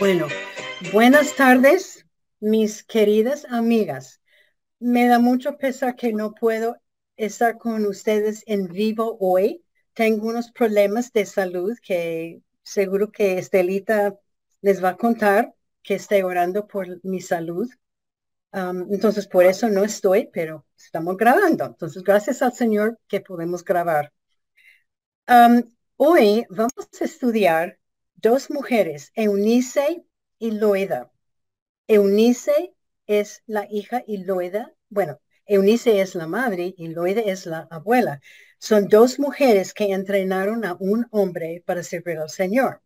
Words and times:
Bueno, 0.00 0.28
buenas 0.94 1.36
tardes, 1.36 2.06
mis 2.40 2.82
queridas 2.82 3.44
amigas. 3.50 4.22
Me 4.78 5.06
da 5.06 5.18
mucho 5.18 5.58
pesar 5.58 5.94
que 5.94 6.14
no 6.14 6.32
puedo 6.34 6.78
estar 7.18 7.58
con 7.58 7.84
ustedes 7.84 8.42
en 8.46 8.68
vivo 8.68 9.18
hoy. 9.20 9.62
Tengo 9.92 10.28
unos 10.28 10.52
problemas 10.52 11.12
de 11.12 11.26
salud 11.26 11.76
que 11.82 12.40
seguro 12.62 13.12
que 13.12 13.36
Estelita 13.36 14.18
les 14.62 14.82
va 14.82 14.90
a 14.90 14.96
contar 14.96 15.54
que 15.82 15.94
estoy 15.94 16.22
orando 16.22 16.66
por 16.66 16.86
mi 17.04 17.20
salud. 17.20 17.68
entonces, 18.52 19.26
por 19.26 19.44
eso 19.44 19.68
no 19.68 19.84
estoy, 19.84 20.28
pero 20.32 20.66
estamos 20.76 21.16
grabando. 21.16 21.64
Entonces, 21.66 22.02
gracias 22.02 22.42
al 22.42 22.52
Señor 22.52 22.98
que 23.08 23.20
podemos 23.20 23.64
grabar. 23.64 24.12
hoy 25.96 26.46
vamos 26.50 26.88
a 27.00 27.04
estudiar 27.04 27.78
dos 28.14 28.50
mujeres, 28.50 29.12
Eunice 29.14 30.04
y 30.38 30.50
Loida. 30.52 31.10
Eunice 31.88 32.74
es 33.06 33.42
la 33.46 33.66
hija 33.70 34.02
y 34.06 34.18
Loida, 34.24 34.74
bueno, 34.88 35.20
Eunice 35.46 36.00
es 36.00 36.14
la 36.14 36.26
madre 36.28 36.74
y 36.76 36.88
Loida 36.88 37.22
es 37.22 37.46
la 37.46 37.66
abuela. 37.70 38.20
Son 38.58 38.86
dos 38.88 39.18
mujeres 39.18 39.74
que 39.74 39.92
entrenaron 39.92 40.64
a 40.64 40.76
un 40.78 41.06
hombre 41.10 41.62
para 41.66 41.82
servir 41.82 42.18
al 42.18 42.30
Señor. 42.30 42.82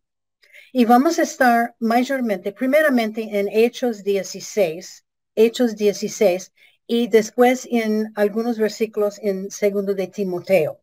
Y 0.73 0.85
vamos 0.85 1.19
a 1.19 1.23
estar 1.23 1.75
mayormente, 1.79 2.53
primeramente 2.53 3.39
en 3.39 3.49
Hechos 3.49 4.05
16, 4.05 5.05
Hechos 5.35 5.77
16, 5.77 6.53
y 6.87 7.09
después 7.09 7.67
en 7.71 8.13
algunos 8.15 8.59
versículos 8.59 9.19
en 9.23 9.51
segundo 9.51 9.95
de 9.95 10.09
Timoteo. 10.09 10.81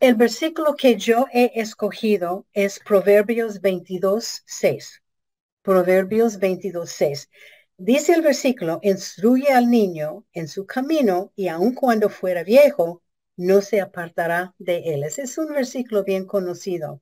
El 0.00 0.14
versículo 0.14 0.76
que 0.76 0.96
yo 0.96 1.26
he 1.32 1.50
escogido 1.60 2.46
es 2.52 2.78
Proverbios 2.78 3.60
22, 3.60 4.42
6. 4.46 5.02
Proverbios 5.62 6.38
22, 6.38 6.88
6. 6.90 7.30
Dice 7.76 8.12
el 8.12 8.22
versículo, 8.22 8.80
instruye 8.82 9.48
al 9.52 9.70
niño 9.70 10.24
en 10.32 10.48
su 10.48 10.66
camino 10.66 11.32
y 11.34 11.48
aun 11.48 11.74
cuando 11.74 12.08
fuera 12.10 12.44
viejo, 12.44 13.02
no 13.36 13.60
se 13.60 13.80
apartará 13.80 14.54
de 14.58 14.94
él. 14.94 15.04
Ese 15.04 15.22
es 15.22 15.38
un 15.38 15.48
versículo 15.48 16.04
bien 16.04 16.26
conocido. 16.26 17.00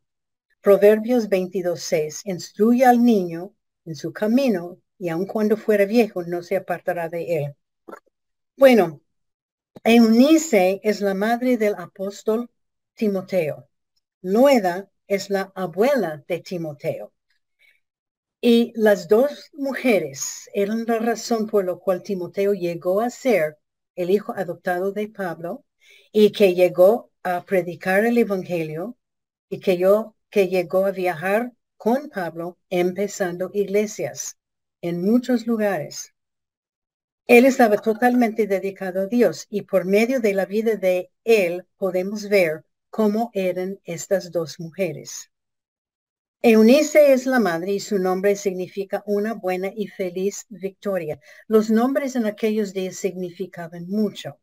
Proverbios 0.66 1.28
22, 1.28 1.80
6. 1.80 2.22
Instruye 2.24 2.84
al 2.84 3.04
niño 3.04 3.54
en 3.84 3.94
su 3.94 4.12
camino 4.12 4.80
y 4.98 5.10
aun 5.10 5.24
cuando 5.24 5.56
fuera 5.56 5.84
viejo, 5.84 6.24
no 6.24 6.42
se 6.42 6.56
apartará 6.56 7.08
de 7.08 7.36
él. 7.36 7.54
Bueno, 8.56 9.00
Eunice 9.84 10.80
es 10.82 11.00
la 11.00 11.14
madre 11.14 11.56
del 11.56 11.76
apóstol 11.76 12.50
Timoteo. 12.94 13.68
Loeda 14.22 14.90
es 15.06 15.30
la 15.30 15.52
abuela 15.54 16.24
de 16.26 16.40
Timoteo. 16.40 17.12
Y 18.40 18.72
las 18.74 19.06
dos 19.06 19.52
mujeres 19.52 20.50
eran 20.52 20.84
la 20.84 20.98
razón 20.98 21.46
por 21.46 21.64
la 21.64 21.76
cual 21.76 22.02
Timoteo 22.02 22.54
llegó 22.54 23.02
a 23.02 23.10
ser 23.10 23.56
el 23.94 24.10
hijo 24.10 24.32
adoptado 24.36 24.90
de 24.90 25.10
Pablo 25.10 25.64
y 26.10 26.32
que 26.32 26.56
llegó 26.56 27.12
a 27.22 27.44
predicar 27.44 28.04
el 28.04 28.18
evangelio 28.18 28.96
y 29.48 29.60
que 29.60 29.76
yo 29.76 30.15
que 30.30 30.48
llegó 30.48 30.86
a 30.86 30.92
viajar 30.92 31.52
con 31.76 32.08
Pablo 32.08 32.58
empezando 32.70 33.50
iglesias 33.52 34.36
en 34.80 35.02
muchos 35.02 35.46
lugares. 35.46 36.12
Él 37.26 37.44
estaba 37.44 37.76
totalmente 37.78 38.46
dedicado 38.46 39.00
a 39.00 39.06
Dios 39.06 39.46
y 39.50 39.62
por 39.62 39.84
medio 39.84 40.20
de 40.20 40.32
la 40.32 40.46
vida 40.46 40.76
de 40.76 41.10
él 41.24 41.66
podemos 41.76 42.28
ver 42.28 42.64
cómo 42.88 43.30
eran 43.34 43.80
estas 43.84 44.30
dos 44.30 44.60
mujeres. 44.60 45.30
Eunice 46.40 47.12
es 47.12 47.26
la 47.26 47.40
madre 47.40 47.72
y 47.72 47.80
su 47.80 47.98
nombre 47.98 48.36
significa 48.36 49.02
una 49.06 49.34
buena 49.34 49.72
y 49.74 49.88
feliz 49.88 50.46
victoria. 50.48 51.18
Los 51.48 51.70
nombres 51.70 52.14
en 52.14 52.26
aquellos 52.26 52.72
días 52.72 52.96
significaban 52.96 53.88
mucho. 53.88 54.38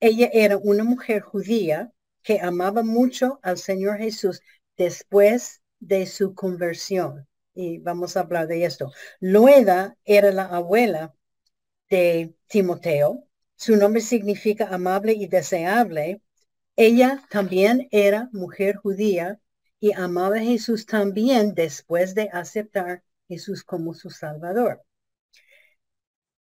Ella 0.00 0.30
era 0.32 0.56
una 0.56 0.82
mujer 0.82 1.22
judía 1.22 1.92
que 2.22 2.40
amaba 2.40 2.82
mucho 2.82 3.38
al 3.42 3.58
Señor 3.58 3.98
Jesús 3.98 4.42
después 4.78 5.62
de 5.80 6.06
su 6.06 6.34
conversión. 6.34 7.28
Y 7.54 7.78
vamos 7.78 8.16
a 8.16 8.20
hablar 8.20 8.46
de 8.46 8.64
esto. 8.64 8.92
Loeda 9.20 9.96
era 10.04 10.32
la 10.32 10.44
abuela 10.44 11.14
de 11.90 12.34
Timoteo. 12.46 13.24
Su 13.56 13.76
nombre 13.76 14.00
significa 14.00 14.68
amable 14.68 15.12
y 15.12 15.26
deseable 15.26 16.22
ella 16.80 17.24
también 17.28 17.88
era 17.90 18.28
mujer 18.32 18.76
judía 18.76 19.40
y 19.80 19.94
amaba 19.94 20.36
a 20.36 20.42
Jesús 20.42 20.86
también 20.86 21.52
después 21.56 22.14
de 22.14 22.30
aceptar 22.32 23.02
Jesús 23.26 23.64
como 23.64 23.94
su 23.94 24.10
Salvador. 24.10 24.84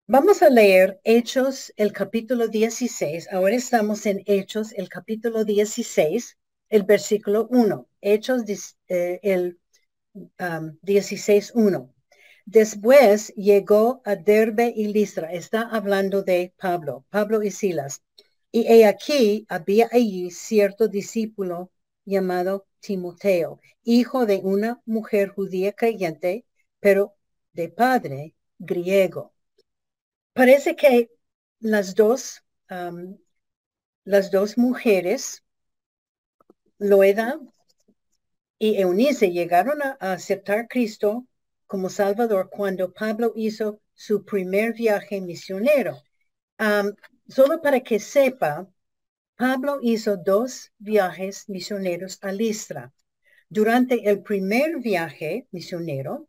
Vamos 0.06 0.42
a 0.42 0.48
leer 0.48 0.98
Hechos, 1.04 1.71
el 1.76 1.92
capítulo 1.92 2.48
16. 2.48 3.31
Ahora 3.31 3.54
estamos 3.54 4.06
en 4.06 4.22
Hechos, 4.25 4.72
el 4.72 4.88
capítulo 4.88 5.44
16, 5.44 6.38
el 6.72 6.84
versículo 6.84 7.47
1. 7.50 7.87
Hechos, 8.00 8.43
eh, 8.88 9.21
el 9.22 9.60
16, 10.81 11.53
1. 11.55 11.94
Después 12.47 13.28
llegó 13.37 14.00
a 14.06 14.16
Derbe 14.16 14.72
y 14.75 14.88
Listra. 14.88 15.33
Está 15.33 15.69
hablando 15.69 16.22
de 16.22 16.55
Pablo, 16.56 17.05
Pablo 17.10 17.43
y 17.43 17.50
Silas. 17.50 18.03
Y 18.50 18.83
aquí 18.84 19.47
había 19.50 19.88
allí 19.93 20.31
cierto 20.31 20.88
discípulo 20.88 21.71
llamado 22.06 22.66
Timoteo, 22.81 23.60
hijo 23.84 24.25
de 24.25 24.39
una 24.43 24.81
mujer 24.87 25.28
judía 25.28 25.72
creyente, 25.72 26.47
pero 26.81 27.15
de 27.53 27.69
padre 27.69 28.34
griego. 28.59 29.34
Parece 30.33 30.75
que 30.75 31.10
las 31.60 31.94
dos, 31.94 32.43
las 34.04 34.31
dos 34.31 34.56
mujeres, 34.56 35.43
Loeda 36.82 37.38
y 38.59 38.81
Eunice, 38.81 39.31
llegaron 39.31 39.81
a, 39.82 39.93
aceptar 40.00 40.59
a 40.59 40.66
Cristo 40.66 41.26
como 41.66 41.88
Salvador 41.88 42.50
cuando 42.50 42.93
Pablo 42.93 43.32
hizo 43.37 43.81
su 43.94 44.25
primer 44.25 44.75
viaje 44.75 45.21
misionero. 45.21 46.03
Solo 47.28 47.62
para 47.62 47.81
que 47.81 47.98
sepa, 47.98 48.69
Pablo 49.37 49.78
hizo 49.81 50.16
dos 50.16 50.72
viajes 50.78 51.48
misioneros 51.48 52.19
a 52.21 52.32
Listra. 52.32 52.92
Durante 53.48 54.09
el 54.09 54.22
primer 54.22 54.78
viaje 54.78 55.47
misionero, 55.50 56.28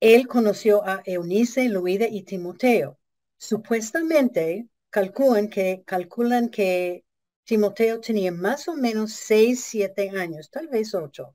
él 0.00 0.28
conoció 0.28 0.86
a 0.86 1.02
Eunice, 1.04 1.68
Luida 1.68 2.06
y 2.08 2.22
Timoteo. 2.22 2.98
Supuestamente 3.36 4.68
calculan 4.90 5.48
que, 5.48 5.82
calculan 5.84 6.48
que 6.48 7.04
Timoteo 7.48 7.98
tenía 7.98 8.30
más 8.30 8.68
o 8.68 8.74
menos 8.74 9.14
seis, 9.14 9.64
siete 9.64 10.10
años, 10.10 10.50
tal 10.50 10.68
vez 10.68 10.94
ocho. 10.94 11.34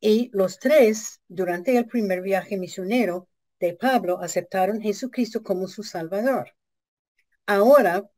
Y 0.00 0.28
los 0.32 0.58
tres, 0.58 1.20
durante 1.28 1.76
el 1.76 1.86
primer 1.86 2.20
viaje 2.20 2.56
misionero 2.56 3.28
de 3.60 3.74
Pablo, 3.74 4.18
aceptaron 4.20 4.78
a 4.78 4.82
Jesucristo 4.82 5.44
como 5.44 5.68
su 5.68 5.84
Salvador. 5.84 6.56
Ahora, 7.46 8.10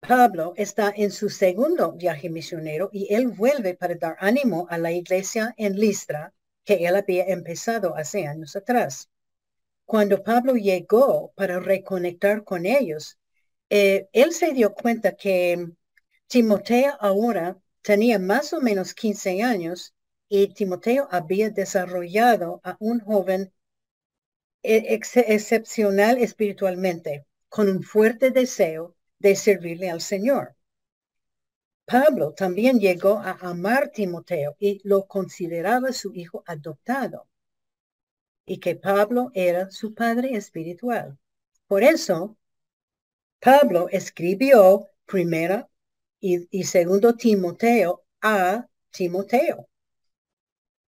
Pablo 0.00 0.54
está 0.56 0.90
en 0.96 1.10
su 1.10 1.28
segundo 1.28 1.92
viaje 1.92 2.30
misionero 2.30 2.88
y 2.94 3.12
él 3.14 3.28
vuelve 3.28 3.74
para 3.74 3.96
dar 3.96 4.16
ánimo 4.18 4.66
a 4.70 4.78
la 4.78 4.90
iglesia 4.90 5.52
en 5.58 5.78
Listra 5.78 6.32
que 6.64 6.86
él 6.86 6.96
había 6.96 7.24
empezado 7.26 7.94
hace 7.94 8.26
años 8.26 8.56
atrás. 8.56 9.10
Cuando 9.84 10.22
Pablo 10.22 10.54
llegó 10.54 11.34
para 11.36 11.60
reconectar 11.60 12.42
con 12.42 12.64
ellos, 12.64 13.18
eh, 13.68 14.08
él 14.12 14.32
se 14.32 14.54
dio 14.54 14.72
cuenta 14.72 15.14
que 15.14 15.72
Timoteo 16.32 16.96
ahora 16.98 17.58
tenía 17.82 18.18
más 18.18 18.54
o 18.54 18.62
menos 18.62 18.94
15 18.94 19.42
años 19.42 19.94
y 20.30 20.54
Timoteo 20.54 21.06
había 21.10 21.50
desarrollado 21.50 22.62
a 22.64 22.78
un 22.80 23.00
joven 23.00 23.52
eh, 24.62 24.98
excepcional 25.26 26.16
espiritualmente 26.16 27.26
con 27.50 27.68
un 27.68 27.82
fuerte 27.82 28.30
deseo 28.30 28.96
de 29.18 29.36
servirle 29.36 29.90
al 29.90 30.00
Señor. 30.00 30.56
Pablo 31.84 32.32
también 32.32 32.80
llegó 32.80 33.18
a 33.18 33.32
amar 33.42 33.84
a 33.84 33.90
Timoteo 33.90 34.56
y 34.58 34.80
lo 34.84 35.06
consideraba 35.06 35.92
su 35.92 36.14
hijo 36.14 36.44
adoptado 36.46 37.28
y 38.46 38.56
que 38.58 38.74
Pablo 38.74 39.32
era 39.34 39.70
su 39.70 39.92
padre 39.92 40.34
espiritual. 40.34 41.18
Por 41.66 41.82
eso, 41.82 42.38
Pablo 43.38 43.88
escribió 43.90 44.88
primera 45.04 45.68
y, 46.22 46.64
segundo 46.64 47.14
Timoteo 47.16 48.04
a 48.20 48.66
Timoteo. 48.90 49.68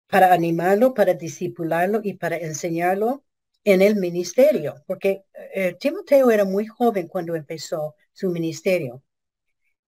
para 0.08 0.32
animarlo, 0.34 0.94
para 0.94 1.14
disipularlo 1.16 2.02
y 2.04 2.14
para 2.14 2.38
enseñarlo 2.38 3.24
en 3.64 3.82
el 3.82 3.96
ministerio, 3.96 4.76
porque 4.88 5.24
eh, 5.56 5.76
Timoteo 5.80 6.30
era 6.32 6.46
muy 6.46 6.68
joven 6.68 7.08
cuando 7.08 7.36
empezó 7.36 7.96
su 8.14 8.30
ministerio. 8.30 9.04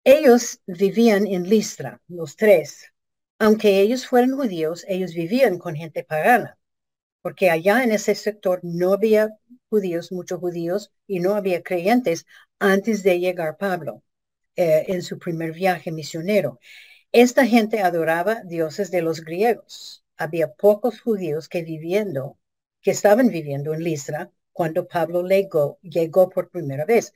Ellos 0.03 0.61
vivían 0.67 1.27
en 1.27 1.49
Listra, 1.49 2.01
los 2.07 2.35
tres. 2.37 2.91
Aunque 3.39 3.81
ellos 3.81 4.07
fueran 4.07 4.35
judíos, 4.35 4.85
ellos 4.87 5.13
vivían 5.13 5.59
con 5.59 5.75
gente 5.75 6.03
pagana, 6.03 6.57
porque 7.21 7.49
allá 7.51 7.83
en 7.83 7.91
ese 7.91 8.15
sector 8.15 8.59
no 8.63 8.93
había 8.93 9.29
judíos, 9.69 10.11
muchos 10.11 10.39
judíos, 10.39 10.91
y 11.07 11.19
no 11.19 11.35
había 11.35 11.63
creyentes 11.63 12.25
antes 12.59 13.03
de 13.03 13.19
llegar 13.19 13.57
Pablo 13.57 14.03
eh, 14.55 14.85
en 14.87 15.01
su 15.03 15.19
primer 15.19 15.51
viaje 15.53 15.91
misionero. 15.91 16.59
Esta 17.11 17.45
gente 17.45 17.81
adoraba 17.81 18.41
dioses 18.43 18.91
de 18.91 19.01
los 19.01 19.21
griegos. 19.21 20.03
Había 20.17 20.53
pocos 20.53 21.01
judíos 21.01 21.49
que 21.49 21.63
viviendo, 21.63 22.37
que 22.81 22.91
estaban 22.91 23.29
viviendo 23.29 23.73
en 23.73 23.83
Listra 23.83 24.31
cuando 24.53 24.87
Pablo 24.87 25.23
llegó, 25.27 25.79
llegó 25.81 26.29
por 26.29 26.49
primera 26.49 26.85
vez. 26.85 27.13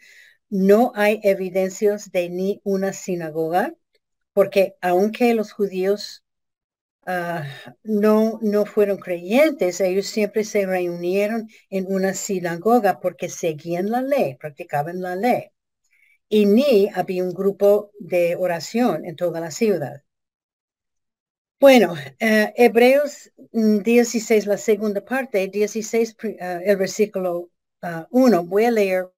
No 0.49 0.91
hay 0.95 1.19
evidencias 1.23 2.11
de 2.11 2.29
ni 2.29 2.61
una 2.63 2.93
sinagoga, 2.93 3.75
porque 4.33 4.75
aunque 4.81 5.33
los 5.33 5.51
judíos 5.53 6.23
ah, 7.05 7.43
no, 7.83 8.39
no 8.41 8.65
fueron 8.65 8.97
creyentes, 8.97 9.81
ellos 9.81 10.07
siempre 10.07 10.43
se 10.43 10.65
reunieron 10.65 11.49
en 11.69 11.85
una 11.87 12.13
sinagoga 12.13 12.99
porque 12.99 13.29
seguían 13.29 13.91
la 13.91 14.01
ley, 14.01 14.35
practicaban 14.35 15.01
la 15.01 15.15
ley. 15.15 15.51
Y 16.29 16.45
ni 16.45 16.89
había 16.93 17.23
un 17.23 17.33
grupo 17.33 17.91
de 17.99 18.35
oración 18.35 19.05
en 19.05 19.15
toda 19.15 19.39
la 19.39 19.51
ciudad. 19.51 20.03
Bueno, 21.59 21.93
eh, 22.19 22.53
Hebreos 22.55 23.31
16, 23.51 24.45
mm, 24.45 24.49
la 24.49 24.57
segunda 24.57 25.03
parte, 25.03 25.47
16, 25.49 26.15
eh, 26.23 26.37
el 26.65 26.77
versículo 26.77 27.49
1, 28.11 28.37
ah, 28.37 28.41
voy 28.45 28.65
a 28.65 28.71
leer 28.71 29.09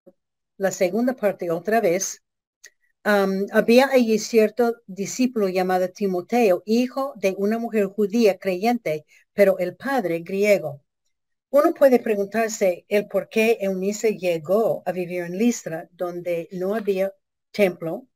la 0.58 0.72
segunda 0.72 1.13
parte 1.13 1.52
otra 1.52 1.81
vez. 1.81 2.22
había 3.04 3.90
allí 3.92 4.19
cierto 4.19 4.75
discípulo 4.88 5.50
llamado 5.50 5.90
Timoteo, 5.90 6.64
hijo 6.66 7.14
de 7.16 7.36
una 7.38 7.57
mujer 7.60 7.86
judía 7.88 8.38
creyente, 8.38 9.06
pero 9.34 9.57
el 9.60 9.75
padre 9.75 10.19
griego. 10.22 10.81
Uno 11.51 11.74
puede 11.74 12.00
preguntarse 12.00 12.86
el 12.88 13.07
por 13.07 13.27
qué 13.30 13.57
Eunice 13.62 14.18
llegó 14.18 14.83
a 14.86 14.92
vivir 14.94 15.24
en 15.24 15.38
Listra, 15.38 15.89
donde 15.92 16.48
no 16.53 16.75
había 16.75 17.13
templo, 17.51 18.07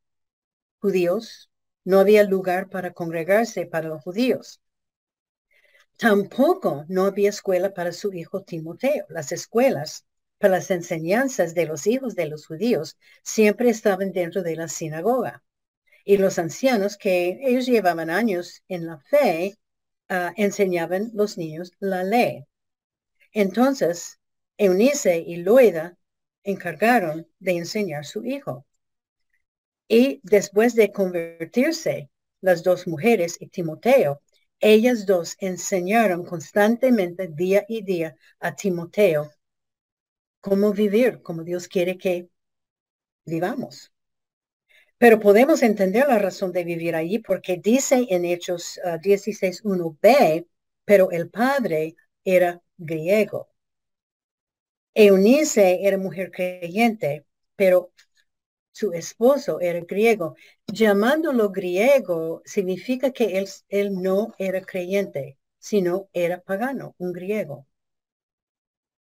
judíos, 0.79 1.51
no 1.83 1.99
había 1.99 2.23
lugar 2.23 2.69
para 2.69 2.93
congregarse 2.93 3.65
para 3.65 3.89
los 3.89 4.01
judíos. 4.03 4.61
Tampoco 5.97 6.85
no 6.87 7.03
había 7.05 7.29
escuela 7.29 7.73
para 7.73 7.91
su 7.91 8.13
hijo 8.13 8.43
Timoteo. 8.43 9.05
Las 9.09 9.33
escuelas 9.33 10.05
para 10.37 10.55
las 10.55 10.71
enseñanzas 10.71 11.53
de 11.53 11.65
los 11.65 11.87
hijos 11.87 12.15
de 12.15 12.27
los 12.27 12.45
judíos 12.47 12.97
siempre 13.21 13.69
estaban 13.69 14.13
dentro 14.13 14.43
de 14.43 14.55
la 14.55 14.69
sinagoga. 14.69 15.43
Y 16.05 16.17
los 16.17 16.39
ancianos 16.39 16.97
que 16.97 17.37
ellos 17.41 17.65
llevaban 17.65 18.09
años 18.09 18.63
en 18.69 18.85
la 18.85 18.99
fe, 18.99 19.57
uh, 20.09 20.31
enseñaban 20.37 21.11
los 21.13 21.37
niños 21.37 21.73
la 21.79 22.03
ley. 22.03 22.45
Entonces, 23.35 24.17
Eunice 24.57 25.19
y 25.19 25.35
Loida 25.35 25.97
encargaron 26.43 27.27
de 27.39 27.51
enseñar 27.57 28.05
su 28.05 28.23
hijo. 28.23 28.65
Y 29.89 30.21
después 30.23 30.73
de 30.73 30.93
convertirse 30.93 32.09
las 32.39 32.63
dos 32.63 32.87
mujeres 32.87 33.35
y 33.41 33.47
Timoteo, 33.47 34.21
ellas 34.61 35.05
dos 35.05 35.35
enseñaron 35.39 36.23
constantemente 36.23 37.27
día 37.27 37.65
y 37.67 37.83
día 37.83 38.15
a 38.39 38.55
Timoteo 38.55 39.29
cómo 40.39 40.71
vivir 40.71 41.21
como 41.21 41.43
Dios 41.43 41.67
quiere 41.67 41.97
que 41.97 42.29
vivamos. 43.25 43.91
Pero 44.97 45.19
podemos 45.19 45.61
entender 45.61 46.07
la 46.07 46.19
razón 46.19 46.53
de 46.53 46.63
vivir 46.63 46.95
allí 46.95 47.19
porque 47.19 47.57
dice 47.57 48.07
en 48.09 48.23
Hechos 48.23 48.79
16.1b, 49.01 50.45
ah, 50.45 50.45
pero 50.85 51.11
el 51.11 51.29
padre 51.29 51.97
era 52.25 52.61
griego. 52.77 53.49
Eunice 54.95 55.85
era 55.87 55.97
mujer 55.97 56.31
creyente, 56.31 57.25
pero 57.55 57.91
su 58.71 58.93
esposo 58.93 59.59
era 59.61 59.81
griego. 59.81 60.35
Llamándolo 60.67 61.51
griego 61.51 62.41
significa 62.45 63.11
que 63.11 63.45
él, 63.69 63.93
no 64.01 64.33
era 64.37 64.61
creyente, 64.61 65.37
sino 65.59 66.09
era 66.13 66.41
pagano, 66.41 66.95
un 66.97 67.13
griego. 67.13 67.67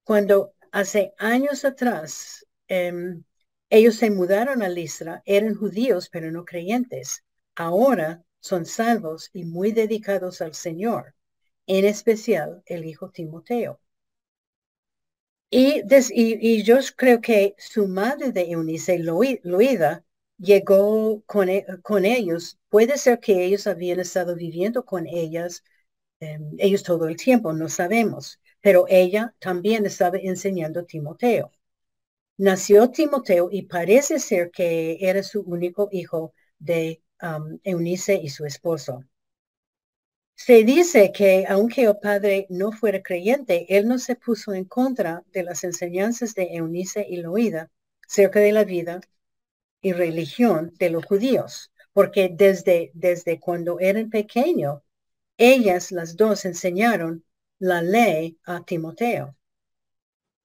Cuando 0.05 0.53
hace 0.71 1.13
años 1.17 1.65
atrás 1.65 2.45
em, 2.67 3.23
ellos 3.69 3.95
se 3.95 4.09
mudaron 4.11 4.61
a 4.63 4.69
Listra, 4.69 5.21
eran 5.25 5.55
judíos 5.55 6.09
pero 6.09 6.31
no 6.31 6.45
creyentes. 6.45 7.23
Ahora 7.55 8.23
son 8.39 8.65
salvos 8.65 9.29
y 9.33 9.45
muy 9.45 9.71
dedicados 9.71 10.41
al 10.41 10.53
Señor, 10.53 11.15
en 11.67 11.85
especial 11.85 12.63
el 12.65 12.85
hijo 12.85 13.09
Timoteo. 13.11 13.79
Y, 15.55 16.63
yo 16.63 16.77
creo 16.95 17.21
que 17.21 17.55
su 17.59 17.87
madre 17.87 18.31
de 18.31 18.49
Eunice, 18.51 18.97
Loida, 18.99 20.03
llegó 20.37 21.21
con, 21.25 21.47
e, 21.49 21.65
con, 21.83 22.05
ellos. 22.05 22.57
Puede 22.69 22.97
ser 22.97 23.19
que 23.19 23.45
ellos 23.45 23.67
habían 23.67 23.99
estado 23.99 24.35
viviendo 24.35 24.83
con 24.83 25.05
ellas, 25.07 25.63
em, 26.19 26.55
ellos 26.59 26.83
todo 26.83 27.07
el 27.07 27.17
tiempo, 27.17 27.53
no 27.53 27.69
sabemos. 27.69 28.39
Pero 28.61 28.85
ella 28.89 29.35
también 29.39 29.85
estaba 29.85 30.17
enseñando 30.17 30.79
a 30.81 30.85
Timoteo. 30.85 31.51
Nació 32.37 32.89
Timoteo 32.91 33.49
y 33.51 33.63
parece 33.63 34.19
ser 34.19 34.51
que 34.51 34.97
era 35.01 35.23
su 35.23 35.41
único 35.41 35.89
hijo 35.91 36.33
de 36.59 37.01
Eunice 37.63 38.15
y 38.15 38.29
su 38.29 38.45
esposo. 38.45 39.03
Se 40.35 40.63
dice 40.63 41.11
que 41.11 41.45
aunque 41.47 41.83
el 41.83 41.97
padre 41.97 42.47
no 42.49 42.71
fuera 42.71 43.01
creyente, 43.01 43.65
él 43.69 43.87
no 43.87 43.97
se 43.99 44.15
puso 44.15 44.53
en 44.53 44.65
contra 44.65 45.23
de 45.31 45.43
las 45.43 45.63
enseñanzas 45.63 46.33
de 46.33 46.55
Eunice 46.55 47.05
y 47.09 47.17
Loida 47.17 47.71
cerca 48.07 48.39
de 48.39 48.51
la 48.51 48.63
vida 48.63 48.99
y 49.81 49.93
religión 49.93 50.73
de 50.79 50.89
los 50.89 51.05
judíos, 51.05 51.71
porque 51.93 52.29
desde, 52.33 52.91
desde 52.93 53.39
cuando 53.39 53.79
eran 53.79 54.09
pequeños, 54.09 54.81
ellas 55.37 55.91
las 55.91 56.15
dos 56.15 56.45
enseñaron 56.45 57.23
la 57.59 57.81
ley 57.81 58.37
a 58.45 58.63
Timoteo. 58.63 59.35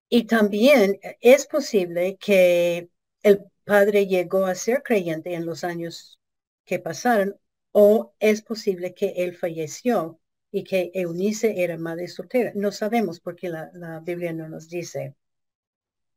Y 0.08 0.24
también 0.24 0.98
es 1.20 1.46
posible 1.46 2.16
que 2.16 2.88
el 3.22 3.44
padre 3.64 4.06
llegó 4.06 4.46
a 4.46 4.54
ser 4.54 4.82
creyente 4.82 5.34
en 5.34 5.44
los 5.44 5.64
años 5.64 6.18
que 6.64 6.78
pasaron 6.78 7.36
o 7.80 8.12
es 8.18 8.42
posible 8.42 8.92
que 8.92 9.12
él 9.18 9.36
falleció 9.36 10.18
y 10.50 10.64
que 10.64 10.90
Eunice 10.94 11.62
era 11.62 11.78
madre 11.78 12.08
soltera. 12.08 12.50
No 12.56 12.72
sabemos 12.72 13.20
porque 13.20 13.48
la, 13.48 14.00
Biblia 14.04 14.32
no 14.32 14.48
nos 14.48 14.68
dice. 14.68 15.14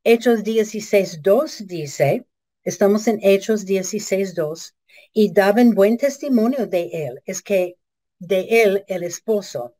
Hechos 0.03 0.43
16.2 0.43 1.67
dice, 1.67 2.25
estamos 2.63 3.07
en 3.07 3.19
Hechos 3.21 3.67
16.2, 3.67 4.73
y 5.13 5.33
daban 5.33 5.75
buen 5.75 5.99
testimonio 5.99 6.65
de 6.65 6.89
él, 6.93 7.21
es 7.25 7.43
que 7.43 7.77
de 8.17 8.63
él 8.63 8.83
el 8.87 9.03
esposo, 9.03 9.75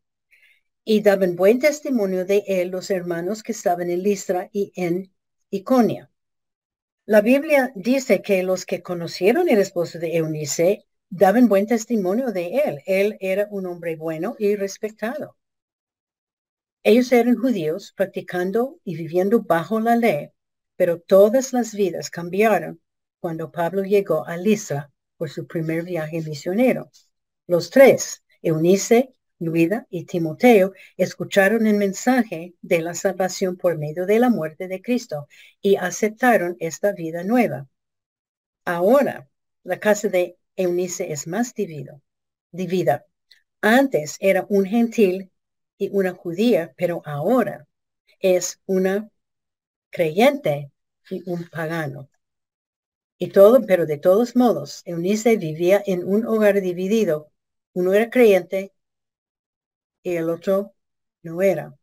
y 0.85 1.01
daban 1.01 1.35
buen 1.35 1.57
testimonio 1.57 2.25
de 2.25 2.43
él 2.45 2.69
los 2.69 2.91
hermanos 2.91 3.41
que 3.41 3.53
estaban 3.53 3.89
en 3.89 4.03
Listra 4.03 4.51
y 4.53 4.71
en 4.75 5.11
Iconia. 5.49 6.11
La 7.07 7.21
Biblia 7.21 7.71
dice 7.73 8.21
que 8.21 8.43
los 8.43 8.67
que 8.67 8.83
conocieron 8.83 9.49
el 9.49 9.57
esposo 9.57 9.97
de 9.97 10.17
Eunice 10.17 10.85
daban 11.11 11.49
buen 11.49 11.67
testimonio 11.67 12.31
de 12.31 12.61
él. 12.65 12.81
Él 12.87 13.17
era 13.19 13.47
un 13.51 13.67
hombre 13.67 13.95
bueno 13.95 14.35
y 14.39 14.55
respetado. 14.55 15.37
Ellos 16.83 17.11
eran 17.11 17.35
judíos 17.35 17.93
practicando 17.95 18.79
y 18.83 18.95
viviendo 18.95 19.43
bajo 19.43 19.79
la 19.79 19.95
ley, 19.95 20.29
pero 20.75 20.99
todas 20.99 21.53
las 21.53 21.75
vidas 21.75 22.09
cambiaron 22.09 22.81
cuando 23.19 23.51
Pablo 23.51 23.83
llegó 23.83 24.25
a 24.25 24.37
Lisa 24.37 24.91
por 25.17 25.29
su 25.29 25.45
primer 25.45 25.83
viaje 25.83 26.21
misionero. 26.21 26.89
Los 27.45 27.69
tres, 27.69 28.23
Eunice, 28.41 29.13
Luida 29.37 29.85
y 29.89 30.05
Timoteo, 30.05 30.73
escucharon 30.97 31.67
el 31.67 31.75
mensaje 31.75 32.55
de 32.61 32.81
la 32.81 32.95
salvación 32.95 33.57
por 33.57 33.77
medio 33.77 34.05
de 34.05 34.17
la 34.17 34.29
muerte 34.29 34.67
de 34.67 34.81
Cristo 34.81 35.27
y 35.61 35.75
aceptaron 35.75 36.55
esta 36.59 36.93
vida 36.93 37.23
nueva. 37.23 37.67
Ahora, 38.65 39.27
la 39.63 39.79
casa 39.79 40.07
de 40.07 40.37
Eunice 40.55 41.11
es 41.11 41.27
más 41.27 41.53
divido, 41.53 42.01
divida. 42.51 43.05
Antes 43.61 44.17
era 44.19 44.45
un 44.49 44.65
gentil 44.65 45.31
y 45.77 45.89
una 45.91 46.13
judía, 46.13 46.73
pero 46.77 47.01
ahora 47.05 47.67
es 48.19 48.59
una 48.65 49.09
creyente 49.91 50.71
y 51.09 51.29
un 51.29 51.49
pagano. 51.49 52.09
Y 53.17 53.29
todo, 53.29 53.65
pero 53.65 53.85
de 53.85 53.97
todos 53.97 54.35
modos, 54.35 54.81
Eunice 54.83 55.37
vivía 55.37 55.81
en 55.85 56.03
un 56.05 56.25
hogar 56.25 56.59
dividido. 56.59 57.31
Uno 57.71 57.93
era 57.93 58.09
creyente 58.09 58.73
y 60.03 60.15
el 60.15 60.29
otro 60.29 60.73
no 61.23 61.41
era. 61.41 61.75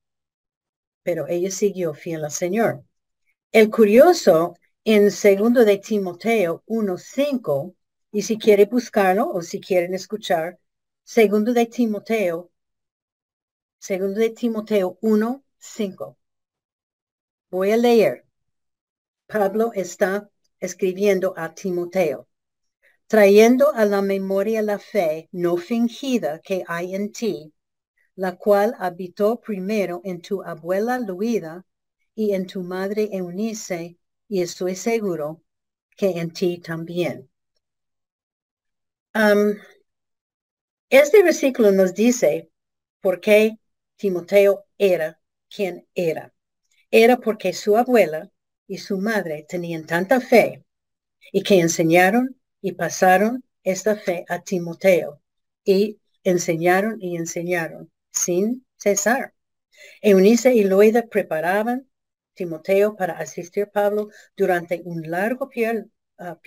Pero 1.03 1.27
ella 1.29 1.51
siguió 1.51 1.93
fiel 1.95 2.25
al 2.25 2.31
Señor. 2.31 2.85
El 3.53 3.71
curioso 3.71 4.57
en 4.85 5.11
segundo 5.13 5.65
de 5.65 5.79
Timoteo 5.79 6.63
1.5, 6.67 7.77
y 8.11 8.23
si 8.23 8.39
quiere 8.39 8.65
buscarlo 8.67 9.29
o 9.31 9.43
si 9.43 9.61
quieren 9.61 9.95
escuchar, 9.95 10.59
segundo 11.05 11.53
de 11.53 11.67
Timoteo, 11.67 12.51
segundo 13.79 14.21
de 14.21 14.31
Timoteo 14.31 14.99
1.5. 15.03 16.17
Voy 17.51 17.71
a 17.71 17.77
leer. 17.77 18.25
Pablo 19.27 19.73
está 19.75 20.31
escribiendo 20.59 21.35
a 21.37 21.55
Timoteo, 21.55 22.29
trayendo 23.07 23.73
a 23.75 23.85
la 23.85 24.01
memoria 24.01 24.63
la 24.63 24.79
fe 24.79 25.29
no 25.33 25.57
fingida 25.57 26.41
que 26.41 26.65
hay 26.67 26.95
en 26.95 27.13
ti, 27.13 27.53
la 28.17 28.37
cual 28.37 28.75
habitó 28.79 29.41
primero 29.41 30.01
en 30.05 30.21
tu 30.21 30.43
abuela 30.43 30.99
Luida 30.99 31.65
y 32.15 32.33
en 32.33 32.47
tu 32.47 32.63
madre 32.63 33.09
Eunice, 33.13 33.99
y 34.29 34.43
estoy 34.43 34.75
seguro 34.75 35.43
que 35.97 36.19
en 36.19 36.33
ti 36.33 36.59
también. 36.59 37.31
Este 40.91 41.23
versículo 41.23 41.73
nos 41.73 41.95
dice 41.95 42.51
por 43.01 43.21
qué 43.21 43.59
Timoteo 43.97 44.65
era 44.79 45.21
quien 45.49 45.87
era. 45.95 46.33
Era 46.91 47.19
porque 47.19 47.53
su 47.53 47.77
abuela 47.77 48.31
y 48.67 48.79
su 48.79 48.99
madre 48.99 49.45
tenían 49.49 49.87
tanta 49.87 50.21
fe 50.21 50.65
y 51.33 51.43
que 51.43 51.61
enseñaron 51.61 52.41
y 52.61 52.73
pasaron 52.73 53.45
esta 53.63 53.97
fe 53.97 54.25
a 54.29 54.43
Timoteo 54.43 55.21
y 55.65 56.01
enseñaron 56.23 56.99
y 57.01 57.17
enseñaron 57.17 57.91
sin 58.13 58.67
cesar. 58.77 59.35
Eunice 60.01 60.55
y 60.55 60.65
Loida 60.65 61.03
preparaban 61.07 61.89
Timoteo 62.35 62.97
para 62.97 63.19
asistir 63.19 63.65
a 63.65 63.71
Pablo 63.71 64.11
durante 64.37 64.81
un 64.85 65.11
largo 65.11 65.51
ah, 66.19 66.39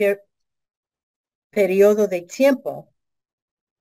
periodo 1.51 2.07
de 2.07 2.21
tiempo. 2.23 2.91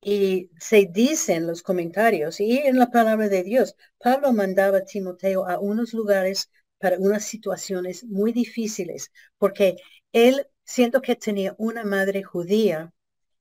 Y 0.02 0.50
se 0.58 0.86
dice 0.90 1.34
en 1.34 1.46
los 1.46 1.62
comentarios 1.62 2.40
y 2.40 2.58
en 2.58 2.78
la 2.78 2.90
palabra 2.90 3.28
de 3.28 3.42
Dios, 3.42 3.76
Pablo 3.98 4.32
mandaba 4.32 4.78
a 4.78 4.84
Timoteo 4.84 5.46
a 5.46 5.58
unos 5.58 5.92
lugares 5.92 6.50
para 6.78 6.98
unas 6.98 7.24
situaciones 7.24 8.04
muy 8.04 8.32
difíciles, 8.32 9.10
porque 9.38 9.76
él, 10.12 10.46
siento 10.64 11.02
que 11.02 11.16
tenía 11.16 11.54
una 11.58 11.84
madre 11.84 12.22
judía 12.22 12.92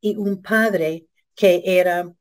y 0.02 0.18
un 0.18 0.42
padre 0.42 1.08
que 1.36 1.62
era 1.66 2.14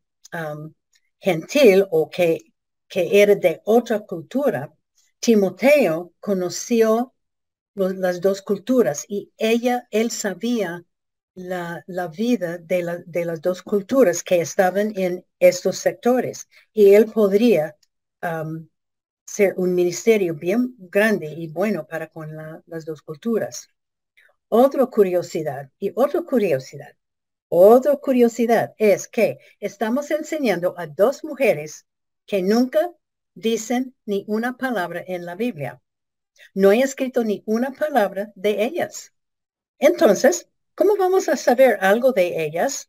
gentil 1.20 1.86
o 1.90 2.08
que, 2.10 2.52
que 2.88 3.22
era 3.22 3.34
de 3.34 3.60
otra 3.64 4.00
cultura, 4.00 4.72
Timoteo 5.20 6.12
conoció 6.20 7.14
las 7.74 8.20
dos 8.20 8.42
culturas 8.42 9.04
y 9.08 9.32
ella, 9.36 9.86
él 9.90 10.10
sabía 10.10 10.84
la, 11.38 11.84
la 11.86 12.08
vida 12.08 12.58
de, 12.58 13.04
de, 13.06 13.24
las 13.24 13.40
dos 13.40 13.62
culturas 13.62 14.22
que 14.22 14.40
estaban 14.40 14.92
en 14.96 15.24
estos 15.38 15.78
sectores 15.78 16.48
y 16.72 16.94
él 16.94 17.06
podría 17.06 17.76
ser 19.24 19.54
un 19.56 19.74
ministerio 19.74 20.34
bien 20.34 20.74
grande 20.78 21.28
y 21.28 21.46
bueno 21.46 21.86
para 21.86 22.08
con 22.08 22.34
las 22.66 22.84
dos 22.84 23.02
culturas. 23.02 23.68
Otra 24.48 24.86
curiosidad 24.86 25.70
y 25.78 25.92
otra 25.94 26.22
curiosidad, 26.22 26.96
otra 27.48 27.96
curiosidad 27.96 28.74
es 28.76 29.06
que 29.06 29.38
estamos 29.60 30.10
enseñando 30.10 30.74
a 30.76 30.86
dos 30.88 31.22
mujeres 31.22 31.86
que 32.26 32.42
nunca 32.42 32.90
dicen 33.34 33.94
ni 34.06 34.24
una 34.26 34.56
palabra 34.56 35.04
en 35.06 35.24
la 35.24 35.36
Biblia. 35.36 35.80
No 36.54 36.72
he 36.72 36.80
escrito 36.80 37.22
ni 37.22 37.42
una 37.46 37.72
palabra 37.72 38.32
de 38.34 38.64
ellas. 38.64 39.12
Entonces, 39.78 40.48
¿cómo 40.78 40.96
vamos 40.96 41.28
a 41.28 41.36
saber 41.36 41.76
algo 41.80 42.12
de 42.12 42.44
ellas? 42.44 42.88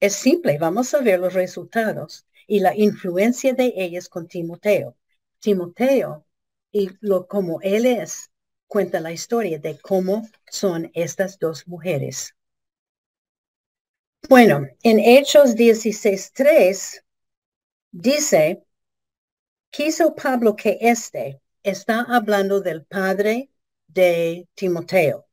Es 0.00 0.14
simple, 0.14 0.56
vamos 0.56 0.94
a 0.94 1.02
ver 1.02 1.20
los 1.20 1.34
resultados 1.34 2.26
y 2.46 2.60
la 2.60 2.74
influencia 2.74 3.52
de 3.52 3.74
ellas 3.76 4.08
con 4.08 4.26
Timoteo. 4.26 4.96
Timoteo 5.38 6.24
y 6.72 6.88
lo 7.00 7.26
como 7.26 7.60
él 7.60 7.84
es, 7.84 8.30
cuenta 8.66 9.00
la 9.00 9.12
historia 9.12 9.58
de 9.58 9.78
cómo 9.78 10.26
son 10.50 10.90
estas 10.94 11.38
dos 11.38 11.68
mujeres. 11.68 12.34
Bueno, 14.30 14.66
en 14.82 14.98
Hechos 14.98 15.54
16.3 15.54 17.04
dice 17.90 18.64
quiso 19.68 20.14
Pablo 20.14 20.56
que 20.56 20.78
éste 20.80 21.42
está 21.62 22.06
hablando 22.08 22.62
del 22.62 22.86
padre 22.86 23.50
de 23.86 24.48
Timoteo. 24.54 25.26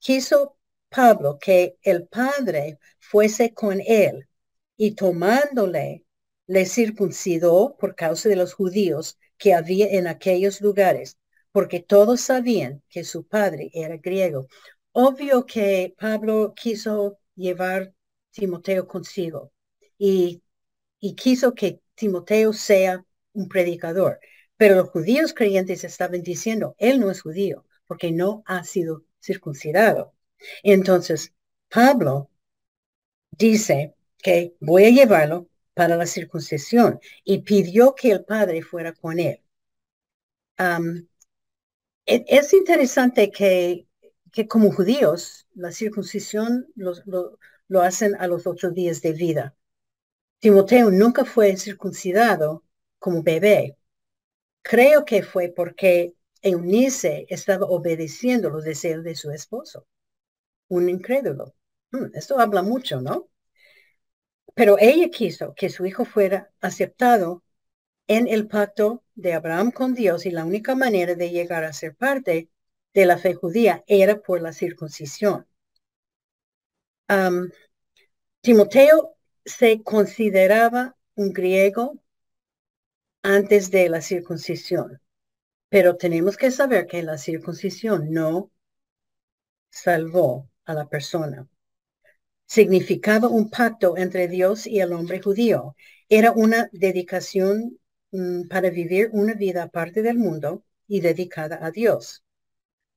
Quiso 0.00 0.55
Pablo 0.88 1.38
que 1.38 1.76
el 1.82 2.06
padre 2.08 2.78
fuese 3.00 3.52
con 3.54 3.80
él 3.86 4.28
y 4.76 4.94
tomándole 4.94 6.04
le 6.46 6.66
circuncidó 6.66 7.76
por 7.78 7.94
causa 7.94 8.28
de 8.28 8.36
los 8.36 8.54
judíos 8.54 9.18
que 9.38 9.54
había 9.54 9.88
en 9.88 10.06
aquellos 10.06 10.60
lugares, 10.60 11.18
porque 11.52 11.80
todos 11.80 12.20
sabían 12.20 12.82
que 12.88 13.04
su 13.04 13.26
padre 13.26 13.70
era 13.72 13.96
griego. 13.96 14.46
Obvio 14.92 15.44
que 15.46 15.94
Pablo 15.98 16.54
quiso 16.56 17.18
llevar 17.34 17.92
Timoteo 18.30 18.86
consigo 18.86 19.52
y, 19.98 20.42
y 21.00 21.14
quiso 21.14 21.54
que 21.54 21.80
Timoteo 21.94 22.52
sea 22.52 23.04
un 23.32 23.48
predicador. 23.48 24.20
Pero 24.56 24.76
los 24.76 24.90
judíos 24.90 25.34
creyentes 25.34 25.84
estaban 25.84 26.22
diciendo, 26.22 26.74
él 26.78 27.00
no 27.00 27.10
es 27.10 27.22
judío 27.22 27.66
porque 27.86 28.10
no 28.12 28.42
ha 28.46 28.64
sido 28.64 29.04
circuncidado. 29.20 30.15
Entonces, 30.62 31.32
Pablo 31.68 32.30
dice 33.30 33.94
que 34.18 34.56
voy 34.60 34.84
a 34.86 34.90
llevarlo 34.90 35.48
para 35.74 35.96
la 35.96 36.06
circuncisión 36.06 37.00
y 37.24 37.42
pidió 37.42 37.94
que 37.94 38.10
el 38.12 38.24
padre 38.24 38.62
fuera 38.62 38.92
con 38.92 39.18
él. 39.20 39.42
E, 42.06 42.24
es 42.28 42.52
interesante 42.52 43.30
que, 43.30 43.86
que, 44.32 44.46
como 44.48 44.72
judíos 44.72 45.46
la 45.54 45.72
circuncisión 45.72 46.66
lo, 46.76 46.94
lo 47.68 47.82
hacen 47.82 48.14
a 48.16 48.26
los 48.26 48.46
ocho 48.46 48.70
días 48.70 49.02
de 49.02 49.12
vida. 49.12 49.56
Timoteo 50.40 50.90
nunca 50.90 51.24
fue 51.24 51.56
circuncidado 51.56 52.64
como 52.98 53.22
bebé. 53.22 53.76
Creo 54.62 55.04
que 55.04 55.22
fue 55.22 55.48
porque 55.48 56.14
Eunice 56.42 57.26
estaba 57.28 57.66
obedeciendo 57.66 58.50
los 58.50 58.64
deseos 58.64 59.04
de 59.04 59.14
su 59.16 59.30
esposo. 59.30 59.86
Un 60.68 60.88
incrédulo. 60.88 61.54
Hmm, 61.90 62.06
esto 62.14 62.38
habla 62.38 62.62
mucho, 62.62 63.00
¿no? 63.00 63.28
Pero 64.54 64.76
ella 64.78 65.08
quiso 65.10 65.54
que 65.54 65.68
su 65.70 65.86
hijo 65.86 66.04
fuera 66.04 66.50
aceptado 66.60 67.42
en 68.08 68.28
el 68.28 68.48
pacto 68.48 69.04
de 69.14 69.34
Abraham 69.34 69.70
con 69.70 69.94
Dios 69.94 70.26
y 70.26 70.30
la 70.30 70.44
única 70.44 70.74
manera 70.74 71.14
de 71.14 71.30
llegar 71.30 71.64
a 71.64 71.72
ser 71.72 71.94
parte 71.96 72.50
de 72.94 73.06
la 73.06 73.18
fe 73.18 73.34
judía 73.34 73.84
era 73.86 74.20
por 74.20 74.40
la 74.40 74.52
circuncisión. 74.52 75.46
Timoteo 78.40 79.16
se 79.44 79.82
consideraba 79.82 80.96
un 81.14 81.32
griego 81.32 82.00
antes 83.22 83.70
de 83.70 83.88
la 83.88 84.00
circuncisión. 84.00 85.00
Pero 85.68 85.96
tenemos 85.96 86.36
que 86.36 86.50
saber 86.50 86.86
que 86.86 87.02
la 87.02 87.18
circuncisión 87.18 88.12
no 88.12 88.50
salvó 89.70 90.48
a 90.66 90.74
la 90.74 90.88
persona. 90.88 91.48
Significaba 92.46 93.28
un 93.28 93.50
pacto 93.50 93.96
entre 93.96 94.28
Dios 94.28 94.66
y 94.66 94.80
el 94.80 94.92
hombre 94.92 95.20
judío. 95.20 95.76
Era 96.08 96.32
una 96.32 96.68
dedicación 96.72 97.78
mm, 98.12 98.48
para 98.48 98.70
vivir 98.70 99.10
una 99.12 99.34
vida 99.34 99.64
aparte 99.64 100.02
del 100.02 100.18
mundo 100.18 100.64
y 100.86 101.00
dedicada 101.00 101.58
a 101.64 101.70
Dios. 101.70 102.24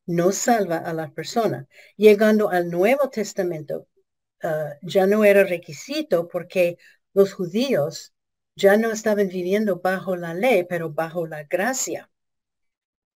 No 0.06 0.32
salva 0.32 0.78
a 0.78 0.94
la 0.94 1.12
persona. 1.12 1.68
Llegando 1.98 2.50
al 2.50 2.70
Nuevo 2.70 3.10
Testamento, 3.10 3.88
ah, 4.44 4.74
ya 4.82 5.08
no 5.08 5.24
era 5.26 5.44
requisito 5.44 6.28
porque 6.28 6.78
los 7.14 7.34
judíos 7.34 8.14
ya 8.56 8.78
no 8.78 8.92
estaban 8.92 9.30
viviendo 9.30 9.80
bajo 9.80 10.16
la 10.16 10.34
ley, 10.34 10.66
pero 10.70 10.92
bajo 10.92 11.28
la 11.28 11.44
gracia. 11.46 12.10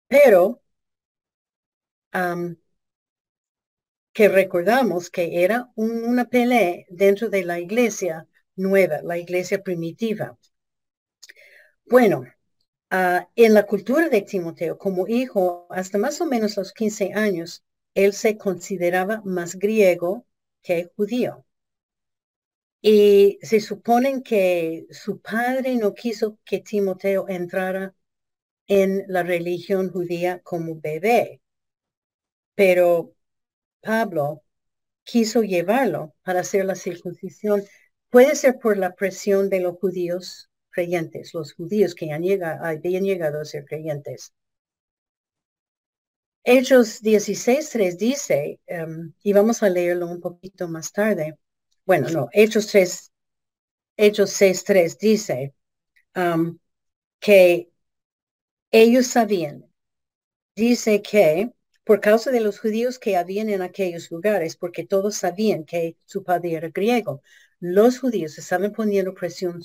Pero 0.07 0.61
que 4.13 4.29
recordamos 4.29 5.09
que 5.09 5.43
era 5.43 5.71
una 5.75 6.25
pelea 6.29 6.85
dentro 6.89 7.29
de 7.29 7.43
la 7.43 7.59
iglesia 7.59 8.27
nueva, 8.55 9.01
la 9.03 9.17
iglesia 9.17 9.63
primitiva. 9.63 10.37
Bueno, 11.85 12.25
ah, 12.89 13.29
en 13.35 13.53
la 13.53 13.65
cultura 13.65 14.09
de 14.09 14.21
Timoteo, 14.21 14.77
como 14.77 15.07
hijo, 15.07 15.67
hasta 15.69 15.97
más 15.97 16.21
o 16.21 16.25
menos 16.25 16.57
los 16.57 16.73
15 16.73 17.13
años, 17.13 17.63
él 17.95 18.13
se 18.13 18.37
consideraba 18.37 19.21
más 19.25 19.55
griego 19.55 20.25
que 20.61 20.91
judío. 20.95 21.45
Y 22.81 23.39
se 23.41 23.59
supone 23.61 24.21
que 24.23 24.85
su 24.91 25.19
padre 25.21 25.75
no 25.75 25.93
quiso 25.93 26.37
que 26.45 26.59
Timoteo 26.59 27.27
entrara 27.29 27.95
en 28.67 29.05
la 29.07 29.23
religión 29.23 29.91
judía 29.91 30.39
como 30.43 30.79
bebé, 30.79 31.41
pero 32.55 33.12
Pablo 33.83 34.43
quiso 35.03 35.43
llevarlo 35.43 36.15
para 36.23 36.39
hacer 36.41 36.65
la 36.65 36.75
circuncisión. 36.75 37.63
Puede 38.09 38.35
ser 38.35 38.59
por 38.59 38.77
la 38.77 38.95
presión 38.95 39.49
de 39.49 39.59
los 39.59 39.77
judíos 39.77 40.49
creyentes, 40.69 41.33
los 41.33 41.53
judíos 41.53 41.93
que 41.95 42.11
han 42.11 42.23
llegado, 42.23 42.65
habían 42.65 43.03
llegado 43.03 43.41
a 43.41 43.45
ser 43.45 43.65
creyentes. 43.65 44.33
Hechos 46.45 47.01
16.3 47.01 47.97
dice, 47.97 48.59
em, 48.67 49.13
y 49.23 49.33
vamos 49.33 49.63
a 49.63 49.69
leerlo 49.69 50.07
un 50.07 50.19
poquito 50.19 50.67
más 50.67 50.91
tarde, 50.91 51.37
bueno, 51.85 52.09
no, 52.09 52.29
Hechos 52.33 52.67
3, 52.67 53.11
Hechos 53.97 54.31
6.3 54.31 54.97
dice 54.97 55.53
um, 56.15 56.57
que 57.19 57.69
ellos 58.71 59.07
sabían, 59.07 59.65
dice 60.55 61.01
que 61.01 61.53
por 61.83 61.99
causa 62.01 62.31
de 62.31 62.39
los 62.41 62.59
judíos 62.59 62.99
que 62.99 63.17
habían 63.17 63.49
en 63.49 63.61
aquellos 63.61 64.11
lugares, 64.11 64.55
porque 64.55 64.85
todos 64.85 65.15
sabían 65.15 65.65
que 65.65 65.97
su 66.05 66.23
padre 66.23 66.53
era 66.53 66.69
griego, 66.69 67.21
los 67.59 67.99
judíos 67.99 68.37
estaban 68.37 68.71
poniendo 68.71 69.13
presión 69.13 69.61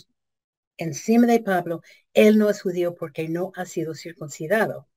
encima 0.77 1.27
de 1.27 1.41
Pablo, 1.41 1.83
él 2.15 2.39
no 2.39 2.51
es 2.51 2.63
judío 2.63 2.95
porque 2.95 3.29
no 3.29 3.53
ha 3.57 3.67
sido 3.67 3.95
circuncidado, 3.95 4.89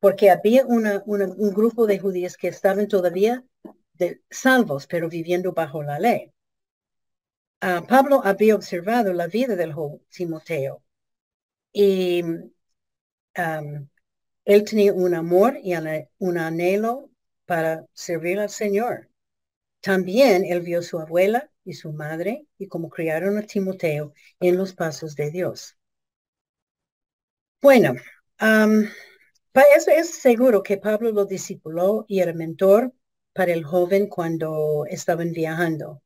porque 0.00 0.30
había 0.30 0.66
una, 0.66 1.02
un 1.06 1.54
grupo 1.54 1.86
de 1.86 1.98
judíos 1.98 2.36
que 2.36 2.48
estaban 2.48 2.88
todavía 2.88 3.44
de, 3.94 4.22
salvos, 4.30 4.86
pero 4.86 5.08
viviendo 5.08 5.52
bajo 5.52 5.82
la 5.82 5.98
ley. 5.98 6.32
Ah, 7.60 7.82
Pablo 7.88 8.20
había 8.24 8.54
observado 8.54 9.12
la 9.12 9.26
vida 9.26 9.56
del 9.56 9.72
joven 9.72 10.00
Timoteo. 10.10 10.82
Y 11.72 12.22
él 14.46 14.64
tenía 14.64 14.94
un 14.94 15.12
amor 15.12 15.58
y 15.62 15.74
un 16.18 16.38
anhelo 16.38 17.10
para 17.46 17.84
servir 17.92 18.38
al 18.38 18.48
Señor. 18.48 19.10
También 19.80 20.44
él 20.44 20.62
vio 20.62 20.82
su 20.82 21.00
abuela 21.00 21.50
y 21.64 21.74
su 21.74 21.92
madre 21.92 22.46
y 22.56 22.68
cómo 22.68 22.88
criaron 22.88 23.38
a 23.38 23.42
Timoteo 23.42 24.14
en 24.40 24.56
los 24.56 24.72
pasos 24.72 25.16
de 25.16 25.32
Dios. 25.32 25.76
Bueno, 27.60 27.94
para 28.38 29.66
eso 29.76 29.90
es 29.90 30.10
seguro 30.10 30.62
que 30.62 30.76
Pablo 30.76 31.10
lo 31.10 31.24
discipuló 31.24 32.04
y 32.06 32.20
era 32.20 32.32
mentor 32.32 32.92
para 33.32 33.52
el 33.52 33.64
joven 33.64 34.06
cuando 34.08 34.86
estaban 34.88 35.32
viajando. 35.32 36.02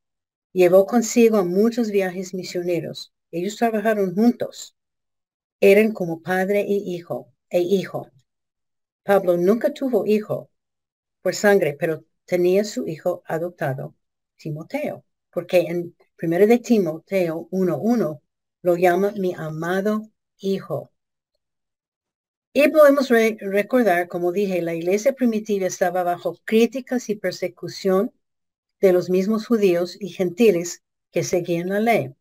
Llevó 0.53 0.87
consigo 0.87 1.37
a 1.37 1.45
muchos 1.45 1.91
viajes 1.91 2.33
misioneros. 2.33 3.13
Ellos 3.31 3.57
trabajaron 3.57 4.15
juntos. 4.15 4.77
Eran 5.61 5.93
como 5.93 6.23
padre 6.23 6.65
y 6.67 6.95
hijo 6.95 7.35
e 7.51 7.61
hijo. 7.61 8.11
Pablo 9.11 9.37
nunca 9.37 9.75
tuvo 9.75 10.07
hijo 10.07 10.51
por 11.21 11.35
sangre, 11.35 11.77
pero 11.77 12.05
tenía 12.27 12.63
su 12.63 12.87
hijo 12.87 13.25
adoptado, 13.27 13.97
Timoteo, 14.37 15.05
porque 15.33 15.63
en 15.63 15.97
primero 16.15 16.47
de 16.47 16.61
Timoteo 16.61 17.49
1.1 17.51 18.21
lo 18.63 18.77
llama 18.77 19.11
mi 19.17 19.35
amado 19.35 20.09
hijo. 20.39 20.93
Y 22.53 22.69
podemos 22.69 23.09
recordar, 23.09 24.07
como 24.07 24.31
dije, 24.31 24.63
la 24.63 24.75
iglesia 24.75 25.13
primitiva 25.13 25.67
estaba 25.67 26.05
bajo 26.05 26.37
críticas 26.45 27.09
y 27.09 27.17
persecución 27.17 28.13
de 28.81 28.93
los 28.93 29.11
mismos 29.11 29.45
judíos 29.45 29.97
y 30.01 30.11
gentiles 30.11 30.85
que 31.11 31.25
seguían 31.25 31.71
la 31.71 31.81
ley. 31.81 32.15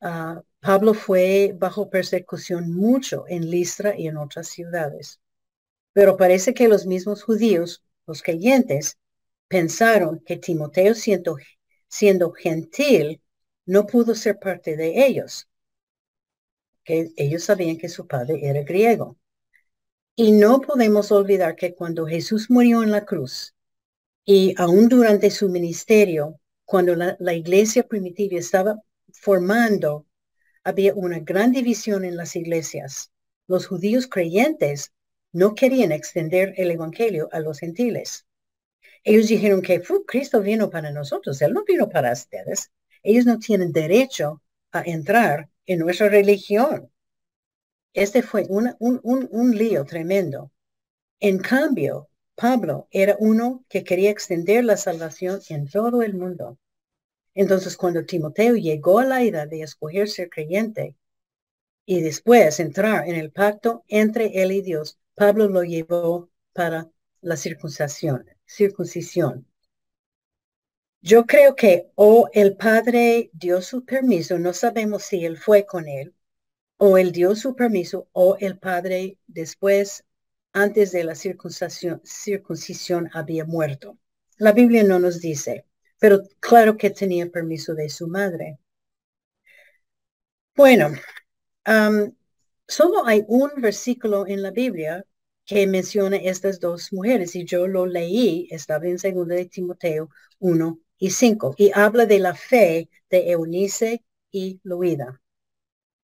Ah, 0.00 0.42
Pablo 0.60 0.94
fue 0.94 1.54
bajo 1.58 1.90
persecución 1.90 2.72
mucho 2.72 3.26
en 3.28 3.50
Listra 3.50 3.94
y 3.98 4.08
en 4.08 4.16
otras 4.16 4.48
ciudades. 4.48 5.20
Pero 5.92 6.16
parece 6.16 6.54
que 6.54 6.68
los 6.68 6.86
mismos 6.86 7.22
judíos, 7.22 7.82
los 8.06 8.22
creyentes, 8.22 8.98
pensaron 9.48 10.20
que 10.24 10.36
Timoteo 10.36 10.94
siendo, 10.94 11.36
siendo 11.88 12.32
gentil 12.32 13.22
no 13.66 13.86
pudo 13.86 14.14
ser 14.14 14.38
parte 14.38 14.76
de 14.76 15.06
ellos, 15.06 15.48
que 16.84 17.10
ellos 17.16 17.44
sabían 17.44 17.76
que 17.78 17.88
su 17.88 18.06
padre 18.06 18.40
era 18.42 18.62
griego. 18.62 19.18
Y 20.16 20.32
no 20.32 20.60
podemos 20.60 21.12
olvidar 21.12 21.56
que 21.56 21.74
cuando 21.74 22.06
Jesús 22.06 22.50
murió 22.50 22.82
en 22.82 22.90
la 22.90 23.04
cruz, 23.04 23.54
y 24.24 24.54
aún 24.58 24.88
durante 24.88 25.30
su 25.30 25.48
ministerio, 25.48 26.40
cuando 26.64 26.94
la, 26.94 27.34
iglesia 27.34 27.82
primitiva 27.82 28.38
estaba 28.38 28.80
formando, 29.12 30.06
había 30.62 30.94
una 30.94 31.18
gran 31.18 31.52
división 31.52 32.04
en 32.04 32.16
las 32.16 32.36
iglesias. 32.36 33.10
Los 33.48 33.66
judíos 33.66 34.06
creyentes 34.06 34.92
no 35.32 35.54
querían 35.54 35.92
extender 35.92 36.54
el 36.56 36.70
evangelio 36.70 37.28
a 37.32 37.40
los 37.40 37.60
gentiles. 37.60 38.26
Ellos 39.04 39.28
dijeron 39.28 39.62
que 39.62 39.82
Cristo 40.06 40.40
vino 40.40 40.70
para 40.70 40.90
nosotros, 40.90 41.40
Él 41.42 41.52
no 41.54 41.64
vino 41.64 41.88
para 41.88 42.12
ustedes. 42.12 42.70
Ellos 43.02 43.24
no 43.24 43.38
tienen 43.38 43.72
derecho 43.72 44.42
a 44.72 44.82
entrar 44.82 45.48
en 45.66 45.78
nuestra 45.78 46.08
religión. 46.08 46.90
Este 47.92 48.22
fue 48.22 48.44
un, 48.48 48.76
un 48.78 49.56
lío 49.56 49.84
tremendo. 49.84 50.52
En 51.18 51.38
cambio, 51.38 52.08
Pablo 52.34 52.88
era 52.90 53.16
uno 53.18 53.64
que 53.68 53.84
quería 53.84 54.10
extender 54.10 54.64
la 54.64 54.76
salvación 54.76 55.40
en 55.48 55.68
todo 55.68 56.02
el 56.02 56.14
mundo. 56.14 56.58
Entonces, 57.34 57.76
cuando 57.76 58.04
Timoteo 58.04 58.54
llegó 58.56 58.98
a 58.98 59.04
la 59.04 59.22
edad 59.22 59.48
de 59.48 59.62
escoger 59.62 60.08
ser 60.08 60.30
creyente 60.30 60.96
y 61.84 62.00
después 62.00 62.60
entrar 62.60 63.08
en 63.08 63.16
el 63.16 63.30
pacto 63.32 63.84
entre 63.88 64.42
él 64.42 64.52
y 64.52 64.62
Dios, 64.62 64.99
Pablo 65.20 65.50
lo 65.50 65.64
llevó 65.64 66.30
para 66.54 66.90
la 67.20 67.36
circuncisión. 67.36 68.24
circuncisión. 68.46 69.46
Yo 71.02 71.26
creo 71.26 71.54
que 71.54 71.90
o 71.94 72.30
el 72.32 72.56
padre 72.56 73.28
dio 73.34 73.60
su 73.60 73.84
permiso, 73.84 74.38
no 74.38 74.54
sabemos 74.54 75.02
si 75.02 75.26
él 75.26 75.36
fue 75.36 75.66
con 75.66 75.88
él, 75.88 76.14
o 76.78 76.96
él 76.96 77.12
dio 77.12 77.36
su 77.36 77.54
permiso, 77.54 78.08
o 78.12 78.38
el 78.40 78.58
padre 78.58 79.18
después 79.26 80.04
antes 80.54 80.90
de 80.90 81.04
la 81.04 81.14
circuncisión, 81.14 82.00
circuncisión 82.02 83.10
había 83.12 83.44
muerto. 83.44 83.98
La 84.38 84.52
Biblia 84.52 84.84
no 84.84 84.98
nos 85.00 85.20
dice, 85.20 85.66
pero 85.98 86.22
claro 86.40 86.78
que 86.78 86.88
tenía 86.88 87.30
permiso 87.30 87.74
de 87.74 87.90
su 87.90 88.08
madre. 88.08 88.58
Bueno, 90.56 90.92
solo 92.66 93.04
hay 93.04 93.22
un 93.28 93.50
versículo 93.60 94.26
en 94.26 94.40
la 94.40 94.50
Biblia 94.50 95.04
que 95.50 95.66
menciona 95.66 96.16
estas 96.16 96.60
dos 96.60 96.92
mujeres 96.92 97.34
y 97.34 97.44
yo 97.44 97.66
lo 97.66 97.84
leí, 97.84 98.46
estaba 98.52 98.86
en 98.86 98.98
2 98.98 99.26
de 99.26 99.46
Timoteo 99.46 100.08
1 100.38 100.78
y 100.96 101.10
5 101.10 101.56
y 101.58 101.72
habla 101.74 102.06
de 102.06 102.20
la 102.20 102.36
fe 102.36 102.88
de 103.10 103.32
Eunice 103.32 104.04
y 104.30 104.60
Luida. 104.62 105.20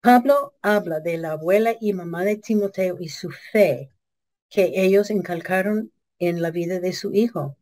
Pablo 0.00 0.54
habla 0.62 1.00
de 1.00 1.18
la 1.18 1.32
abuela 1.32 1.76
y 1.78 1.92
mamá 1.92 2.24
de 2.24 2.38
Timoteo 2.38 2.96
y 2.98 3.10
su 3.10 3.30
fe 3.30 3.90
que 4.48 4.72
ellos 4.76 5.10
encalcaron 5.10 5.92
en 6.18 6.40
la 6.40 6.50
vida 6.50 6.80
de 6.80 6.94
su 6.94 7.12
hijo. 7.12 7.58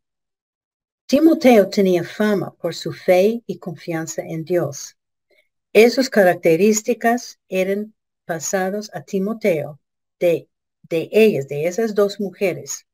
Timoteo 1.05 1.69
tenía 1.69 2.05
fama 2.05 2.53
por 2.53 2.75
su 2.75 2.93
fe 2.93 3.43
y 3.45 3.57
confianza 3.57 4.21
en 4.21 4.45
Dios. 4.45 4.95
Esas 5.73 6.09
características 6.09 7.41
eran 7.49 7.93
pasados 8.23 8.89
a 8.93 9.01
Timoteo 9.01 9.81
de, 10.17 10.47
de 10.83 11.09
ellas, 11.11 11.47
de 11.47 11.65
esas 11.67 11.95
dos 11.95 12.19
mujeres, 12.19 12.85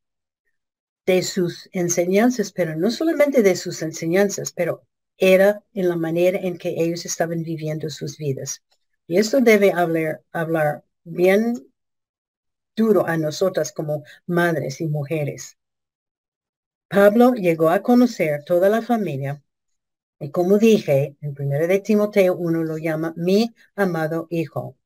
de 1.06 1.23
sus 1.23 1.69
enseñanzas, 1.73 2.52
pero 2.54 2.75
no 2.75 2.89
solamente 2.91 3.43
de 3.43 3.56
sus 3.58 3.82
enseñanzas, 3.82 4.54
pero 4.54 4.84
era 5.17 5.63
en 5.73 5.89
la 5.89 5.95
manera 5.97 6.39
en 6.39 6.58
que 6.58 6.69
ellos 6.78 7.06
estaban 7.06 7.43
viviendo 7.43 7.89
sus 7.89 8.17
vidas. 8.17 8.63
Y 9.08 9.17
esto 9.17 9.41
debe 9.41 9.73
hablar, 9.73 10.21
hablar 10.32 10.86
bien 11.04 11.56
duro 12.75 13.06
a 13.06 13.15
nosotras 13.15 13.71
como 13.71 14.04
madres 14.25 14.82
y 14.82 14.88
mujeres. 14.88 15.56
Pablo 16.88 17.34
llegó 17.34 17.69
a 17.69 17.82
conocer 17.82 18.43
toda 18.45 18.69
la 18.69 18.84
familia 18.84 19.41
y 20.19 20.32
como 20.32 20.58
dije, 20.60 21.17
en 21.21 21.36
primero 21.36 21.67
de 21.67 21.80
Timoteo 21.82 22.36
uno 22.36 22.63
lo 22.65 22.80
llama 22.80 23.13
mi 23.17 23.56
amado 23.75 24.28
hijo. 24.32 24.79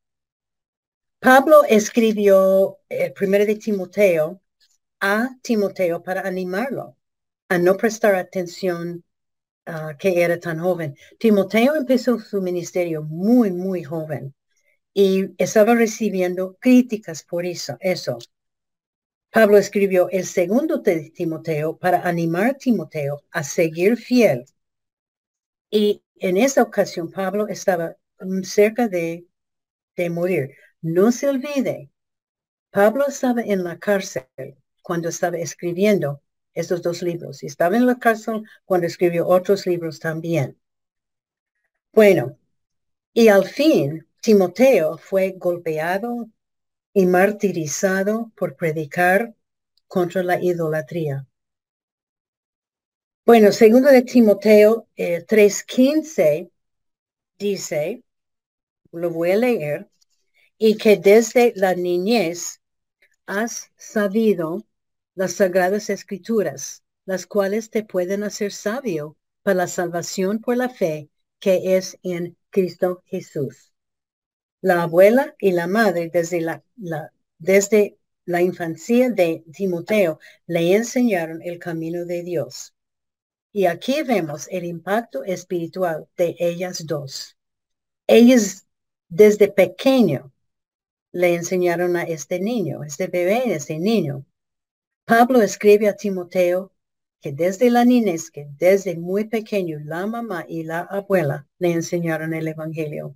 Pablo 1.23 1.63
escribió 1.69 2.79
el 2.89 3.13
primero 3.13 3.45
de 3.45 3.55
Timoteo 3.55 4.41
a 4.99 5.29
Timoteo 5.41 6.03
para 6.03 6.27
animarlo 6.27 6.97
a 7.47 7.57
no 7.57 7.77
prestar 7.77 8.15
atención 8.15 9.05
a 9.65 9.95
que 9.97 10.21
era 10.21 10.37
tan 10.37 10.59
joven. 10.59 10.97
Timoteo 11.19 11.75
empezó 11.75 12.19
su 12.19 12.41
ministerio 12.41 13.03
muy, 13.03 13.51
muy 13.51 13.85
joven 13.85 14.35
y 14.93 15.29
estaba 15.41 15.75
recibiendo 15.75 16.57
críticas 16.59 17.23
por 17.23 17.45
eso. 17.45 17.77
eso. 17.79 18.17
Pablo 19.31 19.57
escribió 19.57 20.09
el 20.09 20.25
segundo 20.25 20.79
de 20.79 21.09
Timoteo 21.11 21.77
para 21.77 22.01
animar 22.05 22.47
a 22.47 22.57
Timoteo 22.57 23.23
a 23.31 23.45
seguir 23.45 23.95
fiel. 23.95 24.43
Y 25.71 26.03
en 26.15 26.35
esa 26.35 26.63
ocasión 26.63 27.09
Pablo 27.11 27.47
estaba 27.47 27.95
cerca 28.43 28.89
de, 28.89 29.25
de 29.95 30.09
morir. 30.09 30.51
No 30.83 31.13
se 31.13 31.29
olvide, 31.29 31.89
Pablo 32.69 33.07
estaba 33.07 33.41
en 33.41 33.63
la 33.63 33.79
cárcel 33.79 34.27
cuando 34.81 35.07
estaba 35.07 35.37
escribiendo 35.37 36.21
estos 36.53 36.81
dos 36.81 37.01
libros 37.01 37.41
y 37.41 37.45
estaba 37.45 37.77
en 37.77 37.85
la 37.85 37.97
cárcel 37.99 38.43
cuando 38.65 38.87
escribió 38.87 39.25
otros 39.25 39.65
libros 39.65 40.01
también. 40.01 40.59
Bueno, 41.93 42.37
y 43.13 43.29
al 43.29 43.45
fin 43.45 44.05
Timoteo 44.19 44.97
fue 44.97 45.35
golpeado 45.37 46.29
y 46.93 47.05
martirizado 47.05 48.33
por 48.35 48.57
predicar 48.57 49.33
contra 49.87 50.21
la 50.21 50.43
idolatría. 50.43 51.25
Bueno, 53.25 53.53
segundo 53.53 53.89
de 53.89 54.01
Timoteo 54.01 54.89
3.15 54.97 56.21
eh, 56.23 56.51
dice, 57.37 58.03
lo 58.91 59.11
voy 59.11 59.31
a 59.31 59.37
leer, 59.37 59.89
y 60.65 60.77
que 60.77 60.95
desde 60.95 61.51
la 61.57 61.75
niñez 61.75 62.61
has 63.25 63.69
sabido 63.75 64.65
las 65.13 65.33
sagradas 65.33 65.89
escrituras, 65.89 66.83
las 67.03 67.27
cuales 67.27 67.69
te 67.69 67.83
pueden 67.83 68.23
hacer 68.23 68.53
sabio 68.53 69.17
para 69.41 69.55
la 69.55 69.67
salvación 69.67 70.39
por 70.39 70.55
la 70.55 70.69
fe 70.69 71.09
que 71.41 71.75
es 71.75 71.99
en 72.01 72.37
Cristo 72.49 73.03
Jesús. 73.07 73.73
La 74.61 74.83
abuela 74.83 75.35
y 75.37 75.51
la 75.51 75.67
madre 75.67 76.09
desde 76.13 76.39
la, 76.39 76.63
desde 77.39 77.97
la 78.23 78.41
infancia 78.41 79.09
de 79.09 79.43
Timoteo 79.51 80.17
le 80.47 80.75
enseñaron 80.77 81.41
el 81.41 81.59
camino 81.59 82.05
de 82.05 82.23
Dios. 82.23 82.73
Y 83.51 83.65
aquí 83.65 84.01
vemos 84.03 84.47
el 84.49 84.63
impacto 84.63 85.25
espiritual 85.25 86.07
de 86.15 86.37
ellas 86.39 86.85
dos. 86.87 87.35
Ellas 88.07 88.65
desde 89.09 89.49
pequeño 89.49 90.32
le 91.13 91.35
enseñaron 91.35 91.95
a 91.95 92.03
este 92.03 92.39
niño, 92.39 92.83
este 92.83 93.07
bebé, 93.07 93.53
este 93.53 93.79
niño. 93.79 94.25
Pablo 95.05 95.41
escribe 95.41 95.87
a 95.87 95.95
Timoteo 95.95 96.73
que 97.21 97.31
desde 97.31 97.69
la 97.69 97.85
niñez, 97.85 98.31
que 98.31 98.49
desde 98.57 98.97
muy 98.97 99.25
pequeño, 99.25 99.79
la 99.85 100.07
mamá 100.07 100.43
y 100.47 100.63
la 100.63 100.81
abuela 100.81 101.47
le 101.59 101.71
enseñaron 101.71 102.33
el 102.33 102.47
Evangelio. 102.47 103.15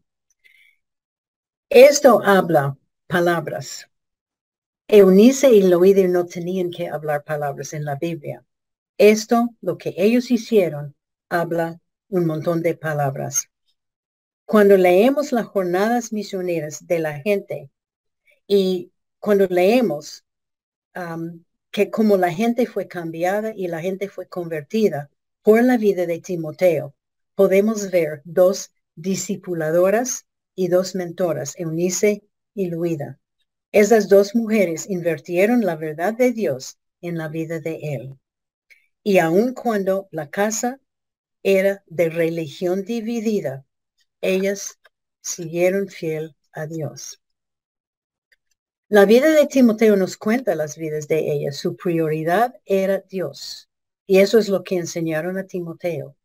Esto 1.70 2.22
habla 2.24 2.78
palabras. 3.08 3.90
Eunice 4.88 5.50
y 5.50 5.64
Loide 5.64 6.08
no 6.08 6.26
tenían 6.26 6.70
que 6.70 6.88
hablar 6.88 7.24
palabras 7.24 7.74
en 7.74 7.84
la 7.84 7.96
Biblia. 7.96 8.46
Esto, 8.98 9.50
lo 9.60 9.78
que 9.78 9.94
ellos 9.98 10.32
hicieron, 10.32 10.96
habla 11.30 11.82
un 12.10 12.26
montón 12.26 12.62
de 12.62 12.76
palabras. 12.76 13.50
Cuando 14.46 14.78
leemos 14.78 15.32
las 15.32 15.48
jornadas 15.48 16.14
misioneras 16.14 16.86
de 16.88 17.00
la 17.00 17.20
gente 17.20 17.70
y 18.48 18.92
cuando 19.20 19.46
leemos 19.48 20.24
que 21.72 21.92
como 21.92 22.18
la 22.18 22.32
gente 22.32 22.66
fue 22.66 22.88
cambiada 22.88 23.54
y 23.56 23.68
la 23.68 23.82
gente 23.82 24.10
fue 24.10 24.28
convertida 24.28 25.12
por 25.44 25.64
la 25.64 25.78
vida 25.78 26.06
de 26.06 26.20
Timoteo, 26.20 26.96
podemos 27.36 27.92
ver 27.92 28.22
dos 28.26 28.72
discipuladoras 28.96 30.26
y 30.56 30.70
dos 30.70 30.96
mentoras, 30.96 31.54
Eunice 31.58 32.24
y 32.56 32.68
Luida. 32.68 33.20
Esas 33.72 34.10
dos 34.10 34.34
mujeres 34.34 34.90
invirtieron 34.90 35.62
la 35.62 35.76
verdad 35.76 36.14
de 36.14 36.32
Dios 36.32 36.80
en 37.02 37.18
la 37.18 37.28
vida 37.28 37.60
de 37.60 37.80
él. 37.84 38.18
Y 39.04 39.20
aun 39.20 39.54
cuando 39.54 40.08
la 40.12 40.30
casa 40.30 40.80
era 41.44 41.84
de 41.86 42.10
religión 42.10 42.84
dividida, 42.84 43.66
ellas 44.22 44.80
siguieron 45.22 45.90
fiel 45.90 46.36
a 46.54 46.66
Dios. 46.66 47.22
La 48.89 49.04
vida 49.04 49.32
de 49.34 49.47
Timoteo 49.47 49.97
nos 49.97 50.15
cuenta 50.15 50.56
las 50.56 50.78
vidas 50.78 51.10
de 51.10 51.32
ella. 51.34 51.52
Su 51.52 51.76
prioridad 51.76 52.56
era 52.65 53.00
Dios. 53.00 53.69
Y 54.06 54.19
eso 54.19 54.39
es 54.39 54.47
lo 54.47 54.63
que 54.63 54.78
enseñaron 54.78 55.38
a 55.38 55.45
Timoteo. 55.45 56.15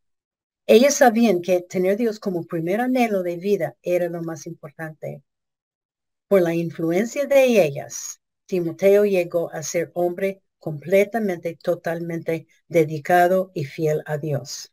Ellas 0.67 0.95
sabían 0.95 1.43
que 1.43 1.61
tener 1.63 1.97
Dios 1.97 2.21
como 2.21 2.45
primer 2.47 2.81
anhelo 2.81 3.25
de 3.25 3.37
vida 3.37 3.77
era 3.83 4.09
lo 4.09 4.23
más 4.23 4.47
importante. 4.47 5.25
Por 6.29 6.43
la 6.43 6.55
influencia 6.55 7.27
de 7.27 7.65
ellas, 7.65 8.21
Timoteo 8.47 9.05
llegó 9.07 9.51
a 9.53 9.65
ser 9.65 9.91
hombre 9.95 10.43
completamente, 10.61 11.59
totalmente 11.61 12.47
dedicado 12.69 13.51
y 13.55 13.65
fiel 13.65 14.03
a 14.07 14.19
Dios. 14.19 14.73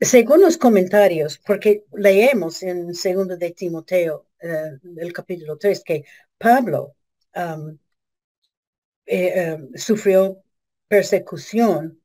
Según 0.00 0.42
los 0.42 0.58
comentarios, 0.58 1.38
porque 1.38 1.84
leemos 1.92 2.64
en 2.64 2.94
segundo 2.94 3.36
de 3.36 3.52
Timoteo 3.52 4.25
eh, 4.40 4.78
el 4.98 5.12
capítulo 5.12 5.56
3 5.58 5.82
que 5.84 6.04
Pablo 6.38 6.96
um, 7.34 7.78
eh, 9.06 9.54
um, 9.54 9.72
sufrió 9.76 10.42
persecución, 10.88 12.00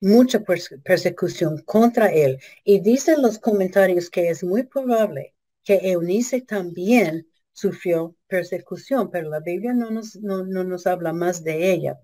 mucha 0.00 0.40
persecución 0.84 1.62
contra 1.62 2.08
él. 2.08 2.38
Y 2.64 2.80
dicen 2.80 3.22
los 3.22 3.38
comentarios 3.38 4.10
que 4.10 4.28
es 4.30 4.42
muy 4.44 4.64
probable 4.64 5.34
que 5.64 5.90
Eunice 5.90 6.42
también 6.42 7.26
sufrió 7.52 8.16
persecución, 8.26 9.10
pero 9.10 9.28
la 9.28 9.40
Biblia 9.40 9.74
no 9.74 9.90
nos, 9.90 10.16
no, 10.16 10.44
no 10.44 10.64
nos 10.64 10.86
habla 10.86 11.12
más 11.12 11.44
de 11.44 11.72
ella. 11.72 12.00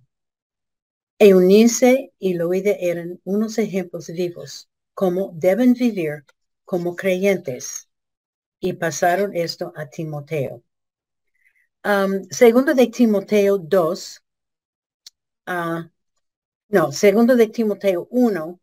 Eunice 1.18 2.12
y 2.18 2.34
Loide 2.34 2.76
eran 2.90 3.20
unos 3.24 3.58
ejemplos 3.58 4.08
vivos, 4.08 4.68
como 4.94 5.32
deben 5.34 5.72
vivir 5.72 6.24
como 6.64 6.94
creyentes 6.94 7.85
y 8.66 8.72
pasaron 8.72 9.34
esto 9.36 9.72
a 9.76 9.86
Timoteo. 9.88 10.62
segundo 12.30 12.74
de 12.74 12.88
Timoteo 12.88 13.58
2, 13.58 14.24
ah, 15.46 15.88
no, 16.68 16.90
segundo 16.92 17.36
de 17.36 17.46
Timoteo 17.46 18.08
1, 18.10 18.60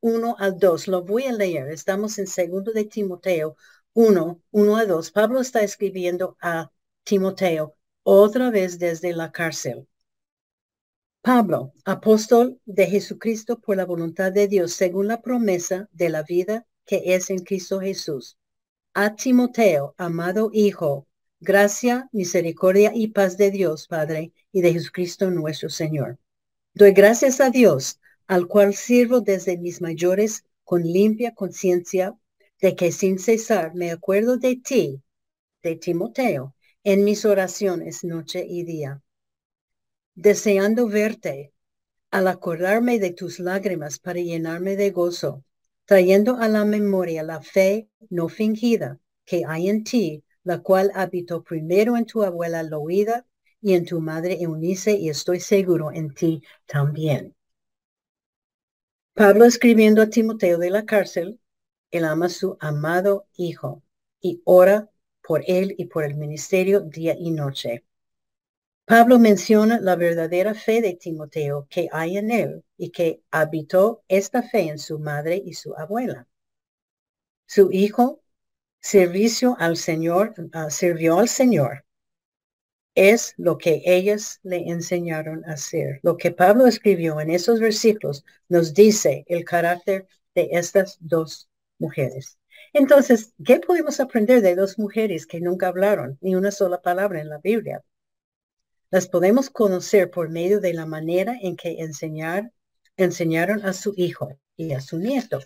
1 0.00 0.36
al 0.38 0.58
2, 0.58 0.88
lo 0.88 1.02
voy 1.04 1.24
a 1.26 1.32
leer. 1.32 1.68
Estamos 1.68 2.18
en 2.18 2.26
segundo 2.26 2.72
de 2.72 2.86
Timoteo 2.86 3.56
1, 3.92 4.42
1 4.50 4.76
a 4.76 4.86
2. 4.86 5.10
Pablo 5.10 5.40
está 5.40 5.60
escribiendo 5.62 6.36
a 6.40 6.70
Timoteo 7.04 7.76
otra 8.02 8.50
vez 8.50 8.78
desde 8.78 9.12
la 9.12 9.32
cárcel. 9.32 9.86
Pablo, 11.20 11.74
apóstol 11.84 12.58
de 12.64 12.86
Jesucristo 12.86 13.60
por 13.60 13.76
la 13.76 13.84
voluntad 13.84 14.32
de 14.32 14.48
Dios, 14.48 14.72
según 14.72 15.08
la 15.08 15.20
promesa 15.20 15.88
de 15.92 16.08
la 16.08 16.22
vida 16.22 16.66
que 16.86 17.14
es 17.14 17.28
en 17.30 17.40
Cristo 17.40 17.80
Jesús 17.80 18.38
a 18.94 19.14
Timoteo, 19.16 19.94
amado 19.96 20.50
Hijo, 20.52 21.06
gracia, 21.40 22.08
misericordia 22.12 22.92
y 22.94 23.08
paz 23.08 23.36
de 23.38 23.50
Dios, 23.50 23.88
Padre, 23.88 24.32
y 24.52 24.60
de 24.60 24.72
Jesucristo 24.72 25.30
nuestro 25.30 25.70
Señor. 25.70 26.18
Doy 26.74 26.92
gracias 26.92 27.40
a 27.40 27.50
Dios, 27.50 28.00
al 28.26 28.46
cual 28.46 28.74
sirvo 28.74 29.20
desde 29.20 29.56
mis 29.56 29.80
mayores 29.80 30.44
con 30.64 30.82
limpia 30.82 31.34
conciencia 31.34 32.16
de 32.60 32.76
que 32.76 32.92
sin 32.92 33.18
cesar 33.18 33.74
me 33.74 33.90
acuerdo 33.90 34.36
de 34.36 34.56
ti, 34.56 35.02
de 35.62 35.76
Timoteo, 35.76 36.54
en 36.84 37.04
mis 37.04 37.24
oraciones 37.24 38.04
noche 38.04 38.44
y 38.46 38.64
día, 38.64 39.02
deseando 40.14 40.86
verte, 40.86 41.52
al 42.10 42.28
acordarme 42.28 42.98
de 42.98 43.12
tus 43.12 43.38
lágrimas 43.38 43.98
para 43.98 44.20
llenarme 44.20 44.76
de 44.76 44.90
gozo 44.90 45.44
trayendo 45.84 46.36
a 46.36 46.48
la 46.48 46.64
memoria 46.64 47.22
la 47.22 47.40
fe 47.40 47.88
no 48.10 48.28
fingida 48.28 48.98
que 49.24 49.44
hay 49.46 49.68
en 49.68 49.84
ti, 49.84 50.24
la 50.44 50.58
cual 50.60 50.90
habitó 50.94 51.42
primero 51.42 51.96
en 51.96 52.06
tu 52.06 52.22
abuela 52.24 52.62
Loida 52.62 53.26
y 53.60 53.74
en 53.74 53.84
tu 53.84 54.00
madre 54.00 54.42
Eunice, 54.42 54.92
y 54.92 55.08
estoy 55.08 55.40
seguro 55.40 55.92
en 55.92 56.12
ti 56.14 56.42
también. 56.66 57.34
Pablo 59.14 59.44
escribiendo 59.44 60.02
a 60.02 60.08
Timoteo 60.08 60.58
de 60.58 60.70
la 60.70 60.84
cárcel, 60.84 61.38
él 61.90 62.04
ama 62.04 62.26
a 62.26 62.30
su 62.30 62.56
amado 62.60 63.26
hijo 63.36 63.82
y 64.20 64.40
ora 64.44 64.90
por 65.22 65.42
él 65.46 65.74
y 65.78 65.84
por 65.86 66.04
el 66.04 66.14
ministerio 66.16 66.80
día 66.80 67.14
y 67.18 67.30
noche. 67.30 67.84
Pablo 68.84 69.18
menciona 69.20 69.80
la 69.80 69.94
verdadera 69.94 70.54
fe 70.54 70.80
de 70.80 70.94
Timoteo 70.94 71.66
que 71.70 71.88
hay 71.92 72.16
en 72.16 72.30
él 72.32 72.64
y 72.76 72.90
que 72.90 73.22
habitó 73.30 74.02
esta 74.08 74.42
fe 74.42 74.62
en 74.68 74.78
su 74.78 74.98
madre 74.98 75.40
y 75.44 75.54
su 75.54 75.74
abuela. 75.76 76.26
Su 77.46 77.70
hijo, 77.70 78.22
servicio 78.80 79.56
al 79.60 79.76
Señor, 79.76 80.34
uh, 80.38 80.68
sirvió 80.68 81.20
al 81.20 81.28
Señor. 81.28 81.84
Es 82.94 83.34
lo 83.36 83.56
que 83.56 83.82
ellas 83.84 84.40
le 84.42 84.68
enseñaron 84.68 85.44
a 85.44 85.52
hacer. 85.52 86.00
Lo 86.02 86.16
que 86.16 86.32
Pablo 86.32 86.66
escribió 86.66 87.20
en 87.20 87.30
esos 87.30 87.60
versículos 87.60 88.24
nos 88.48 88.74
dice 88.74 89.24
el 89.28 89.44
carácter 89.44 90.08
de 90.34 90.48
estas 90.52 90.96
dos 91.00 91.48
mujeres. 91.78 92.38
Entonces, 92.72 93.32
¿qué 93.44 93.60
podemos 93.60 94.00
aprender 94.00 94.42
de 94.42 94.56
dos 94.56 94.78
mujeres 94.78 95.26
que 95.26 95.40
nunca 95.40 95.68
hablaron 95.68 96.18
ni 96.20 96.34
una 96.34 96.50
sola 96.50 96.82
palabra 96.82 97.20
en 97.20 97.28
la 97.28 97.38
Biblia? 97.38 97.82
Las 98.92 99.08
podemos 99.08 99.48
conocer 99.48 100.10
por 100.10 100.28
medio 100.28 100.60
de 100.60 100.74
la 100.74 100.84
manera 100.84 101.34
en 101.40 101.56
que 101.56 101.80
enseñar, 101.80 102.52
enseñaron 102.98 103.64
a 103.64 103.72
su 103.72 103.94
hijo 103.96 104.38
y 104.54 104.74
a 104.74 104.82
su 104.82 104.98
nieto. 104.98 105.40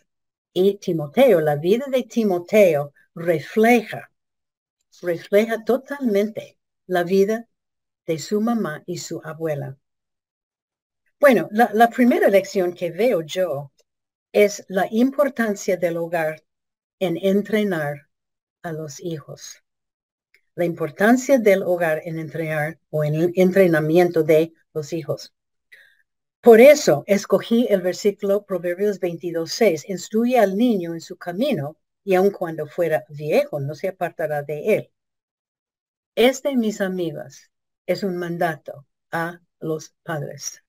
y 0.53 0.79
Timoteo. 0.79 1.41
La 1.41 1.55
vida 1.55 1.87
de 1.89 2.03
Timoteo 2.03 2.93
refleja, 3.15 4.11
refleja 5.01 5.63
totalmente 5.63 6.59
la 6.89 7.05
vida 7.05 7.49
de 8.05 8.19
su 8.19 8.41
mamá 8.41 8.83
y 8.85 8.99
su 8.99 9.21
abuela. 9.23 9.79
Bueno, 11.21 11.47
la, 11.53 11.71
la 11.73 11.89
primera 11.89 12.29
lección 12.29 12.73
que 12.75 12.91
veo 12.91 13.23
yo 13.23 13.71
es 14.33 14.65
la 14.67 14.89
importancia 14.91 15.77
del 15.77 15.99
hogar 15.99 16.43
en 16.99 17.17
entrenar 17.17 18.09
a 18.63 18.73
los 18.73 18.99
hijos. 18.99 19.63
La 20.57 20.65
importancia 20.65 21.39
del 21.39 21.63
hogar 21.63 22.03
en 22.05 22.19
entrenar 22.19 22.81
o 22.91 23.05
en 23.05 23.15
el 23.15 23.33
entrenamiento 23.37 24.25
de 24.25 24.53
los 24.75 24.93
hijos. 24.93 25.33
Por 26.41 26.61
eso 26.61 27.05
escogí 27.07 27.67
el 27.71 27.83
versículo 27.83 28.45
Proverbios 28.45 29.01
22.6. 29.01 29.85
Instruye 29.89 30.39
al 30.39 30.57
niño 30.57 30.95
en 30.95 31.01
su 31.01 31.17
camino 31.17 31.77
y 32.05 32.15
aun 32.15 32.31
cuando 32.31 32.67
fuera 32.67 33.05
viejo 33.09 33.61
no 33.61 33.75
se 33.75 33.89
apartará 33.89 34.43
de 34.43 34.75
él. 34.75 34.91
Este, 36.15 36.57
mis 36.57 36.81
amigas, 36.81 37.51
es 37.85 38.03
un 38.03 38.17
mandato 38.17 38.87
a 39.11 39.41
los 39.61 39.95
padres. 40.03 40.63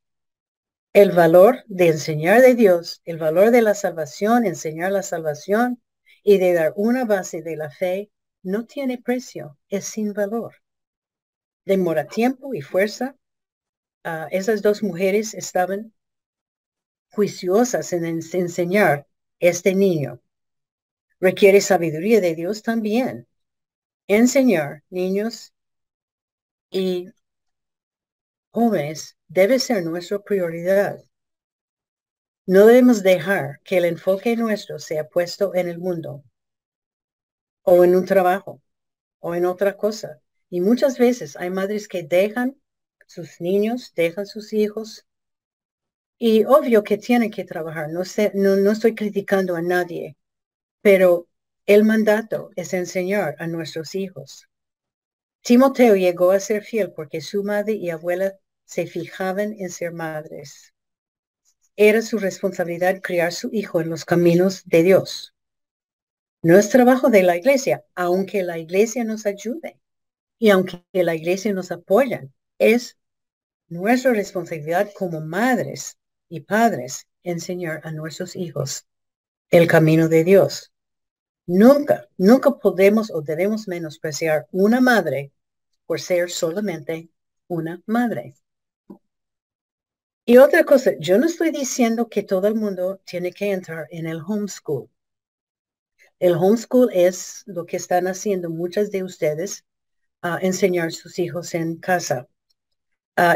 El 0.93 1.11
valor 1.11 1.63
de 1.67 1.87
enseñar 1.87 2.41
de 2.41 2.55
Dios, 2.55 3.01
el 3.05 3.17
valor 3.17 3.51
de 3.51 3.61
la 3.61 3.73
salvación, 3.73 4.45
enseñar 4.45 4.91
la 4.91 5.03
salvación 5.03 5.81
y 6.23 6.39
de 6.39 6.53
dar 6.53 6.73
una 6.75 7.05
base 7.05 7.41
de 7.41 7.55
la 7.55 7.69
fe 7.69 8.11
no 8.43 8.65
tiene 8.65 8.97
precio, 8.97 9.57
es 9.69 9.85
sin 9.85 10.13
valor. 10.13 10.55
Demora 11.65 12.07
tiempo 12.07 12.53
y 12.53 12.61
fuerza. 12.61 13.15
Ah, 14.03 14.27
esas 14.31 14.61
dos 14.61 14.83
mujeres 14.83 15.33
estaban 15.33 15.93
juiciosas 17.11 17.91
en 17.93 18.05
enseñar 18.05 19.07
este 19.39 19.75
niño. 19.75 20.21
Requiere 21.19 21.61
sabiduría 21.61 22.21
de 22.21 22.35
Dios 22.35 22.61
también. 22.61 23.27
Enseñar 24.07 24.83
niños 24.89 25.53
y 26.69 27.09
jóvenes 28.51 29.17
debe 29.27 29.59
ser 29.59 29.83
nuestra 29.83 30.19
prioridad. 30.19 31.03
No 32.45 32.65
debemos 32.65 33.03
dejar 33.03 33.59
que 33.63 33.77
el 33.77 33.85
enfoque 33.85 34.37
nuestro 34.37 34.79
sea 34.79 35.07
puesto 35.09 35.53
en 35.53 35.67
el 35.67 35.79
mundo 35.79 36.23
o 37.69 37.83
en 37.83 37.97
un 37.97 38.05
trabajo 38.05 38.61
o 39.19 39.35
en 39.35 39.45
otra 39.45 39.75
cosa. 39.75 40.21
Y 40.49 40.61
muchas 40.61 40.97
veces 40.97 41.35
hay 41.35 41.49
madres 41.49 41.89
que 41.89 42.03
dejan 42.03 42.55
sus 43.07 43.41
niños, 43.41 43.91
dejan 43.93 44.25
sus 44.25 44.53
hijos. 44.53 45.05
Y 46.17 46.45
obvio 46.45 46.83
que 46.83 46.97
tienen 46.97 47.29
que 47.29 47.43
trabajar. 47.43 47.89
No, 47.89 48.05
sé, 48.05 48.31
no, 48.33 48.55
no 48.55 48.71
estoy 48.71 48.95
criticando 48.95 49.57
a 49.57 49.61
nadie, 49.61 50.15
pero 50.81 51.27
el 51.65 51.83
mandato 51.83 52.51
es 52.55 52.73
enseñar 52.73 53.35
a 53.37 53.47
nuestros 53.47 53.95
hijos. 53.95 54.47
Timoteo 55.41 55.97
llegó 55.97 56.31
a 56.31 56.39
ser 56.39 56.63
fiel 56.63 56.93
porque 56.93 57.19
su 57.19 57.43
madre 57.43 57.73
y 57.73 57.89
abuela 57.89 58.37
se 58.63 58.87
fijaban 58.87 59.53
en 59.59 59.69
ser 59.69 59.91
madres. 59.91 60.73
Era 61.75 62.01
su 62.01 62.17
responsabilidad 62.17 63.01
criar 63.01 63.33
su 63.33 63.49
hijo 63.51 63.81
en 63.81 63.89
los 63.89 64.05
caminos 64.05 64.63
de 64.65 64.83
Dios. 64.83 65.33
No 66.47 66.57
es 66.57 66.69
trabajo 66.69 67.09
de 67.09 67.23
la 67.23 67.35
iglesia, 67.35 67.83
aunque 67.93 68.41
la 68.41 68.57
iglesia 68.57 69.03
nos 69.03 69.25
ayude 69.25 69.81
y 70.39 70.49
aunque 70.49 70.81
la 70.93 71.13
iglesia 71.13 71.51
nos 71.51 71.71
apoya, 71.73 72.25
es 72.57 72.97
nuestra 73.67 74.13
responsabilidad 74.13 74.89
como 74.97 75.19
madres 75.19 75.97
y 76.29 76.39
padres 76.39 77.05
enseñar 77.23 77.81
a 77.83 77.91
nuestros 77.91 78.37
hijos 78.37 78.87
el 79.49 79.67
camino 79.67 80.07
de 80.07 80.23
Dios. 80.23 80.71
Nunca, 81.47 82.07
nunca 82.15 82.51
podemos 82.51 83.11
o 83.11 83.21
debemos 83.21 83.67
menospreciar 83.67 84.47
una 84.51 84.79
madre 84.79 85.33
por 85.85 85.99
ser 85.99 86.31
solamente 86.31 87.09
una 87.49 87.81
madre. 87.85 88.35
Y 90.23 90.37
otra 90.37 90.63
cosa, 90.63 90.91
yo 90.97 91.17
no 91.17 91.25
estoy 91.25 91.51
diciendo 91.51 92.07
que 92.07 92.23
todo 92.23 92.47
el 92.47 92.55
mundo 92.55 93.01
tiene 93.03 93.33
que 93.33 93.51
entrar 93.51 93.87
en 93.91 94.07
el 94.07 94.21
homeschool. 94.25 94.89
El 96.19 96.33
homeschool 96.35 96.89
es 96.93 97.43
lo 97.45 97.65
que 97.65 97.77
están 97.77 98.07
haciendo 98.07 98.49
muchas 98.49 98.91
de 98.91 99.03
ustedes, 99.03 99.65
a 100.21 100.39
enseñar 100.41 100.91
sus 100.91 101.19
hijos 101.19 101.53
en 101.53 101.77
casa. 101.77 102.27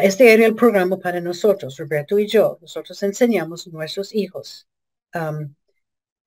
Este 0.01 0.31
era 0.33 0.45
el 0.45 0.55
programa 0.55 0.99
para 0.99 1.21
nosotros, 1.21 1.77
Roberto 1.77 2.19
y 2.19 2.27
yo. 2.27 2.57
Nosotros 2.61 3.01
enseñamos 3.03 3.67
nuestros 3.67 4.13
hijos. 4.13 4.67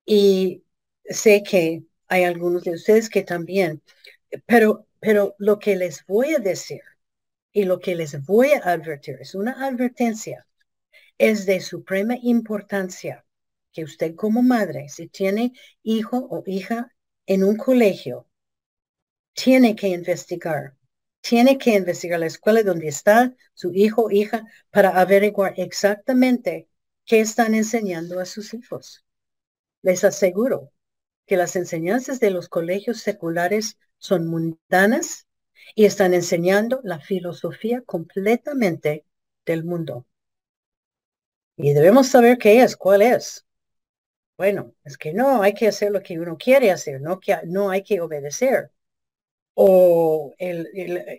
y 0.05 0.63
sé 1.05 1.43
que 1.43 1.83
hay 2.07 2.23
algunos 2.23 2.63
de 2.63 2.71
ustedes 2.73 3.09
que 3.09 3.23
también, 3.23 3.81
pero, 4.45 4.87
pero 4.99 5.35
lo 5.39 5.59
que 5.59 5.75
les 5.75 6.05
voy 6.05 6.35
a 6.35 6.39
decir 6.39 6.81
y 7.51 7.65
lo 7.65 7.79
que 7.79 7.95
les 7.95 8.23
voy 8.25 8.49
a 8.53 8.59
advertir 8.71 9.17
es 9.21 9.35
una 9.35 9.53
advertencia 9.65 10.47
es 11.17 11.45
de 11.45 11.61
suprema 11.61 12.15
importancia 12.21 13.24
que 13.75 13.83
usted 13.83 14.15
como 14.15 14.41
madre, 14.41 14.87
si 14.87 15.07
tiene 15.09 15.51
hijo 15.83 16.27
o 16.31 16.41
hija 16.47 16.95
en 17.27 17.43
un 17.43 17.57
colegio, 17.57 18.27
tiene 19.33 19.75
que 19.75 19.89
investigar. 19.89 20.75
Tiene 21.19 21.57
que 21.57 21.75
investigar 21.75 22.19
la 22.19 22.27
escuela 22.27 22.63
donde 22.63 22.87
está 22.87 23.35
su 23.53 23.73
hijo 23.73 24.03
o 24.05 24.11
hija 24.11 24.45
para 24.71 24.99
averiguar 25.01 25.53
exactamente 25.57 26.69
qué 27.05 27.19
están 27.19 27.53
enseñando 27.53 28.19
a 28.21 28.25
sus 28.25 28.53
hijos. 28.53 29.03
Les 29.81 30.05
aseguro 30.05 30.71
que 31.25 31.35
las 31.35 31.57
enseñanzas 31.57 32.21
de 32.21 32.31
los 32.31 32.47
colegios 32.47 33.01
seculares 33.01 33.77
son 33.97 34.27
mundanas 34.27 35.27
y 35.75 35.83
están 35.83 36.13
enseñando 36.13 36.79
la 36.83 36.99
filosofía 36.99 37.81
completamente 37.81 39.05
del 39.45 39.65
mundo. 39.65 40.05
Y 41.57 41.73
debemos 41.73 42.07
saber 42.07 42.37
qué 42.37 42.61
es, 42.61 42.77
cuál 42.77 43.01
es. 43.01 43.44
Bueno, 44.37 44.73
es 44.83 44.97
que 44.97 45.13
no, 45.13 45.41
hay 45.41 45.53
que 45.53 45.67
hacer 45.67 45.91
lo 45.91 46.01
que 46.01 46.19
uno 46.19 46.37
quiere 46.37 46.71
hacer, 46.71 47.01
no, 47.01 47.19
que, 47.19 47.37
no 47.45 47.69
hay 47.69 47.83
que 47.83 48.01
obedecer. 48.01 48.71
O 49.53 50.33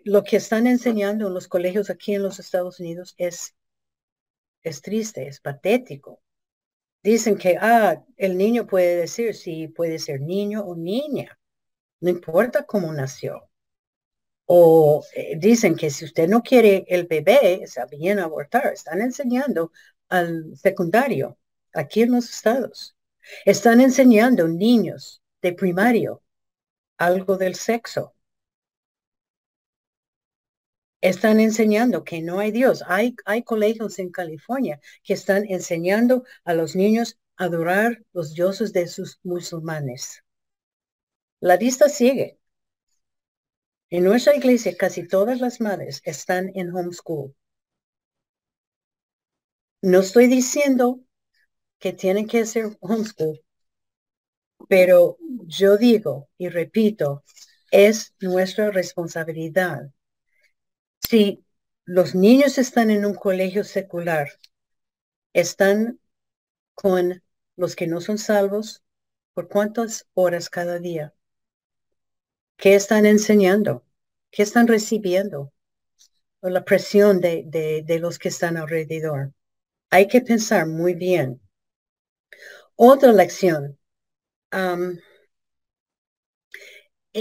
lo 0.04 0.24
que 0.24 0.36
están 0.36 0.66
enseñando 0.66 1.28
en 1.28 1.34
los 1.34 1.48
colegios 1.48 1.90
aquí 1.90 2.14
en 2.14 2.22
los 2.22 2.38
Estados 2.38 2.80
Unidos 2.80 3.14
es, 3.18 3.54
es 4.62 4.82
triste, 4.82 5.26
es 5.28 5.40
patético. 5.40 6.22
Dicen 7.02 7.38
que, 7.38 7.56
ah, 7.60 8.04
el 8.16 8.36
niño 8.36 8.66
puede 8.66 8.96
decir 8.96 9.34
si 9.34 9.68
puede 9.68 9.98
ser 9.98 10.20
niño 10.20 10.62
o 10.64 10.76
niña, 10.76 11.38
no 12.00 12.10
importa 12.10 12.64
cómo 12.66 12.92
nació. 12.92 13.48
O 14.46 15.04
eh, 15.14 15.36
dicen 15.38 15.76
que 15.76 15.90
si 15.90 16.04
usted 16.04 16.28
no 16.28 16.42
quiere 16.42 16.84
el 16.88 17.06
bebé, 17.06 17.62
está 17.62 17.86
bien 17.86 18.18
abortar. 18.18 18.72
Están 18.72 19.00
enseñando 19.00 19.72
al 20.08 20.56
secundario 20.56 21.38
aquí 21.72 22.02
en 22.02 22.12
los 22.12 22.30
estados. 22.30 22.95
Están 23.44 23.80
enseñando 23.80 24.48
niños 24.48 25.22
de 25.42 25.52
primario 25.52 26.22
algo 26.98 27.36
del 27.36 27.54
sexo. 27.54 28.14
Están 31.00 31.40
enseñando 31.40 32.04
que 32.04 32.22
no 32.22 32.38
hay 32.40 32.50
Dios. 32.50 32.82
Hay, 32.86 33.14
hay 33.26 33.42
colegios 33.42 33.98
en 33.98 34.10
California 34.10 34.80
que 35.04 35.14
están 35.14 35.44
enseñando 35.48 36.24
a 36.44 36.54
los 36.54 36.74
niños 36.74 37.18
a 37.36 37.44
adorar 37.44 38.02
los 38.12 38.34
dioses 38.34 38.72
de 38.72 38.88
sus 38.88 39.20
musulmanes. 39.22 40.24
La 41.40 41.56
lista 41.56 41.88
sigue. 41.88 42.38
En 43.90 44.04
nuestra 44.04 44.34
iglesia 44.34 44.76
casi 44.76 45.06
todas 45.06 45.40
las 45.40 45.60
madres 45.60 46.00
están 46.04 46.50
en 46.54 46.74
homeschool. 46.74 47.34
No 49.82 50.00
estoy 50.00 50.26
diciendo 50.26 51.05
que 51.78 51.92
tienen 51.94 52.26
que 52.26 52.44
ser 52.46 52.76
homeschool, 52.80 53.40
pero 54.68 55.18
yo 55.46 55.76
digo 55.76 56.28
y 56.38 56.48
repito, 56.48 57.24
es 57.70 58.14
nuestra 58.20 58.70
responsabilidad. 58.70 59.90
Si 61.08 61.42
los 61.86 62.14
niños 62.14 62.58
están 62.58 62.90
en 62.90 63.06
un 63.06 63.14
colegio 63.14 63.64
secular, 63.64 64.28
están 65.34 66.00
con 66.74 67.22
los 67.56 67.76
que 67.76 67.86
no 67.86 68.00
son 68.00 68.18
salvos, 68.18 68.82
¿por 69.34 69.48
cuántas 69.48 70.06
horas 70.14 70.50
cada 70.50 70.78
día? 70.80 71.14
¿Qué 72.58 72.74
están 72.74 73.06
enseñando? 73.06 73.82
¿Qué 74.30 74.42
están 74.42 74.66
recibiendo? 74.68 75.52
O 76.40 76.50
la 76.50 76.64
presión 76.64 77.20
de, 77.20 77.44
de 77.86 77.98
los 78.00 78.18
que 78.18 78.28
están 78.30 78.56
alrededor. 78.58 79.32
Hay 79.90 80.08
que 80.08 80.22
pensar 80.22 80.66
muy 80.68 80.94
bien. 80.94 81.40
Otra 82.76 83.12
lección. 83.12 83.78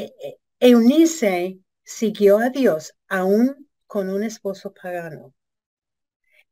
E, 0.02 0.04
e, 0.28 0.40
Eunice 0.60 1.60
siguió 1.84 2.38
a 2.40 2.50
Dios 2.50 2.94
aún 3.08 3.68
con 3.88 4.10
un 4.10 4.24
esposo 4.24 4.74
pagano. 4.74 5.34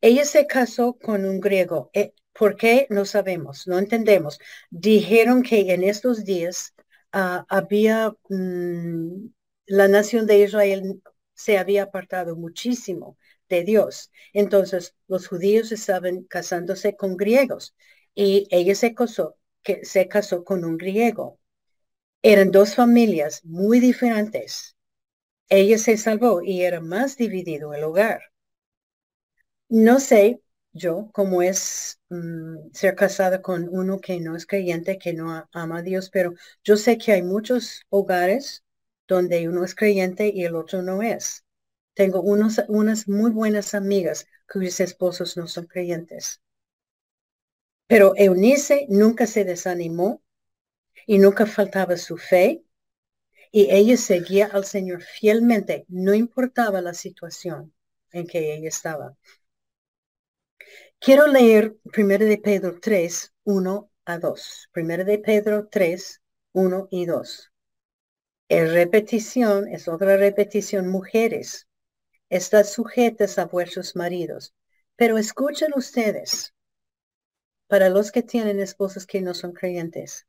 Ella 0.01 0.25
se 0.25 0.45
casó 0.47 0.93
con 0.99 1.25
un 1.25 1.39
griego. 1.39 1.89
E, 1.93 2.13
¿Por 2.33 2.55
qué? 2.57 2.87
No 2.89 3.05
sabemos, 3.05 3.67
no 3.67 3.77
entendemos. 3.79 4.39
Dijeron 4.69 5.43
que 5.43 5.73
en 5.73 5.83
estos 5.83 6.25
días 6.25 6.73
ah, 7.11 7.45
había, 7.49 8.13
mm, 8.29 9.27
la 9.67 9.87
nación 9.87 10.25
de 10.27 10.39
Israel 10.39 11.01
se 11.33 11.57
había 11.57 11.83
apartado 11.83 12.35
muchísimo 12.35 13.17
de 13.49 13.63
Dios. 13.63 14.11
Entonces, 14.33 14.95
los 15.07 15.27
judíos 15.27 15.71
estaban 15.71 16.23
casándose 16.23 16.95
con 16.95 17.17
griegos 17.17 17.75
y 18.15 18.47
ella 18.51 18.75
se 18.75 18.93
casó, 18.95 19.37
que 19.63 19.85
se 19.85 20.07
casó 20.07 20.43
con 20.43 20.65
un 20.65 20.77
griego. 20.77 21.39
Eran 22.23 22.51
dos 22.51 22.75
familias 22.75 23.45
muy 23.45 23.79
diferentes. 23.81 24.75
Ella 25.49 25.77
se 25.79 25.97
salvó 25.97 26.41
y 26.43 26.63
era 26.63 26.81
más 26.81 27.17
dividido 27.17 27.73
el 27.75 27.83
hogar. 27.85 28.21
No 29.69 29.99
sé 29.99 30.41
yo 30.71 31.09
cómo 31.13 31.41
es 31.41 31.99
mm, 32.09 32.71
ser 32.73 32.95
casada 32.95 33.41
con 33.41 33.67
uno 33.69 33.99
que 33.99 34.19
no 34.21 34.35
es 34.37 34.45
creyente, 34.47 34.97
que 34.97 35.13
no 35.13 35.47
ama 35.51 35.79
a 35.79 35.81
Dios, 35.81 36.09
pero 36.09 36.33
yo 36.63 36.77
sé 36.77 36.97
que 36.97 37.11
hay 37.13 37.23
muchos 37.23 37.81
hogares 37.89 38.63
donde 39.07 39.47
uno 39.49 39.63
es 39.65 39.75
creyente 39.75 40.31
y 40.33 40.45
el 40.45 40.55
otro 40.55 40.81
no 40.81 41.01
es. 41.01 41.43
Tengo 41.95 42.21
unos, 42.21 42.61
unas 42.69 43.07
muy 43.09 43.31
buenas 43.31 43.75
amigas 43.75 44.27
cuyos 44.51 44.81
esposos 44.81 45.37
no 45.37 45.47
son 45.47 45.65
creyentes. 45.67 46.42
Pero 47.93 48.13
Eunice 48.15 48.87
nunca 48.89 49.27
se 49.27 49.45
desanimó 49.45 50.23
y 51.05 51.19
nunca 51.19 51.45
faltaba 51.45 51.95
su 51.95 52.17
fe 52.17 52.63
y 53.51 53.69
ella 53.69 53.97
seguía 53.97 54.47
al 54.47 54.65
Señor 54.65 55.03
fielmente, 55.03 55.85
no 55.89 56.15
importaba 56.15 56.81
la 56.81 56.95
situación 56.95 57.71
en 58.11 58.25
que 58.25 58.55
ella 58.55 58.67
estaba. 58.67 59.15
Quiero 60.97 61.27
leer 61.27 61.75
1 61.95 62.17
de 62.17 62.39
Pedro 62.39 62.79
3, 62.79 63.31
1 63.43 63.91
a 64.05 64.17
2. 64.17 64.69
1 64.75 65.05
de 65.05 65.19
Pedro 65.19 65.67
3, 65.67 66.21
1 66.53 66.87
y 66.89 67.05
2. 67.05 67.51
Es 68.49 68.73
repetición, 68.73 69.67
es 69.67 69.87
otra 69.87 70.17
repetición. 70.17 70.87
Mujeres, 70.87 71.67
están 72.27 72.65
sujetas 72.65 73.37
a 73.37 73.45
vuestros 73.45 73.95
maridos. 73.95 74.55
Pero 74.95 75.19
escuchen 75.19 75.73
ustedes, 75.75 76.55
para 77.67 77.89
los 77.89 78.11
que 78.11 78.23
tienen 78.23 78.59
esposas 78.59 79.05
que 79.05 79.21
no 79.21 79.33
son 79.33 79.53
creyentes, 79.53 80.27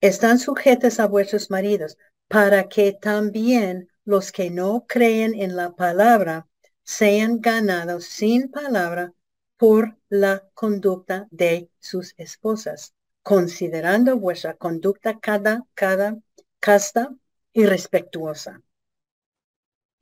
están 0.00 0.38
sujetas 0.38 0.98
a 0.98 1.06
vuestros 1.06 1.50
maridos, 1.50 1.96
para 2.28 2.68
que 2.68 2.92
también 2.92 3.88
los 4.04 4.32
que 4.32 4.50
no 4.50 4.84
creen 4.88 5.34
en 5.34 5.54
la 5.54 5.72
palabra 5.76 6.48
sean 6.82 7.40
ganados 7.40 8.06
sin 8.06 8.50
palabra 8.50 9.12
por 9.56 9.96
la 10.08 10.48
conducta 10.54 11.28
de 11.30 11.70
sus 11.78 12.14
esposas, 12.16 12.94
considerando 13.22 14.18
vuestra 14.18 14.54
conducta 14.54 15.20
cada, 15.20 15.64
cada 15.74 16.18
casta 16.58 17.14
y 17.52 17.66
respetuosa. 17.66 18.60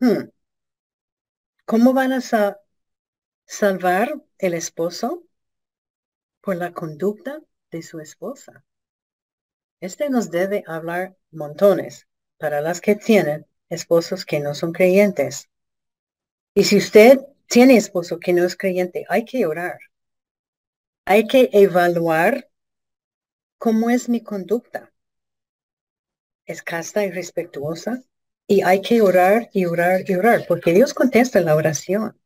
Hmm. 0.01 0.31
¿Cómo 1.67 1.93
van 1.93 2.13
a 2.13 2.21
salvar 3.45 4.23
el 4.39 4.55
esposo? 4.55 5.25
Por 6.41 6.57
la 6.57 6.73
conducta 6.73 7.41
de 7.71 7.83
su 7.83 8.01
esposa. 8.01 8.65
Este 9.81 10.11
nos 10.11 10.31
debe 10.31 10.65
hablar 10.67 11.17
montones 11.31 12.07
para 12.39 12.61
las 12.61 12.81
que 12.81 12.97
tienen 12.97 13.47
esposos 13.69 14.25
que 14.27 14.41
no 14.41 14.55
son 14.55 14.73
creyentes. 14.73 15.49
Y 16.55 16.65
si 16.65 16.77
usted 16.77 17.21
tiene 17.47 17.77
esposo 17.77 18.19
que 18.19 18.33
no 18.33 18.45
es 18.45 18.57
creyente, 18.57 19.07
hay 19.09 19.25
que 19.25 19.47
orar. 19.47 19.79
Hay 21.05 21.27
que 21.27 21.49
evaluar 21.53 22.51
cómo 23.59 23.91
es 23.91 24.09
mi 24.09 24.23
conducta. 24.23 24.93
¿Es 26.45 26.63
casta 26.63 27.05
y 27.05 27.11
respetuosa? 27.11 28.03
Y 28.47 28.63
hay 28.63 28.83
que 28.83 29.01
orar 29.01 29.49
y 29.53 29.65
orar 29.67 30.03
y 30.07 30.15
orar, 30.15 30.45
porque 30.47 30.73
Dios 30.73 30.93
contesta 30.93 31.41
la 31.41 31.55
oración. 31.55 32.20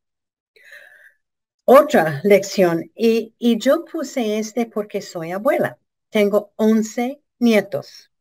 Otra 1.67 2.21
lección, 2.23 2.91
y, 2.95 3.33
yo 3.57 3.85
puse 3.85 4.37
este 4.37 4.67
porque 4.67 5.01
soy 5.01 5.31
abuela. 5.31 5.79
Tengo 6.09 6.53
11 6.57 7.23
nietos. 7.39 8.11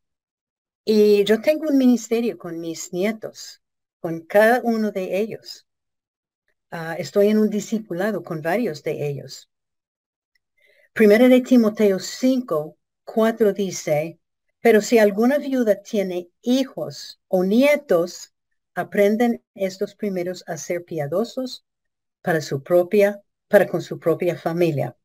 Y 0.84 1.24
yo 1.24 1.42
tengo 1.42 1.68
un 1.68 1.76
ministerio 1.76 2.38
con 2.38 2.58
mis 2.58 2.92
nietos, 2.94 3.62
con 4.00 4.20
cada 4.22 4.60
uno 4.62 4.92
de 4.92 5.18
ellos. 5.18 5.66
Ah, 6.70 6.94
estoy 6.98 7.28
en 7.28 7.38
un 7.38 7.50
discipulado 7.50 8.22
con 8.22 8.40
varios 8.40 8.82
de 8.82 9.06
ellos. 9.08 9.50
Primera 10.94 11.28
de 11.28 11.42
Timoteo 11.42 11.98
5, 11.98 12.78
4 13.04 13.52
dice, 13.52 14.18
pero 14.60 14.80
si 14.80 14.98
alguna 14.98 15.36
viuda 15.36 15.82
tiene 15.82 16.30
hijos 16.40 17.20
o 17.28 17.44
nietos, 17.44 18.32
aprenden 18.74 19.44
estos 19.54 19.94
primeros 19.94 20.44
a 20.46 20.56
ser 20.56 20.84
piadosos 20.84 21.66
para 22.22 22.40
su 22.40 22.62
propia, 22.62 23.20
para 23.48 23.66
con 23.66 23.82
su 23.82 23.98
propia 23.98 24.36
familia. 24.36 24.96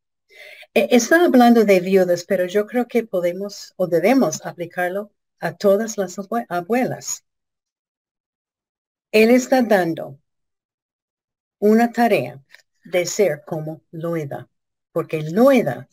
E, 0.74 0.88
está 0.92 1.26
hablando 1.26 1.66
de 1.66 1.80
viudas, 1.80 2.24
pero 2.26 2.46
yo 2.46 2.66
creo 2.68 2.88
que 2.88 3.04
podemos 3.06 3.74
o 3.78 3.88
debemos 3.88 4.46
aplicarlo 4.46 5.12
a 5.40 5.56
todas 5.56 5.98
las 5.98 6.18
abuelas. 6.50 7.26
Él 9.12 9.30
está 9.32 9.62
dando 9.62 10.20
una 11.60 11.92
tarea 11.92 12.44
de 12.86 13.06
ser 13.06 13.44
como 13.46 13.82
Loida, 13.92 14.50
porque 14.92 15.22
Loida 15.22 15.88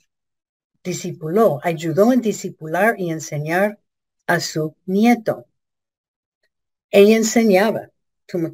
discipuló, 0.83 1.61
ayudó 1.63 2.13
en 2.13 2.21
discipular 2.21 2.95
y 2.99 3.11
enseñar 3.11 3.81
a 4.27 4.41
su 4.41 4.77
nieto. 4.87 5.47
Ella 6.91 7.17
enseñaba, 7.17 7.91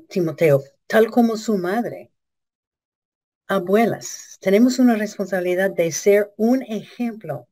Timoteo, 0.08 0.62
tal 0.86 1.10
como 1.10 1.36
su 1.36 1.56
madre. 1.58 2.11
Abuelas, 3.54 4.38
tenemos 4.40 4.78
una 4.78 4.96
responsabilidad 4.96 5.70
de 5.70 5.92
ser 5.92 6.32
un 6.38 6.62
ejemplo 6.62 7.48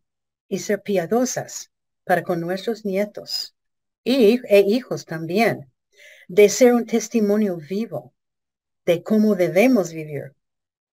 y 0.49 0.61
ser 0.61 0.81
piadosas 0.81 1.71
para 2.05 2.23
con 2.23 2.41
nuestros 2.41 2.87
nietos 2.87 3.55
y, 4.03 4.41
e 4.49 4.61
hijos 4.61 5.05
también, 5.05 5.71
de 6.27 6.49
ser 6.49 6.73
un 6.73 6.87
testimonio 6.87 7.59
vivo 7.59 8.15
de 8.87 9.03
cómo 9.03 9.35
debemos 9.35 9.93
vivir 9.93 10.35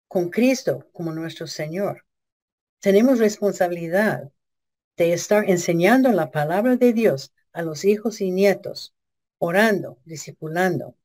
con 0.09 0.29
Cristo 0.29 0.89
como 0.91 1.13
nuestro 1.13 1.47
Señor. 1.47 2.03
Tenemos 2.81 3.17
responsabilidad 3.17 4.29
de 4.97 5.13
estar 5.13 5.49
enseñando 5.49 6.11
la 6.11 6.31
palabra 6.31 6.75
de 6.75 6.91
Dios 6.91 7.31
a 7.53 7.61
los 7.61 7.85
hijos 7.85 8.19
y 8.19 8.31
nietos, 8.31 8.93
orando, 9.37 9.99
discipulando. 10.03 10.97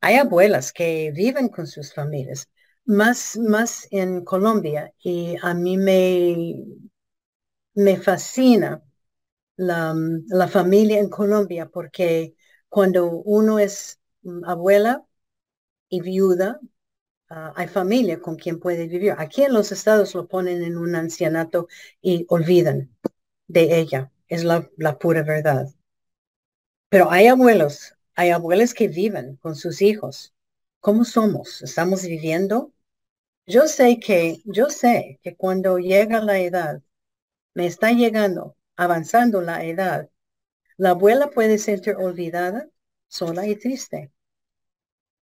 Hay 0.00 0.14
abuelas 0.14 0.72
que 0.72 1.10
viven 1.10 1.48
con 1.48 1.66
sus 1.66 1.92
familias, 1.92 2.48
más, 2.88 3.36
más 3.38 3.88
en 3.92 4.24
Colombia, 4.24 4.92
y 5.00 5.36
a 5.42 5.54
mí 5.54 5.76
me, 5.78 6.64
me 7.74 7.96
fascina 7.98 8.82
la, 9.56 9.94
la 10.28 10.48
familia 10.48 11.00
en 11.00 11.08
Colombia 11.10 11.68
porque 11.70 12.36
cuando 12.68 13.06
uno 13.10 13.58
es 13.58 14.00
mm, 14.22 14.44
abuela, 14.46 15.04
y 15.90 16.00
viuda, 16.02 16.60
ah, 17.30 17.52
hay 17.56 17.68
familia 17.68 18.20
con 18.20 18.36
quien 18.36 18.60
puede 18.60 18.88
vivir. 18.88 19.14
Aquí 19.18 19.42
en 19.44 19.54
los 19.54 19.72
estados 19.72 20.14
lo 20.14 20.28
ponen 20.28 20.62
en 20.64 20.76
un 20.78 20.94
ancianato 20.96 21.68
y 22.02 22.26
olvidan 22.30 22.96
de 23.48 23.80
ella. 23.80 24.12
Es 24.28 24.44
la, 24.44 24.70
la 24.78 24.98
pura 24.98 25.22
verdad. 25.24 25.68
Pero 26.90 27.10
hay 27.10 27.28
abuelos, 27.28 27.94
hay 28.14 28.28
abuelas 28.28 28.74
que 28.74 28.88
viven 28.88 29.36
con 29.36 29.56
sus 29.56 29.80
hijos. 29.80 30.34
¿Cómo 30.80 31.04
somos? 31.06 31.62
¿Estamos 31.62 32.02
viviendo? 32.02 32.72
Yo 33.48 33.66
sé 33.66 33.98
que, 33.98 34.36
yo 34.44 34.70
sé 34.70 35.18
que 35.24 35.34
cuando 35.34 35.78
llega 35.78 36.20
la 36.20 36.38
edad, 36.38 36.82
me 37.54 37.66
está 37.66 37.90
llegando, 37.90 38.56
avanzando 38.76 39.40
la 39.40 39.64
edad, 39.64 40.08
la 40.76 40.90
abuela 40.90 41.30
puede 41.30 41.58
sentir 41.58 41.96
olvidada, 41.96 42.68
sola 43.08 43.48
y 43.48 43.56
triste 43.56 44.12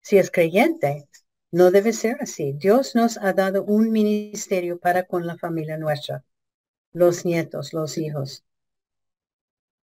si 0.04 0.18
es 0.18 0.30
creyente. 0.30 1.08
No 1.50 1.70
debe 1.70 1.92
ser 1.92 2.18
así. 2.20 2.52
Dios 2.52 2.94
nos 2.94 3.16
ha 3.16 3.32
dado 3.32 3.64
un 3.64 3.90
ministerio 3.90 4.78
para 4.78 5.04
con 5.04 5.26
la 5.26 5.36
familia 5.38 5.78
nuestra, 5.78 6.24
los 6.92 7.24
nietos, 7.24 7.72
los 7.72 7.96
hijos. 7.96 8.44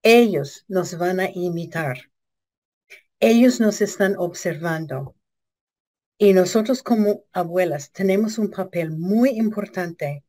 Ellos 0.04 0.64
nos 0.68 0.98
van 0.98 1.20
a 1.20 1.30
imitar. 1.30 1.98
Ellos 3.20 3.60
nos 3.60 3.82
están 3.82 4.16
observando. 4.18 5.16
Y 6.18 6.34
nosotros 6.34 6.82
como 6.84 7.24
abuelas 7.34 7.92
tenemos 7.92 8.38
un 8.38 8.50
papel 8.50 8.92
muy 8.92 9.32
importante. 9.32 10.24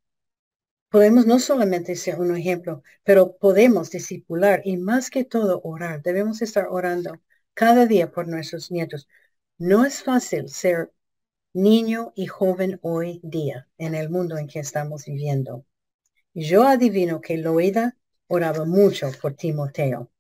Podemos 0.91 1.27
no 1.27 1.39
solamente 1.39 1.95
ser 1.97 2.21
un 2.21 2.37
ejemplo, 2.37 2.83
pero 3.05 3.37
podemos 3.37 3.91
discipular 3.91 4.63
y 4.65 4.77
más 4.77 5.11
que 5.11 5.25
todo 5.25 5.61
orar. 5.63 6.03
Debemos 6.03 6.43
estar 6.43 6.67
orando 6.69 7.21
cada 7.55 7.87
día 7.87 8.11
por 8.11 8.27
nuestros 8.29 8.71
nietos. 8.71 9.09
No 9.59 9.85
es 9.85 10.03
fácil 10.03 10.49
ser 10.49 10.93
niño 11.55 12.13
y 12.17 12.27
joven 12.27 12.79
hoy 12.83 13.21
día 13.23 13.69
en 13.79 13.95
el 13.95 14.11
mundo 14.11 14.39
en 14.39 14.49
que 14.49 14.59
estamos 14.61 15.07
viviendo. 15.07 15.65
Yo 16.35 16.67
adivino 16.67 17.21
que 17.21 17.39
Loida 17.39 17.97
oraba 18.29 18.65
mucho 18.65 19.11
por 19.23 19.35
Timoteo. 19.35 20.11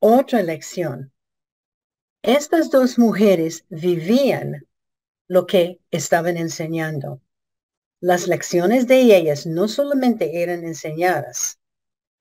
Otra 0.00 0.42
lección. 0.42 1.12
Estas 2.22 2.70
dos 2.70 2.98
mujeres 2.98 3.64
vivían 3.68 4.66
lo 5.28 5.46
que 5.46 5.80
estaban 5.90 6.36
enseñando. 6.36 7.20
Las 8.00 8.26
lecciones 8.26 8.88
de 8.88 9.16
ellas 9.16 9.46
no 9.46 9.68
solamente 9.68 10.42
eran 10.42 10.64
enseñadas, 10.64 11.60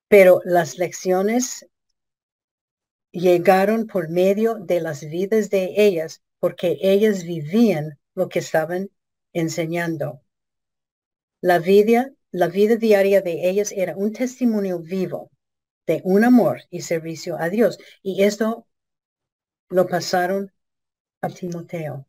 pero 0.07 0.41
las 0.45 0.77
lecciones 0.77 1.65
llegaron 3.11 3.87
por 3.87 4.09
medio 4.09 4.55
de 4.55 4.81
las 4.81 5.01
vidas 5.01 5.49
de 5.49 5.73
ellas 5.77 6.21
porque 6.39 6.77
ellas 6.81 7.23
vivían 7.23 7.99
lo 8.13 8.29
que 8.29 8.39
estaban 8.39 8.89
enseñando. 9.33 10.21
La 11.41 11.57
vida, 11.57 12.11
la 12.31 12.47
vida 12.47 12.75
diaria 12.75 13.21
de 13.21 13.49
ellas 13.49 13.71
era 13.71 13.95
un 13.95 14.13
testimonio 14.13 14.79
vivo 14.79 15.31
de 15.87 16.01
un 16.03 16.23
amor 16.23 16.61
y 16.69 16.81
servicio 16.81 17.37
a 17.39 17.49
Dios. 17.49 17.79
Y 18.03 18.23
esto 18.23 18.67
lo 19.69 19.87
pasaron 19.87 20.51
a 21.21 21.29
Timoteo. 21.29 22.05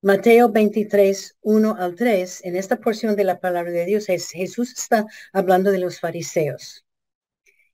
Mateo 0.00 0.50
23, 0.50 1.36
1 1.40 1.74
al 1.76 1.94
3, 1.96 2.44
en 2.44 2.56
esta 2.56 2.76
porción 2.76 3.16
de 3.16 3.24
la 3.24 3.40
palabra 3.40 3.72
de 3.72 3.84
Dios, 3.84 4.06
Jesús 4.06 4.72
está 4.72 5.06
hablando 5.32 5.72
de 5.72 5.78
los 5.78 5.98
fariseos. 5.98 6.84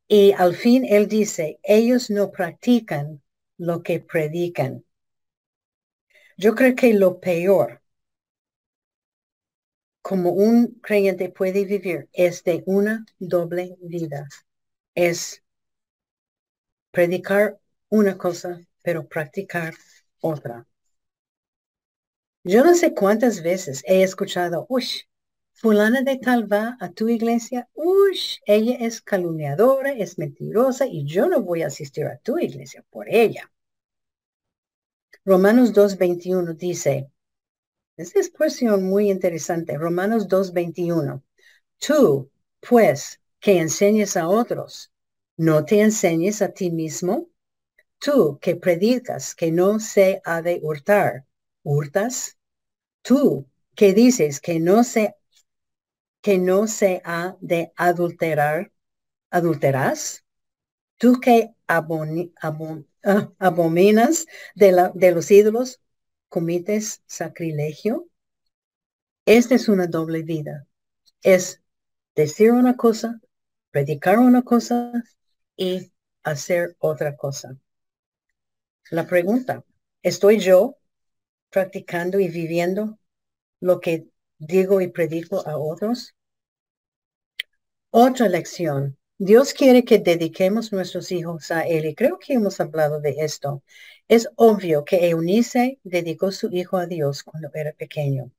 Y 0.08 0.32
al 0.32 0.54
fin 0.54 0.86
él 0.88 1.08
dice, 1.08 1.58
ellos 1.62 2.10
no 2.10 2.30
practican 2.30 3.22
lo 3.58 3.82
que 3.82 4.00
predican. 4.00 4.84
Yo 6.36 6.54
creo 6.54 6.74
que 6.74 6.94
lo 6.94 7.20
peor 7.20 7.82
como 10.02 10.32
un 10.32 10.80
creyente 10.82 11.30
puede 11.30 11.64
vivir 11.64 12.08
es 12.12 12.44
de 12.44 12.62
una 12.66 13.06
doble 13.18 13.76
vida. 13.80 14.28
Es 14.94 15.42
predicar 16.90 17.58
una 17.90 18.18
cosa, 18.18 18.60
pero 18.82 19.08
practicar 19.08 19.74
otra. 20.20 20.66
Yo 22.44 22.64
no 22.64 22.74
sé 22.74 22.94
cuántas 22.94 23.42
veces 23.42 23.82
he 23.86 24.02
escuchado, 24.02 24.66
uy, 24.68 24.84
fulana 25.52 26.02
de 26.02 26.18
tal 26.18 26.50
va 26.52 26.76
a 26.80 26.90
tu 26.90 27.08
iglesia, 27.08 27.68
uy, 27.74 28.18
ella 28.46 28.76
es 28.80 29.00
calumniadora, 29.00 29.92
es 29.92 30.18
mentirosa 30.18 30.86
y 30.86 31.04
yo 31.06 31.26
no 31.28 31.42
voy 31.42 31.62
a 31.62 31.68
asistir 31.68 32.06
a 32.06 32.18
tu 32.18 32.38
iglesia 32.38 32.84
por 32.90 33.08
ella. 33.08 33.50
Romanos 35.24 35.72
2.21 35.72 36.54
dice, 36.54 37.10
esta 37.96 38.20
es 38.20 38.30
porción 38.30 38.84
muy 38.84 39.10
interesante, 39.10 39.78
Romanos 39.78 40.28
2.21, 40.28 41.22
tú, 41.78 42.30
pues, 42.60 43.20
que 43.40 43.58
enseñes 43.58 44.16
a 44.16 44.28
otros, 44.28 44.92
no 45.36 45.64
te 45.64 45.80
enseñes 45.80 46.42
a 46.42 46.48
ti 46.50 46.70
mismo, 46.70 47.28
tú 48.04 48.38
que 48.40 48.56
predicas 48.56 49.34
que 49.34 49.50
no 49.50 49.80
se 49.80 50.20
ha 50.24 50.42
de 50.42 50.60
hurtar, 50.62 51.26
hurtas, 51.62 52.38
tú 53.02 53.48
que 53.74 53.94
dices 53.94 54.40
que 54.40 54.60
no 54.60 54.84
se 54.84 55.14
que 56.22 56.38
no 56.38 56.66
se 56.66 57.02
ha 57.04 57.36
de 57.40 57.72
adulterar, 57.76 58.72
adulteras, 59.30 60.24
tú 60.98 61.20
que 61.20 61.54
abon, 61.66 62.32
Ah, 63.06 63.30
abominas 63.38 64.26
de, 64.54 64.72
los 65.12 65.30
ídolos, 65.30 65.80
cometes 66.30 67.02
sacrilegio. 67.06 68.08
Esta 69.26 69.54
es 69.54 69.68
una 69.68 69.86
doble 69.86 70.22
vida. 70.22 70.66
Es 71.22 71.62
decir 72.14 72.52
una 72.52 72.76
cosa, 72.76 73.20
predicar 73.70 74.18
una 74.18 74.42
cosa 74.42 74.92
y 75.56 75.92
hacer 76.22 76.76
otra 76.78 77.14
cosa. 77.16 77.58
La 78.90 79.06
pregunta, 79.06 79.64
¿estoy 80.02 80.38
yo 80.38 80.76
practicando 81.50 82.20
y 82.20 82.28
viviendo 82.28 82.98
lo 83.60 83.80
que 83.80 84.06
digo 84.38 84.80
y 84.82 84.88
predico 84.88 85.46
a 85.46 85.56
otros? 85.56 86.14
Otra 87.90 88.28
lección, 88.28 88.98
Dios 89.16 89.54
quiere 89.54 89.84
que 89.84 89.98
dediquemos 89.98 90.70
nuestros 90.70 91.12
hijos 91.12 91.50
a 91.50 91.62
Él 91.62 91.86
y 91.86 91.94
creo 91.94 92.18
que 92.18 92.34
hemos 92.34 92.60
hablado 92.60 93.00
de 93.00 93.16
esto. 93.20 93.62
Es 94.06 94.28
obvio 94.36 94.84
que 94.84 95.08
Eunice 95.08 95.78
dedicó 95.82 96.30
su 96.30 96.50
hijo 96.52 96.76
a 96.76 96.86
Dios 96.86 97.22
cuando 97.22 97.50
era 97.54 97.72
pequeño. 97.72 98.30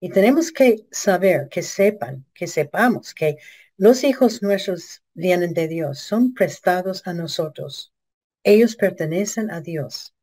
Y 0.00 0.10
tenemos 0.10 0.52
que 0.52 0.86
saber, 0.90 1.48
que 1.48 1.62
sepan, 1.62 2.26
que 2.34 2.46
sepamos 2.46 3.14
que 3.14 3.36
los 3.78 4.04
hijos 4.04 4.42
nuestros 4.42 5.02
vienen 5.14 5.54
de 5.54 5.68
Dios, 5.68 6.00
son 6.00 6.34
prestados 6.34 7.06
a 7.06 7.14
nosotros. 7.14 7.91
Ellos 8.44 8.74
pertenecen 8.74 9.50
a 9.50 9.60
Dios. 9.60 10.14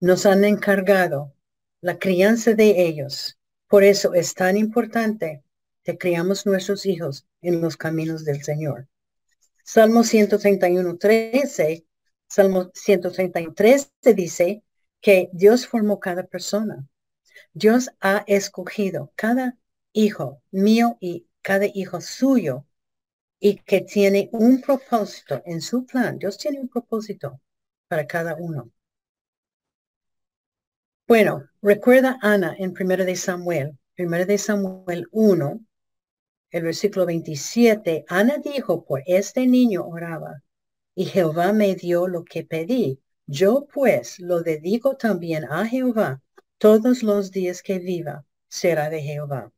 Nos 0.00 0.24
han 0.24 0.44
encargado 0.44 1.34
la 1.82 1.98
crianza 1.98 2.54
de 2.54 2.86
ellos. 2.86 3.38
Por 3.68 3.84
eso 3.84 4.14
es 4.14 4.32
tan 4.34 4.56
importante 4.56 5.44
que 5.84 5.98
criamos 5.98 6.46
nuestros 6.46 6.86
hijos 6.86 7.26
en 7.42 7.60
los 7.60 7.76
caminos 7.76 8.24
del 8.24 8.42
Señor. 8.42 8.88
Salmo 9.62 10.04
131, 10.04 10.96
13, 10.96 11.84
Salmo 12.28 12.70
133 12.72 13.92
dice 14.16 14.64
que 15.00 15.28
Dios 15.32 15.66
formó 15.66 16.00
cada 16.00 16.22
persona. 16.24 16.88
Dios 17.52 17.90
ha 18.00 18.24
escogido 18.26 19.12
cada 19.16 19.58
hijo 19.92 20.42
mío 20.50 20.96
y 20.98 21.26
cada 21.42 21.66
hijo 21.66 22.00
suyo 22.00 22.64
y 23.38 23.56
que 23.56 23.82
tiene 23.82 24.30
un 24.32 24.60
propósito 24.60 25.42
en 25.44 25.60
su 25.60 25.84
plan. 25.84 26.18
Dios 26.18 26.38
tiene 26.38 26.60
un 26.60 26.68
propósito 26.68 27.40
para 27.90 28.06
cada 28.06 28.36
uno. 28.36 28.70
Bueno, 31.08 31.44
recuerda 31.60 32.20
Ana 32.22 32.54
en 32.56 32.70
1 32.70 33.04
de 33.04 33.16
Samuel, 33.16 33.76
1 33.98 34.26
de 34.26 34.38
Samuel 34.38 35.08
1, 35.10 35.60
el 36.52 36.62
versículo 36.62 37.04
27, 37.06 38.04
Ana 38.06 38.38
dijo, 38.38 38.84
por 38.84 39.02
este 39.06 39.44
niño 39.48 39.84
oraba, 39.84 40.40
y 40.94 41.06
Jehová 41.06 41.52
me 41.52 41.74
dio 41.74 42.06
lo 42.06 42.24
que 42.24 42.44
pedí. 42.44 43.00
Yo 43.26 43.66
pues 43.66 44.20
lo 44.20 44.40
dedico 44.42 44.96
también 44.96 45.44
a 45.46 45.66
Jehová. 45.66 46.22
Todos 46.58 47.02
los 47.02 47.32
días 47.32 47.60
que 47.60 47.80
viva 47.80 48.24
será 48.48 48.88
de 48.88 49.02
Jehová. 49.02 49.52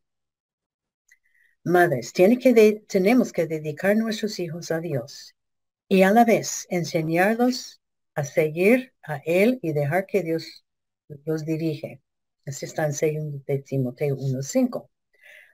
Madres, 1.65 2.15
tiene 2.15 2.39
que 2.39 2.83
tenemos 2.89 3.31
que 3.31 3.47
dedicar 3.47 3.95
nuestros 3.95 4.39
hijos 4.39 4.71
a 4.71 4.81
Dios 4.81 5.35
y 5.87 6.03
a 6.03 6.13
la 6.13 6.25
vez 6.25 6.67
enseñarlos 6.71 7.82
a 8.15 8.25
seguir 8.25 8.93
a 9.03 9.17
Él 9.25 9.59
y 9.63 9.73
dejar 9.73 10.07
que 10.07 10.23
Dios 10.23 10.65
los 11.25 11.45
dirige. 11.45 12.01
Así 12.47 12.67
está 12.67 12.87
en 12.87 13.33
2 13.33 13.45
de 13.47 13.59
Timoteo 13.61 14.17
1.5. 14.17 14.91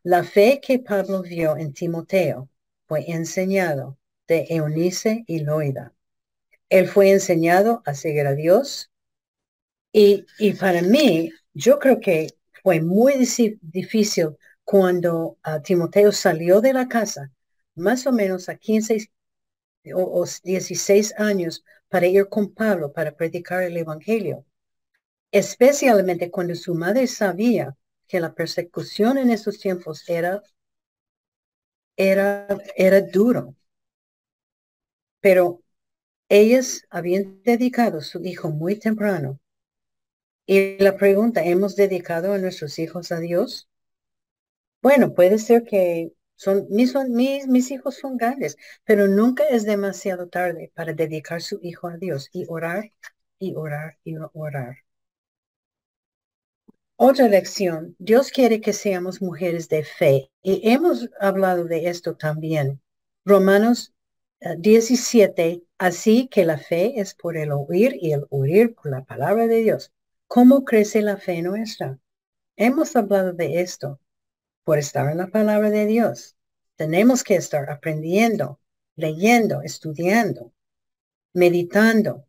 La 0.02 0.24
fe 0.24 0.60
que 0.62 0.78
Pablo 0.78 1.22
vio 1.22 1.56
en 1.56 1.72
Timoteo 1.72 2.48
fue 2.86 3.10
enseñado 3.10 3.98
de 4.26 4.46
Eunice 4.48 5.24
y 5.26 5.40
Loida. 5.40 5.94
Él 6.68 6.88
fue 6.88 7.10
enseñado 7.10 7.82
a 7.84 7.94
seguir 7.94 8.26
a 8.26 8.34
Dios 8.34 8.90
y, 9.92 10.26
y 10.38 10.52
para 10.52 10.82
mí, 10.82 11.32
yo 11.54 11.78
creo 11.78 11.98
que 12.00 12.28
fue 12.62 12.80
muy 12.80 13.14
difícil 13.62 14.36
cuando 14.64 15.38
ah, 15.42 15.60
Timoteo 15.62 16.12
salió 16.12 16.60
de 16.60 16.72
la 16.74 16.88
casa, 16.88 17.32
más 17.74 18.06
o 18.06 18.12
menos 18.12 18.48
a 18.48 18.56
15 18.56 19.10
o, 19.94 20.00
o 20.22 20.24
16 20.44 21.14
años, 21.18 21.64
para 21.88 22.06
ir 22.06 22.28
con 22.28 22.54
Pablo 22.54 22.92
para 22.92 23.16
predicar 23.16 23.62
el 23.62 23.76
Evangelio. 23.76 24.44
Especialmente 25.32 26.30
cuando 26.30 26.54
su 26.54 26.74
madre 26.74 27.06
sabía 27.06 27.76
que 28.08 28.20
la 28.20 28.34
persecución 28.34 29.18
en 29.18 29.30
esos 29.30 29.58
tiempos 29.60 30.08
era, 30.08 30.42
era, 31.96 32.46
era 32.76 33.00
duro. 33.02 33.54
Pero 35.20 35.62
ellas 36.28 36.84
habían 36.90 37.42
dedicado 37.44 37.98
a 37.98 38.02
su 38.02 38.20
hijo 38.24 38.50
muy 38.50 38.76
temprano. 38.78 39.40
Y 40.48 40.82
la 40.82 40.96
pregunta, 40.96 41.44
¿hemos 41.44 41.76
dedicado 41.76 42.32
a 42.32 42.38
nuestros 42.38 42.80
hijos 42.80 43.12
a 43.12 43.20
Dios? 43.20 43.68
Bueno, 44.82 45.14
puede 45.14 45.38
ser 45.38 45.64
que 45.64 46.12
son, 46.38 46.66
mis, 46.70 46.94
mis, 47.08 47.48
mis 47.48 47.70
hijos 47.72 47.96
son 47.96 48.16
grandes, 48.16 48.56
pero 48.84 49.08
nunca 49.08 49.42
es 49.44 49.64
demasiado 49.64 50.28
tarde 50.28 50.70
para 50.74 50.92
dedicar 50.92 51.42
su 51.42 51.58
hijo 51.62 51.88
a 51.88 51.96
Dios 51.96 52.30
y 52.32 52.46
orar 52.48 52.92
y 53.40 53.54
orar 53.56 53.98
y 54.04 54.14
orar. 54.34 54.76
Otra 56.94 57.28
lección, 57.28 57.96
Dios 57.98 58.30
quiere 58.30 58.60
que 58.60 58.72
seamos 58.72 59.20
mujeres 59.20 59.68
de 59.68 59.82
fe 59.82 60.30
y 60.42 60.68
hemos 60.70 61.10
hablado 61.20 61.64
de 61.64 61.88
esto 61.88 62.16
también. 62.16 62.80
Romanos 63.24 63.92
17, 64.40 65.42
eh, 65.48 65.62
así 65.78 66.28
que 66.28 66.44
la 66.44 66.58
fe 66.58 67.00
es 67.00 67.14
por 67.14 67.36
el 67.36 67.50
oír 67.50 67.96
y 68.00 68.12
el 68.12 68.26
oír 68.30 68.76
por 68.76 68.92
la 68.92 69.04
palabra 69.04 69.48
de 69.48 69.62
Dios. 69.62 69.92
¿Cómo 70.28 70.64
crece 70.64 71.02
la 71.02 71.16
fe 71.16 71.42
nuestra? 71.42 71.98
Hemos 72.56 72.94
hablado 72.94 73.32
de 73.32 73.60
esto 73.60 73.98
por 74.68 74.76
estar 74.76 75.10
en 75.10 75.16
la 75.16 75.28
palabra 75.28 75.70
de 75.70 75.86
Dios. 75.86 76.36
Tenemos 76.76 77.24
que 77.24 77.36
estar 77.36 77.70
aprendiendo, 77.70 78.60
leyendo, 78.96 79.62
estudiando, 79.62 80.52
meditando, 81.32 82.26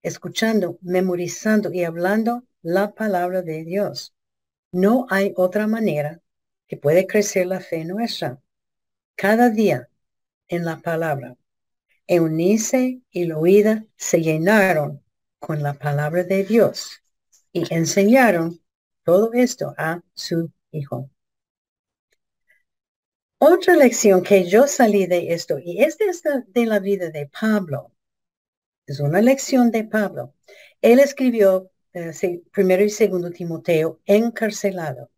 escuchando, 0.00 0.78
memorizando 0.80 1.70
y 1.74 1.84
hablando 1.84 2.44
la 2.62 2.94
palabra 2.94 3.42
de 3.42 3.64
Dios. 3.64 4.14
No 4.72 5.06
hay 5.10 5.34
otra 5.36 5.66
manera 5.66 6.22
que 6.66 6.78
puede 6.78 7.06
crecer 7.06 7.48
la 7.48 7.60
fe 7.60 7.84
nuestra. 7.84 8.40
Cada 9.14 9.50
día 9.50 9.90
en 10.48 10.64
la 10.64 10.78
palabra. 10.80 11.36
Eunice 12.06 13.02
y 13.10 13.26
Loida 13.26 13.84
se 13.98 14.22
llenaron 14.22 15.02
con 15.38 15.62
la 15.62 15.74
palabra 15.74 16.24
de 16.24 16.44
Dios 16.44 17.02
y 17.52 17.74
enseñaron 17.74 18.58
todo 19.02 19.34
esto 19.34 19.74
a 19.76 20.00
su 20.14 20.50
hijo. 20.70 21.10
Otra 23.46 23.76
lección 23.76 24.22
que 24.22 24.48
yo 24.48 24.66
salí 24.66 25.04
de 25.04 25.34
esto, 25.34 25.58
y 25.58 25.82
es 25.84 25.98
de, 25.98 26.06
de 26.46 26.64
la 26.64 26.78
vida 26.78 27.10
de 27.10 27.28
Pablo, 27.28 27.92
es 28.86 29.00
una 29.00 29.20
lección 29.20 29.70
de 29.70 29.84
Pablo. 29.84 30.32
Él 30.80 30.98
escribió 30.98 31.70
eh, 31.92 32.40
primero 32.50 32.82
y 32.82 32.88
segundo 32.88 33.30
Timoteo 33.30 34.00
encarcelado. 34.06 35.10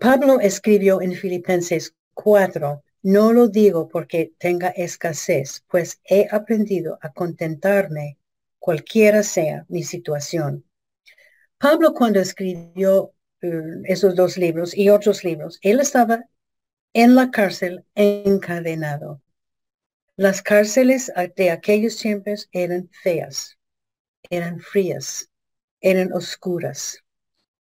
Pablo 0.00 0.38
escribió 0.38 1.02
en 1.02 1.12
Filipenses 1.12 1.96
4, 2.14 2.84
no 3.02 3.32
lo 3.32 3.48
digo 3.48 3.88
porque 3.88 4.32
tenga 4.38 4.68
escasez, 4.68 5.64
pues 5.66 6.00
he 6.04 6.28
aprendido 6.30 7.00
a 7.02 7.12
contentarme 7.12 8.16
cualquiera 8.60 9.24
sea 9.24 9.66
mi 9.68 9.82
situación. 9.82 10.64
Pablo 11.58 11.94
cuando 11.94 12.20
escribió 12.20 13.12
esos 13.84 14.14
dos 14.14 14.36
libros 14.36 14.76
y 14.76 14.90
otros 14.90 15.24
libros, 15.24 15.58
él 15.62 15.80
estaba 15.80 16.24
en 16.92 17.14
la 17.14 17.30
cárcel 17.30 17.84
encadenado. 17.94 19.22
Las 20.16 20.42
cárceles 20.42 21.10
de 21.36 21.50
aquellos 21.50 21.96
tiempos 21.96 22.48
eran 22.52 22.90
feas, 23.02 23.58
eran 24.28 24.60
frías, 24.60 25.30
eran 25.80 26.12
oscuras. 26.12 26.98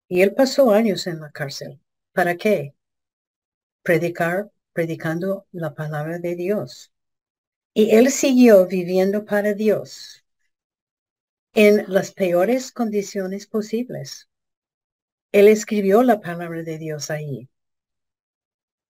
Y 0.08 0.22
él 0.22 0.34
pasó 0.34 0.72
años 0.72 1.06
en 1.08 1.20
la 1.20 1.32
cárcel. 1.32 1.80
¿Para 2.14 2.36
qué? 2.36 2.74
Predicar, 3.84 4.50
predicando 4.74 5.46
la 5.52 5.74
palabra 5.76 6.20
de 6.20 6.36
Dios. 6.36 6.92
Y 7.74 7.92
él 7.92 8.10
siguió 8.10 8.66
viviendo 8.66 9.26
para 9.26 9.54
Dios 9.54 10.24
en 11.54 11.86
las 11.88 12.12
peores 12.12 12.72
condiciones 12.72 13.48
posibles. 13.48 14.27
Él 15.32 15.48
escribió 15.48 16.04
la 16.04 16.20
palabra 16.20 16.64
de 16.64 16.78
Dios 16.78 17.10
ahí. 17.12 17.50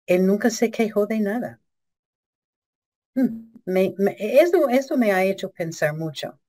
Él 0.08 0.26
nunca 0.26 0.50
se 0.50 0.72
quejó 0.72 1.06
de 1.06 1.20
nada. 1.20 1.62
Hmm 3.16 3.58
me, 3.68 3.96
esto, 4.18 4.98
me 4.98 5.12
ha 5.12 5.24
hecho 5.26 5.52
pensar 5.52 5.94
mucho. 5.96 6.40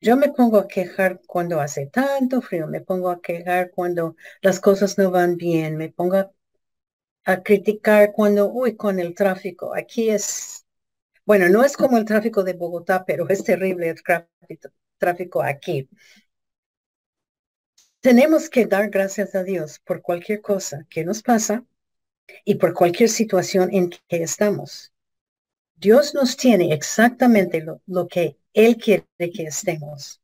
Yo 0.00 0.16
me 0.16 0.30
pongo 0.32 0.58
a 0.58 0.68
quejar 0.68 1.20
cuando 1.26 1.60
hace 1.60 1.86
tanto 1.86 2.40
frío, 2.42 2.66
me 2.66 2.80
pongo 2.80 3.10
a 3.10 3.20
quejar 3.22 3.70
cuando 3.70 4.16
las 4.42 4.60
cosas 4.60 4.98
no 4.98 5.10
van 5.10 5.36
bien, 5.36 5.76
me 5.76 5.90
pongo 5.90 6.16
a, 7.24 7.42
criticar 7.42 8.12
cuando, 8.12 8.50
uy, 8.50 8.76
con 8.76 8.98
el 8.98 9.14
tráfico. 9.14 9.74
Aquí 9.76 10.10
es, 10.10 10.66
bueno, 11.26 11.48
no 11.48 11.64
es 11.64 11.76
como 11.76 11.98
el 11.98 12.04
tráfico 12.04 12.42
de 12.44 12.54
Bogotá, 12.54 13.04
pero 13.06 13.28
es 13.28 13.44
terrible 13.44 13.90
el 13.90 14.02
tráfico 14.98 15.42
aquí. 15.42 15.88
Tenemos 18.02 18.50
que 18.50 18.66
dar 18.66 18.90
gracias 18.90 19.36
a 19.36 19.44
Dios 19.44 19.78
por 19.78 20.02
cualquier 20.02 20.40
cosa 20.40 20.84
que 20.90 21.04
nos 21.04 21.22
pasa 21.22 21.64
y 22.44 22.56
por 22.56 22.74
cualquier 22.74 23.08
situación 23.08 23.72
en 23.72 23.90
que 24.08 24.24
estamos. 24.24 24.92
Dios 25.76 26.12
nos 26.12 26.36
tiene 26.36 26.74
exactamente 26.74 27.64
lo, 27.86 28.08
que 28.08 28.36
Él 28.54 28.76
quiere 28.76 29.06
que 29.16 29.44
estemos. 29.44 30.20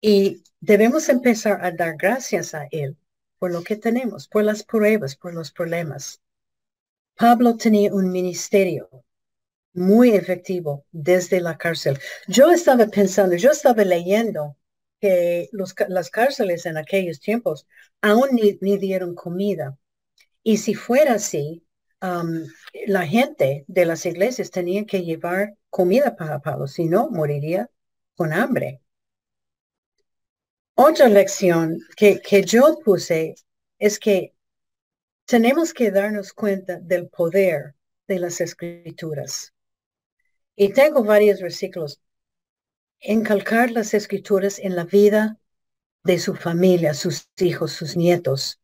Y 0.00 0.42
debemos 0.60 1.10
empezar 1.10 1.62
a 1.62 1.72
dar 1.72 1.94
gracias 1.98 2.54
a 2.54 2.66
Él 2.70 2.96
por 3.38 3.52
lo 3.52 3.62
que 3.62 3.76
tenemos, 3.76 4.26
por 4.26 4.42
las 4.42 4.62
pruebas, 4.62 5.14
por 5.14 5.34
los 5.34 5.52
problemas. 5.52 6.22
Pablo 7.16 7.54
tenía 7.58 7.92
un 7.92 8.10
ministerio 8.10 8.88
muy 9.74 10.12
efectivo 10.12 10.86
desde 10.90 11.38
la 11.42 11.58
cárcel. 11.58 11.98
Yo 12.28 12.50
estaba 12.50 12.86
pensando, 12.86 13.36
yo 13.36 13.50
estaba 13.50 13.84
leyendo 13.84 14.56
que 15.02 15.50
las 15.88 16.10
cárceles 16.10 16.64
en 16.64 16.76
aquellos 16.76 17.18
tiempos 17.18 17.66
aún 18.00 18.28
ni 18.60 18.78
dieron 18.78 19.16
comida. 19.16 19.76
Y 20.44 20.58
si 20.58 20.74
fuera 20.74 21.14
así, 21.14 21.64
la 22.86 23.06
gente 23.06 23.64
de 23.66 23.84
las 23.84 24.06
iglesias 24.06 24.52
tenía 24.52 24.86
que 24.86 25.02
llevar 25.02 25.54
comida 25.70 26.14
para 26.14 26.38
Pablo, 26.40 26.68
si 26.68 26.84
no, 26.84 27.10
moriría 27.10 27.68
con 28.14 28.32
hambre. 28.32 28.80
Otra 30.74 31.08
lección 31.08 31.80
que, 31.96 32.20
que 32.20 32.44
yo 32.44 32.78
puse 32.84 33.34
es 33.80 33.98
que 33.98 34.34
tenemos 35.26 35.74
que 35.74 35.90
darnos 35.90 36.32
cuenta 36.32 36.78
del 36.78 37.08
poder 37.08 37.74
de 38.06 38.20
las 38.20 38.40
escrituras. 38.40 39.52
Y 40.54 40.72
tengo 40.72 41.02
varios 41.02 41.40
versículos. 41.40 42.00
Encalcar 43.04 43.72
las 43.72 43.94
escrituras 43.94 44.60
en 44.60 44.76
la 44.76 44.84
vida 44.84 45.36
de 46.04 46.20
su 46.20 46.36
familia, 46.36 46.94
sus 46.94 47.28
hijos, 47.38 47.72
sus 47.72 47.96
nietos 47.96 48.60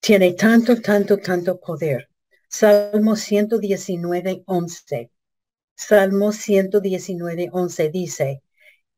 tiene 0.00 0.32
tanto, 0.32 0.80
tanto, 0.80 1.18
tanto 1.18 1.60
poder. 1.60 2.08
Salmo 2.48 3.14
119, 3.14 4.42
11. 4.46 5.10
Salmo 5.74 6.32
119, 6.32 7.50
11 7.52 7.90
dice, 7.90 8.42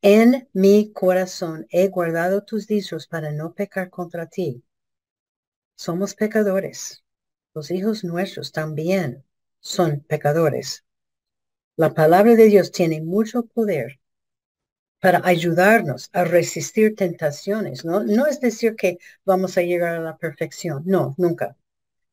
en 0.03 0.49
mi 0.53 0.93
corazón 0.93 1.67
he 1.71 1.89
guardado 1.89 2.45
tus 2.45 2.69
dichos 2.69 3.09
para 3.09 3.33
no 3.33 3.55
pecar 3.55 3.91
contra 3.91 4.29
ti. 4.29 4.63
Somos 5.75 6.15
pecadores. 6.15 7.03
Los 7.55 7.73
hijos 7.73 8.05
nuestros 8.05 8.53
también 8.53 9.25
son 9.61 10.01
pecadores. 10.01 10.85
La 11.77 11.93
palabra 11.93 12.37
de 12.37 12.47
Dios 12.47 12.71
tiene 12.71 13.01
mucho 13.01 13.47
poder 13.47 13.99
para 15.01 15.21
ayudarnos 15.25 16.09
a 16.13 16.25
resistir 16.25 16.95
tentaciones, 16.95 17.85
¿no? 17.85 18.05
No 18.05 18.27
es 18.27 18.41
decir 18.41 18.77
que 18.77 18.99
vamos 19.25 19.59
a 19.59 19.63
llegar 19.63 19.97
a 19.97 20.01
la 20.01 20.17
perfección, 20.17 20.83
no, 20.87 21.15
nunca. 21.19 21.57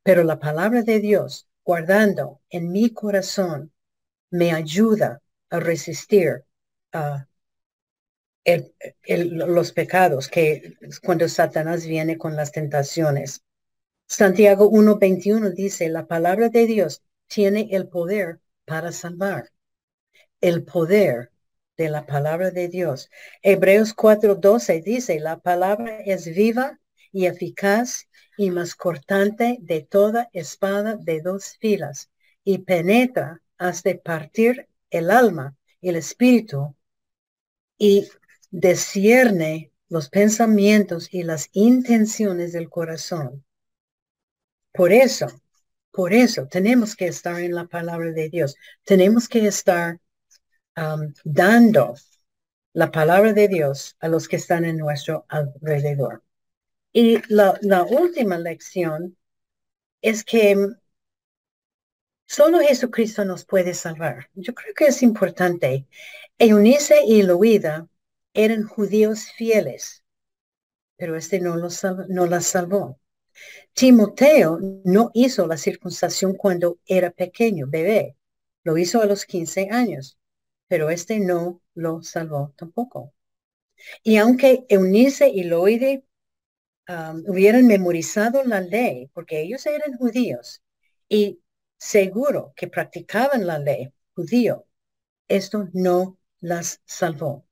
Pero 0.02 0.24
la 0.24 0.38
palabra 0.38 0.82
de 0.82 0.98
Dios, 0.98 1.46
guardando 1.64 2.40
en 2.50 2.72
mi 2.72 2.90
corazón, 2.90 3.72
me 4.30 4.52
ayuda 4.52 5.22
a 5.48 5.60
resistir 5.60 6.44
a 6.92 7.28
los 9.06 9.72
pecados 9.72 10.28
que 10.28 10.76
cuando 11.04 11.28
Satanás 11.28 11.86
viene 11.86 12.18
con 12.18 12.34
las 12.34 12.50
tentaciones. 12.50 13.44
Santiago 14.08 14.70
1.21 14.70 15.54
dice, 15.54 15.88
la 15.88 16.06
palabra 16.06 16.48
de 16.48 16.66
Dios 16.66 17.02
tiene 17.28 17.68
el 17.70 17.88
poder 17.88 18.40
para 18.64 18.92
salvar. 18.92 19.50
El 20.40 20.64
poder 20.64 21.30
de 21.76 21.88
la 21.88 22.06
palabra 22.06 22.50
de 22.50 22.68
Dios. 22.68 23.10
Hebreos 23.42 23.94
4:12 23.94 24.82
dice, 24.82 25.20
la 25.20 25.38
palabra 25.40 26.00
es 26.00 26.26
viva 26.26 26.78
y 27.12 27.26
eficaz 27.26 28.08
y 28.36 28.50
más 28.50 28.74
cortante 28.74 29.58
de 29.60 29.82
toda 29.82 30.28
espada 30.32 30.96
de 30.96 31.20
dos 31.20 31.56
filas 31.60 32.10
y 32.44 32.58
penetra 32.58 33.42
hasta 33.58 33.94
partir 33.98 34.68
el 34.90 35.10
alma 35.10 35.56
el 35.82 35.96
espíritu 35.96 36.74
y 37.76 38.08
descierne 38.50 39.72
los 39.88 40.08
pensamientos 40.08 41.12
y 41.12 41.24
las 41.24 41.48
intenciones 41.52 42.52
del 42.52 42.70
corazón. 42.70 43.44
Por 44.72 44.92
eso, 44.92 45.26
por 45.92 46.12
eso 46.12 46.48
tenemos 46.48 46.96
que 46.96 47.06
estar 47.06 47.40
en 47.40 47.54
la 47.54 47.66
palabra 47.66 48.10
de 48.12 48.28
Dios. 48.30 48.56
Tenemos 48.84 49.28
que 49.28 49.46
estar 49.46 50.00
dando 51.24 51.94
la 52.72 52.90
palabra 52.90 53.32
de 53.32 53.48
Dios 53.48 53.96
a 54.00 54.08
los 54.08 54.26
que 54.28 54.36
están 54.36 54.64
en 54.64 54.78
nuestro 54.78 55.26
alrededor. 55.28 56.22
Y 56.92 57.20
la, 57.32 57.58
la 57.62 57.84
última 57.84 58.38
lección 58.38 59.16
es 60.00 60.24
que 60.24 60.56
solo 62.26 62.60
Jesucristo 62.60 63.24
nos 63.24 63.44
puede 63.44 63.74
salvar. 63.74 64.30
Yo 64.34 64.54
creo 64.54 64.74
que 64.74 64.86
es 64.86 65.02
importante. 65.02 65.86
Eunice 66.38 67.04
y 67.06 67.22
Loida 67.22 67.88
eran 68.34 68.64
judíos 68.64 69.26
fieles, 69.36 70.04
pero 70.96 71.16
este 71.16 71.40
no, 71.40 71.56
los 71.56 71.82
no 72.08 72.26
las 72.26 72.46
salvó. 72.46 72.98
Timoteo 73.74 74.58
no 74.84 75.10
hizo 75.14 75.46
la 75.46 75.56
circuncisión 75.56 76.34
cuando 76.34 76.78
era 76.86 77.10
pequeño, 77.10 77.66
bebé. 77.68 78.16
Lo 78.64 78.78
hizo 78.78 79.02
a 79.02 79.06
los 79.06 79.24
15 79.26 79.68
años 79.70 80.18
pero 80.72 80.88
este 80.88 81.20
no 81.20 81.60
lo 81.74 82.02
salvó 82.02 82.54
tampoco. 82.56 83.12
Y 84.02 84.16
aunque 84.16 84.64
Eunice 84.70 85.28
y 85.28 85.42
Loide 85.44 86.02
um, 86.88 87.22
hubieran 87.26 87.66
memorizado 87.66 88.42
la 88.42 88.62
ley, 88.62 89.10
porque 89.12 89.42
ellos 89.42 89.66
eran 89.66 89.98
judíos 89.98 90.62
y 91.10 91.42
seguro 91.76 92.54
que 92.56 92.68
practicaban 92.68 93.46
la 93.46 93.58
ley 93.58 93.92
judío, 94.14 94.66
esto 95.28 95.68
no 95.74 96.16
las 96.40 96.80
salvó. 96.86 97.44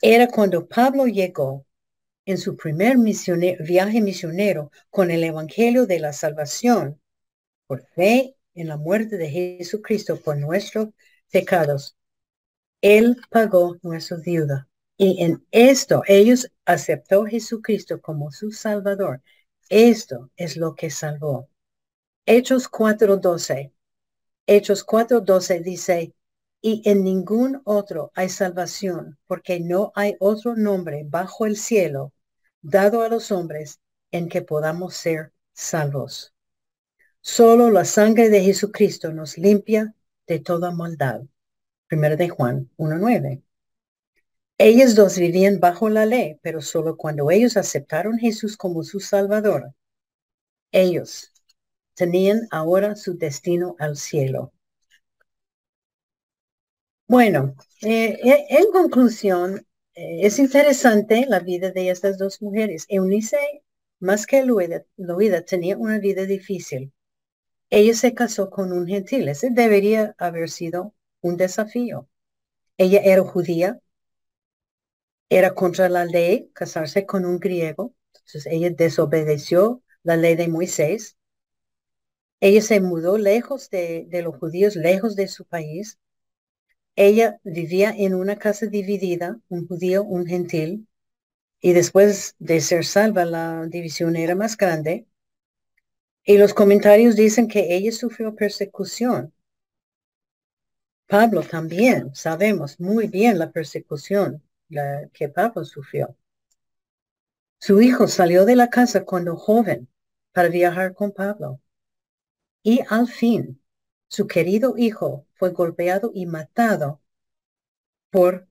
Era 0.00 0.28
cuando 0.28 0.68
Pablo 0.68 1.08
llegó 1.08 1.66
en 2.24 2.38
su 2.38 2.56
primer 2.56 2.96
viaje 2.98 4.00
misionero 4.00 4.70
con 4.90 5.10
el 5.10 5.24
Evangelio 5.24 5.86
de 5.86 5.98
la 5.98 6.12
Salvación 6.12 7.00
por 7.66 7.86
fe 7.94 8.36
en 8.54 8.68
la 8.68 8.76
muerte 8.76 9.16
de 9.16 9.30
Jesucristo 9.30 10.20
por 10.20 10.36
nuestros 10.36 10.88
pecados. 11.30 11.96
Él 12.80 13.16
pagó 13.30 13.76
nuestra 13.82 14.18
deuda. 14.18 14.68
Y 14.96 15.22
en 15.24 15.44
esto 15.50 16.02
ellos 16.06 16.50
aceptó 16.64 17.24
a 17.24 17.28
Jesucristo 17.28 18.00
como 18.00 18.30
su 18.30 18.52
Salvador. 18.52 19.22
Esto 19.68 20.30
es 20.36 20.56
lo 20.56 20.74
que 20.74 20.90
salvó. 20.90 21.48
Hechos 22.26 22.70
4.12. 22.70 23.72
Hechos 24.46 24.86
4.12 24.86 25.62
dice, 25.62 26.14
y 26.62 26.80
en 26.88 27.02
ningún 27.02 27.60
otro 27.64 28.12
hay 28.14 28.28
salvación, 28.28 29.18
porque 29.26 29.58
no 29.60 29.90
hay 29.96 30.16
otro 30.20 30.54
nombre 30.56 31.04
bajo 31.04 31.44
el 31.44 31.56
cielo 31.56 32.12
dado 32.62 33.02
a 33.02 33.08
los 33.08 33.32
hombres 33.32 33.80
en 34.12 34.28
que 34.28 34.42
podamos 34.42 34.94
ser 34.94 35.32
salvos. 35.52 36.32
Solo 37.20 37.70
la 37.70 37.84
sangre 37.84 38.30
de 38.30 38.42
Jesucristo 38.42 39.12
nos 39.12 39.36
limpia 39.36 39.94
de 40.28 40.38
toda 40.38 40.70
maldad. 40.70 41.22
Primero 41.88 42.16
de 42.16 42.28
Juan 42.28 42.70
1.9. 42.76 43.42
Ellos 44.56 44.94
dos 44.94 45.18
vivían 45.18 45.58
bajo 45.58 45.88
la 45.88 46.06
ley, 46.06 46.38
pero 46.42 46.60
solo 46.60 46.96
cuando 46.96 47.30
ellos 47.32 47.56
aceptaron 47.56 48.14
a 48.14 48.18
Jesús 48.18 48.56
como 48.56 48.84
su 48.84 49.00
Salvador, 49.00 49.74
ellos 50.70 51.32
tenían 51.94 52.46
ahora 52.50 52.94
su 52.94 53.18
destino 53.18 53.74
al 53.80 53.96
cielo. 53.96 54.52
Bueno, 57.06 57.54
eh, 57.82 58.18
eh, 58.24 58.46
en 58.50 58.70
conclusión, 58.72 59.66
eh, 59.94 60.20
es 60.26 60.38
interesante 60.38 61.26
la 61.28 61.38
vida 61.40 61.70
de 61.70 61.90
estas 61.90 62.18
dos 62.18 62.40
mujeres. 62.42 62.86
Eunice, 62.88 63.36
más 64.00 64.26
que 64.26 64.42
Luida, 64.44 64.84
tenía 65.44 65.76
una 65.76 65.98
vida 65.98 66.24
difícil. 66.26 66.92
Ella 67.70 67.94
se 67.94 68.14
casó 68.14 68.50
con 68.50 68.72
un 68.72 68.86
gentil. 68.88 69.28
Ese 69.28 69.50
debería 69.50 70.14
haber 70.18 70.50
sido 70.50 70.94
un 71.22 71.36
desafío. 71.38 72.08
Ella 72.78 73.00
era 73.04 73.22
judía, 73.24 73.80
era 75.30 75.52
contra 75.52 75.88
la 75.88 76.04
ley 76.04 76.50
casarse 76.54 77.06
con 77.06 77.24
un 77.24 77.40
griego. 77.40 77.92
Entonces 78.14 78.46
ella 78.46 78.70
desobedeció 78.70 79.82
la 80.04 80.16
ley 80.16 80.36
de 80.36 80.46
Moisés. 80.46 81.16
Ella 82.40 82.60
se 82.60 82.82
mudó 82.82 83.16
lejos 83.16 83.70
de, 83.70 84.04
de 84.10 84.20
los 84.20 84.36
judíos, 84.36 84.76
lejos 84.76 85.16
de 85.16 85.28
su 85.28 85.46
país. 85.46 85.98
Ella 86.96 87.40
vivía 87.42 87.94
en 87.96 88.14
una 88.14 88.36
casa 88.36 88.66
dividida, 88.66 89.40
un 89.48 89.66
judío, 89.66 90.04
un 90.04 90.26
gentil, 90.26 90.86
y 91.60 91.72
después 91.72 92.34
de 92.38 92.60
ser 92.60 92.84
salva, 92.84 93.24
la 93.24 93.66
división 93.66 94.16
era 94.16 94.34
más 94.34 94.56
grande. 94.56 95.06
Y 96.24 96.38
los 96.38 96.54
comentarios 96.54 97.16
dicen 97.16 97.48
que 97.48 97.74
ella 97.74 97.92
sufrió 97.92 98.34
persecución. 98.34 99.32
Pablo 101.06 101.42
también, 101.42 102.14
sabemos 102.14 102.80
muy 102.80 103.06
bien 103.06 103.38
la 103.38 103.50
persecución 103.52 104.42
que 105.12 105.28
Pablo 105.28 105.64
sufrió. 105.64 106.16
Su 107.58 107.80
hijo 107.80 108.08
salió 108.08 108.44
de 108.44 108.56
la 108.56 108.70
casa 108.70 109.04
cuando 109.04 109.36
joven 109.36 109.88
para 110.32 110.48
viajar 110.48 110.94
con 110.94 111.12
Pablo. 111.12 111.60
Y 112.64 112.80
al 112.88 113.08
fin 113.08 113.61
su 114.12 114.26
querido 114.26 114.74
hijo 114.76 115.24
fue 115.32 115.52
golpeado 115.52 116.10
y 116.14 116.26
matado 116.26 117.00
por 118.10 118.46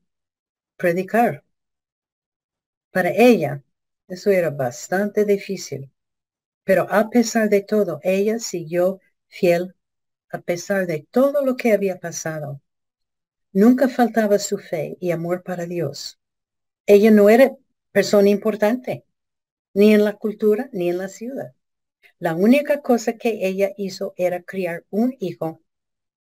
predicar. 0.76 1.43
Para 2.89 3.12
ella, 3.12 3.62
eso 4.07 4.32
era 4.32 4.49
bastante 4.49 5.24
difícil. 5.24 5.91
Pero 6.64 6.88
a 6.89 7.12
pesar 7.12 7.47
de 7.47 7.62
todo, 7.62 7.99
ella 8.01 8.39
siguió 8.39 9.01
fiel 9.28 9.76
a 10.30 10.41
pesar 10.41 10.88
de 10.88 11.07
todo 11.12 11.45
lo 11.45 11.55
que 11.55 11.74
había 11.74 11.99
pasado. 11.99 12.59
Nunca 13.51 13.88
faltaba 13.88 14.39
su 14.39 14.57
fe 14.57 14.97
y 14.99 15.12
amor 15.12 15.43
para 15.43 15.68
Dios. 15.68 16.20
Ella 16.88 17.12
no 17.12 17.30
era 17.30 17.55
persona 17.91 18.30
importante, 18.30 19.05
ni 19.76 19.93
en 19.93 20.05
la 20.05 20.14
cultura, 20.14 20.72
ni 20.74 20.89
en 20.89 20.97
la 20.97 21.07
ciudad. 21.07 21.53
La 22.22 22.36
única 22.36 22.84
cosa 22.84 23.14
que 23.14 23.48
ella 23.48 23.72
hizo 23.78 24.14
era 24.16 24.44
criar 24.44 24.86
un 24.92 25.16
hijo 25.20 25.64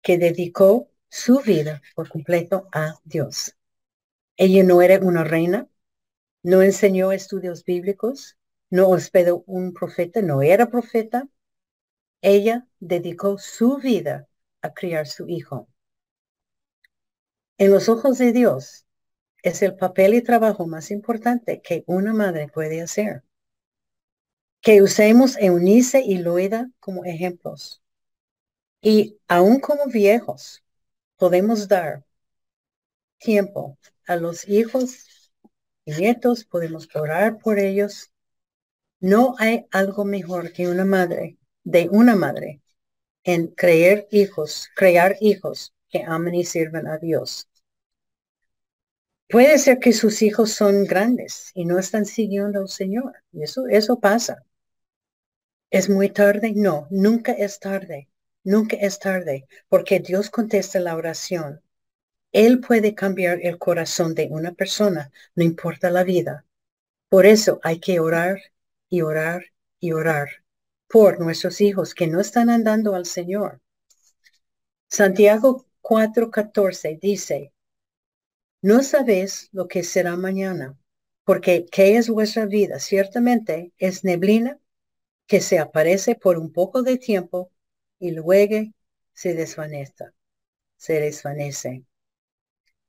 que 0.00 0.16
dedicó 0.16 0.88
su 1.10 1.40
vida 1.40 1.82
por 1.94 2.08
completo 2.08 2.68
a 2.72 2.94
Dios. 3.04 3.54
Ella 4.38 4.64
no 4.64 4.80
era 4.80 4.98
una 5.00 5.24
reina, 5.24 5.68
no 6.42 6.62
enseñó 6.62 7.12
estudios 7.12 7.66
bíblicos, 7.66 8.38
no 8.70 8.88
hospedó 8.88 9.44
un 9.46 9.74
profeta, 9.74 10.22
no 10.22 10.40
era 10.40 10.70
profeta. 10.70 11.28
Ella 12.22 12.66
dedicó 12.78 13.36
su 13.36 13.76
vida 13.76 14.26
a 14.62 14.72
criar 14.72 15.06
su 15.06 15.28
hijo. 15.28 15.68
En 17.58 17.70
los 17.70 17.90
ojos 17.90 18.16
de 18.16 18.32
Dios 18.32 18.86
es 19.42 19.60
el 19.60 19.76
papel 19.76 20.14
y 20.14 20.22
trabajo 20.22 20.66
más 20.66 20.90
importante 20.90 21.60
que 21.60 21.84
una 21.86 22.14
madre 22.14 22.48
puede 22.48 22.80
hacer 22.80 23.22
que 24.62 24.82
usemos 24.82 25.36
Eunice 25.38 26.02
y 26.04 26.18
Loida 26.18 26.70
como 26.80 27.04
ejemplos. 27.04 27.82
Y 28.82 29.18
aún 29.28 29.60
como 29.60 29.86
viejos, 29.86 30.62
podemos 31.16 31.68
dar 31.68 32.04
tiempo 33.18 33.78
a 34.06 34.16
los 34.16 34.48
hijos 34.48 35.32
y 35.84 35.92
nietos, 35.92 36.44
podemos 36.44 36.88
orar 36.94 37.38
por 37.38 37.58
ellos. 37.58 38.10
No 39.00 39.34
hay 39.38 39.66
algo 39.70 40.04
mejor 40.04 40.52
que 40.52 40.68
una 40.68 40.84
madre, 40.84 41.38
de 41.64 41.88
una 41.90 42.16
madre, 42.16 42.62
en 43.24 43.48
creer 43.48 44.08
hijos, 44.10 44.70
crear 44.76 45.16
hijos 45.20 45.74
que 45.90 46.04
amen 46.04 46.34
y 46.36 46.44
sirvan 46.44 46.86
a 46.88 46.98
Dios. 46.98 47.48
Puede 49.30 49.56
ser 49.58 49.78
que 49.78 49.94
sus 49.94 50.20
hijos 50.20 50.52
son 50.52 50.84
grandes 50.84 51.52
y 51.54 51.64
no 51.64 51.78
están 51.78 52.04
siguiendo 52.04 52.60
al 52.60 52.68
Señor. 52.68 53.14
Eso, 53.32 53.66
eso 53.68 53.98
pasa. 53.98 54.44
¿Es 55.70 55.88
muy 55.88 56.10
tarde? 56.10 56.52
No, 56.54 56.88
nunca 56.90 57.32
es 57.32 57.60
tarde. 57.60 58.08
Nunca 58.42 58.76
es 58.76 58.98
tarde, 58.98 59.46
porque 59.68 60.00
Dios 60.00 60.30
contesta 60.30 60.80
la 60.80 60.96
oración. 60.96 61.62
Él 62.32 62.60
puede 62.60 62.94
cambiar 62.94 63.38
el 63.42 63.58
corazón 63.58 64.14
de 64.14 64.28
una 64.30 64.52
persona, 64.52 65.12
no 65.34 65.44
importa 65.44 65.90
la 65.90 66.04
vida. 66.04 66.46
Por 67.08 67.26
eso 67.26 67.60
hay 67.62 67.78
que 67.80 68.00
orar 68.00 68.40
y 68.88 69.02
orar 69.02 69.44
y 69.78 69.92
orar 69.92 70.28
por 70.88 71.20
nuestros 71.20 71.60
hijos 71.60 71.94
que 71.94 72.06
no 72.06 72.20
están 72.20 72.50
andando 72.50 72.94
al 72.94 73.06
Señor. 73.06 73.60
Santiago 74.88 75.66
4:14 75.82 76.98
dice, 77.00 77.52
no 78.62 78.82
sabéis 78.82 79.48
lo 79.52 79.68
que 79.68 79.84
será 79.84 80.16
mañana, 80.16 80.78
porque 81.24 81.66
¿qué 81.70 81.96
es 81.96 82.08
vuestra 82.08 82.46
vida? 82.46 82.78
Ciertamente 82.78 83.72
es 83.78 84.02
neblina 84.04 84.58
que 85.30 85.40
se 85.40 85.60
aparece 85.60 86.16
por 86.16 86.38
un 86.38 86.52
poco 86.52 86.82
de 86.82 86.98
tiempo 86.98 87.52
y 88.00 88.10
luego 88.10 88.68
se 89.12 89.32
desvanece. 89.32 90.06
Se 90.76 90.94
desvanece. 90.94 91.84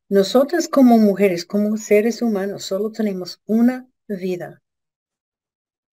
Nosotras 0.09 0.67
como 0.67 0.97
mujeres, 0.97 1.45
como 1.45 1.77
seres 1.77 2.23
humanos, 2.23 2.63
solo 2.63 2.91
tenemos 2.91 3.39
una 3.45 3.87
vida. 4.07 4.59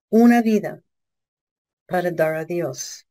Una 0.09 0.41
vida 0.41 0.83
para 1.85 2.11
dar 2.13 2.37
a 2.37 2.47
Dios. 2.47 3.07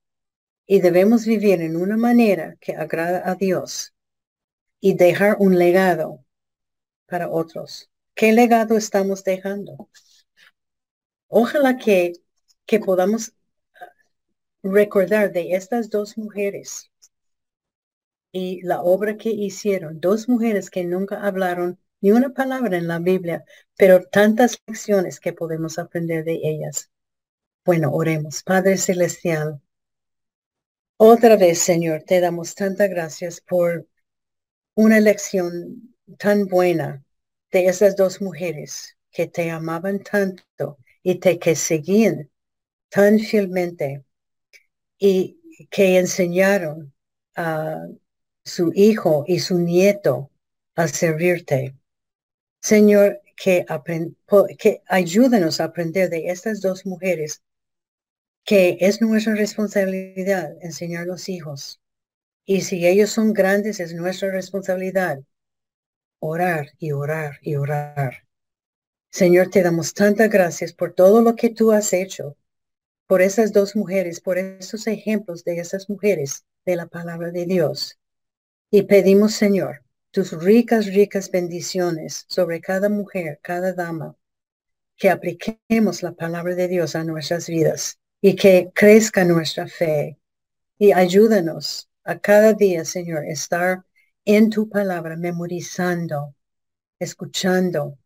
Y 0.66 0.82
debemos 0.82 1.28
vivir 1.28 1.62
en 1.62 1.76
una 1.76 1.96
manera 1.96 2.56
que 2.60 2.76
agrada 2.76 3.22
a 3.30 3.36
Dios 3.36 3.94
y 4.80 4.96
dejar 4.96 5.38
un 5.38 5.60
legado 5.60 6.26
para 7.06 7.30
otros. 7.30 7.92
¿Qué 8.16 8.34
legado 8.34 8.76
estamos 8.78 9.24
dejando? 9.24 9.92
Ojalá 11.28 11.78
que 11.78 12.14
que 12.68 12.80
podamos 12.80 13.34
ah, 13.82 13.88
recordar 14.64 15.32
de 15.32 15.54
estas 15.54 15.90
dos 15.90 16.18
mujeres 16.18 16.92
y 18.32 18.62
la 18.62 18.82
obra 18.84 19.18
que 19.18 19.30
hicieron, 19.30 20.00
dos 20.00 20.30
mujeres 20.30 20.70
que 20.70 20.84
nunca 20.86 21.26
hablaron 21.26 21.80
ni 22.02 22.12
una 22.12 22.34
palabra 22.34 22.78
en 22.78 22.88
la 22.88 23.00
Biblia, 23.00 23.44
pero 23.76 24.04
tantas 24.04 24.62
lecciones 24.68 25.20
que 25.20 25.34
podemos 25.34 25.80
aprender 25.80 26.24
de 26.24 26.40
ellas. 26.44 26.92
Bueno, 27.66 27.92
oremos. 27.92 28.44
Padre 28.44 28.78
Celestial, 28.78 29.62
otra 30.98 31.36
vez, 31.38 31.60
Señor, 31.60 32.04
te 32.04 32.20
damos 32.20 32.56
tantas 32.56 32.90
gracias 32.90 33.42
por 33.42 33.88
una 34.76 35.00
lección 35.00 35.96
tan 36.18 36.46
buena 36.48 37.04
de 37.52 37.68
esas 37.68 37.96
dos 37.96 38.22
mujeres 38.22 38.98
que 39.12 39.28
te 39.28 39.50
amaban 39.52 40.00
tanto 40.04 40.78
y 41.04 41.16
te 41.20 41.40
que 41.40 41.56
seguían 41.56 42.30
tan 42.90 43.20
fielmente 43.20 44.04
y 44.98 45.68
que 45.70 45.98
enseñaron 45.98 46.94
a 47.36 47.88
su 48.44 48.72
hijo 48.74 49.26
y 49.28 49.40
su 49.40 49.60
nieto 49.60 50.32
a 50.76 50.88
servirte. 50.88 51.76
Señor, 52.62 53.22
que, 53.36 53.66
que 54.58 54.82
ayúdanos 54.88 55.60
a 55.60 55.66
aprender 55.66 56.10
de 56.10 56.30
estas 56.30 56.62
dos 56.62 56.86
mujeres 56.86 57.44
que 58.44 58.78
es 58.80 59.02
nuestra 59.02 59.36
responsabilidad 59.36 60.56
enseñar 60.62 61.04
a 61.04 61.06
los 61.06 61.28
hijos. 61.28 61.82
Y 62.46 62.62
si 62.62 62.88
ellos 62.88 63.10
son 63.10 63.34
grandes, 63.34 63.82
es 63.82 63.94
nuestra 63.94 64.32
responsabilidad 64.32 65.20
orar 66.20 66.70
y 66.80 66.94
orar 66.94 67.40
y 67.42 67.56
orar. 67.56 68.24
Señor, 69.12 69.50
te 69.50 69.64
damos 69.64 69.94
tantas 69.94 70.30
gracias 70.30 70.74
por 70.74 70.94
todo 70.94 71.22
lo 71.22 71.36
que 71.36 71.50
tú 71.50 71.72
has 71.72 71.94
hecho, 71.94 72.38
por 73.08 73.22
esas 73.22 73.54
dos 73.54 73.76
mujeres, 73.76 74.20
por 74.20 74.38
esos 74.38 74.86
ejemplos 74.88 75.44
de 75.44 75.60
esas 75.60 75.90
mujeres 75.90 76.46
de 76.66 76.76
la 76.76 76.88
palabra 76.88 77.32
de 77.32 77.46
Dios. 77.46 77.98
Y 78.70 78.84
pedimos, 78.84 79.34
Señor, 79.34 79.84
tus 80.12 80.32
ricas, 80.32 80.88
ricas 80.88 81.32
bendiciones 81.32 82.26
sobre 82.28 82.60
cada 82.60 82.90
mujer, 82.90 83.40
cada 83.42 83.74
dama, 83.74 84.18
que 84.98 85.10
apliquemos 85.10 86.04
la 86.04 86.12
palabra 86.14 86.56
de 86.56 86.68
Dios 86.68 86.96
a 86.96 87.04
nuestras 87.04 87.48
vidas 87.48 88.00
y 88.20 88.36
que 88.36 88.72
crezca 88.74 89.24
nuestra 89.24 89.68
fe. 89.68 90.20
Y 90.78 90.92
ayúdanos 90.92 91.90
a 92.04 92.20
cada 92.20 92.54
día, 92.54 92.84
Señor, 92.84 93.26
estar 93.26 93.86
en 94.26 94.50
tu 94.50 94.70
palabra, 94.70 95.16
memorizando, 95.16 96.36
escuchando 97.00 97.98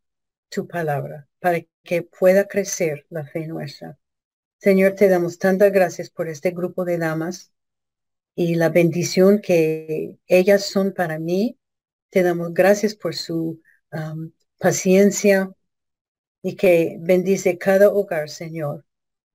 tu 0.50 0.68
palabra, 0.68 1.28
para 1.40 1.60
que 1.84 2.04
pueda 2.04 2.48
crecer 2.48 3.06
la 3.10 3.26
fe 3.26 3.48
nuestra. 3.48 3.98
Señor, 4.62 4.94
te 4.94 5.10
damos 5.10 5.40
tantas 5.40 5.72
gracias 5.72 6.12
por 6.12 6.30
este 6.30 6.52
grupo 6.52 6.86
de 6.86 7.00
damas 7.00 7.52
y 8.36 8.54
la 8.54 8.70
bendición 8.70 9.42
que 9.42 10.20
ellas 10.28 10.66
son 10.66 10.94
para 10.94 11.18
mí. 11.18 11.58
Te 12.12 12.22
damos 12.22 12.54
gracias 12.54 12.94
por 12.94 13.16
su 13.16 13.60
paciencia 14.60 15.52
y 16.44 16.56
que 16.56 16.98
bendice 17.00 17.58
cada 17.58 17.90
hogar, 17.90 18.30
Señor. 18.30 18.86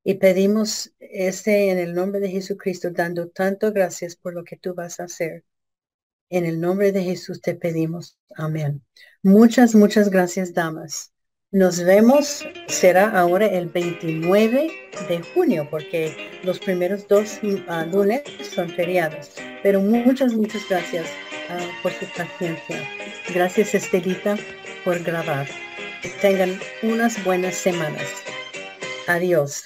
Y 0.05 0.15
pedimos 0.15 0.93
este 1.01 1.71
en 1.73 1.79
el 1.79 1.93
nombre 1.93 2.21
de 2.21 2.31
Jesucristo, 2.31 2.91
dando 2.93 3.29
tanto 3.29 3.73
gracias 3.73 4.15
por 4.15 4.33
lo 4.33 4.45
que 4.45 4.57
tú 4.57 4.75
vas 4.75 5.01
a 5.01 5.05
hacer. 5.05 5.45
En 6.31 6.47
el 6.47 6.61
nombre 6.61 6.93
de 6.93 7.03
Jesús 7.03 7.41
te 7.41 7.57
pedimos. 7.57 8.17
Amén. 8.37 8.85
Muchas, 9.25 9.75
muchas 9.75 10.09
gracias, 10.09 10.55
damas. 10.55 11.13
Nos 11.53 11.83
vemos, 11.83 12.45
será 12.67 13.09
ahora 13.11 13.47
el 13.47 13.67
29 13.67 14.69
de 15.09 15.21
junio, 15.33 15.69
porque 15.71 16.41
los 16.43 16.59
primeros 16.59 17.07
dos 17.07 17.39
uh, 17.45 17.91
lunes 17.91 18.23
son 18.53 18.69
feriados. 18.69 19.31
Pero 19.63 19.81
muchas, 19.81 20.35
muchas 20.35 20.69
gracias 20.69 21.07
uh, 21.49 21.83
por 21.83 21.93
su 21.93 22.07
paciencia. 22.17 22.83
Gracias, 23.33 23.77
Estelita, 23.77 24.37
por 24.85 24.99
grabar. 25.05 25.47
Que 26.03 26.09
tengan 26.21 26.59
unas 26.83 27.23
buenas 27.23 27.55
semanas. 27.55 28.09
Adiós. 29.07 29.63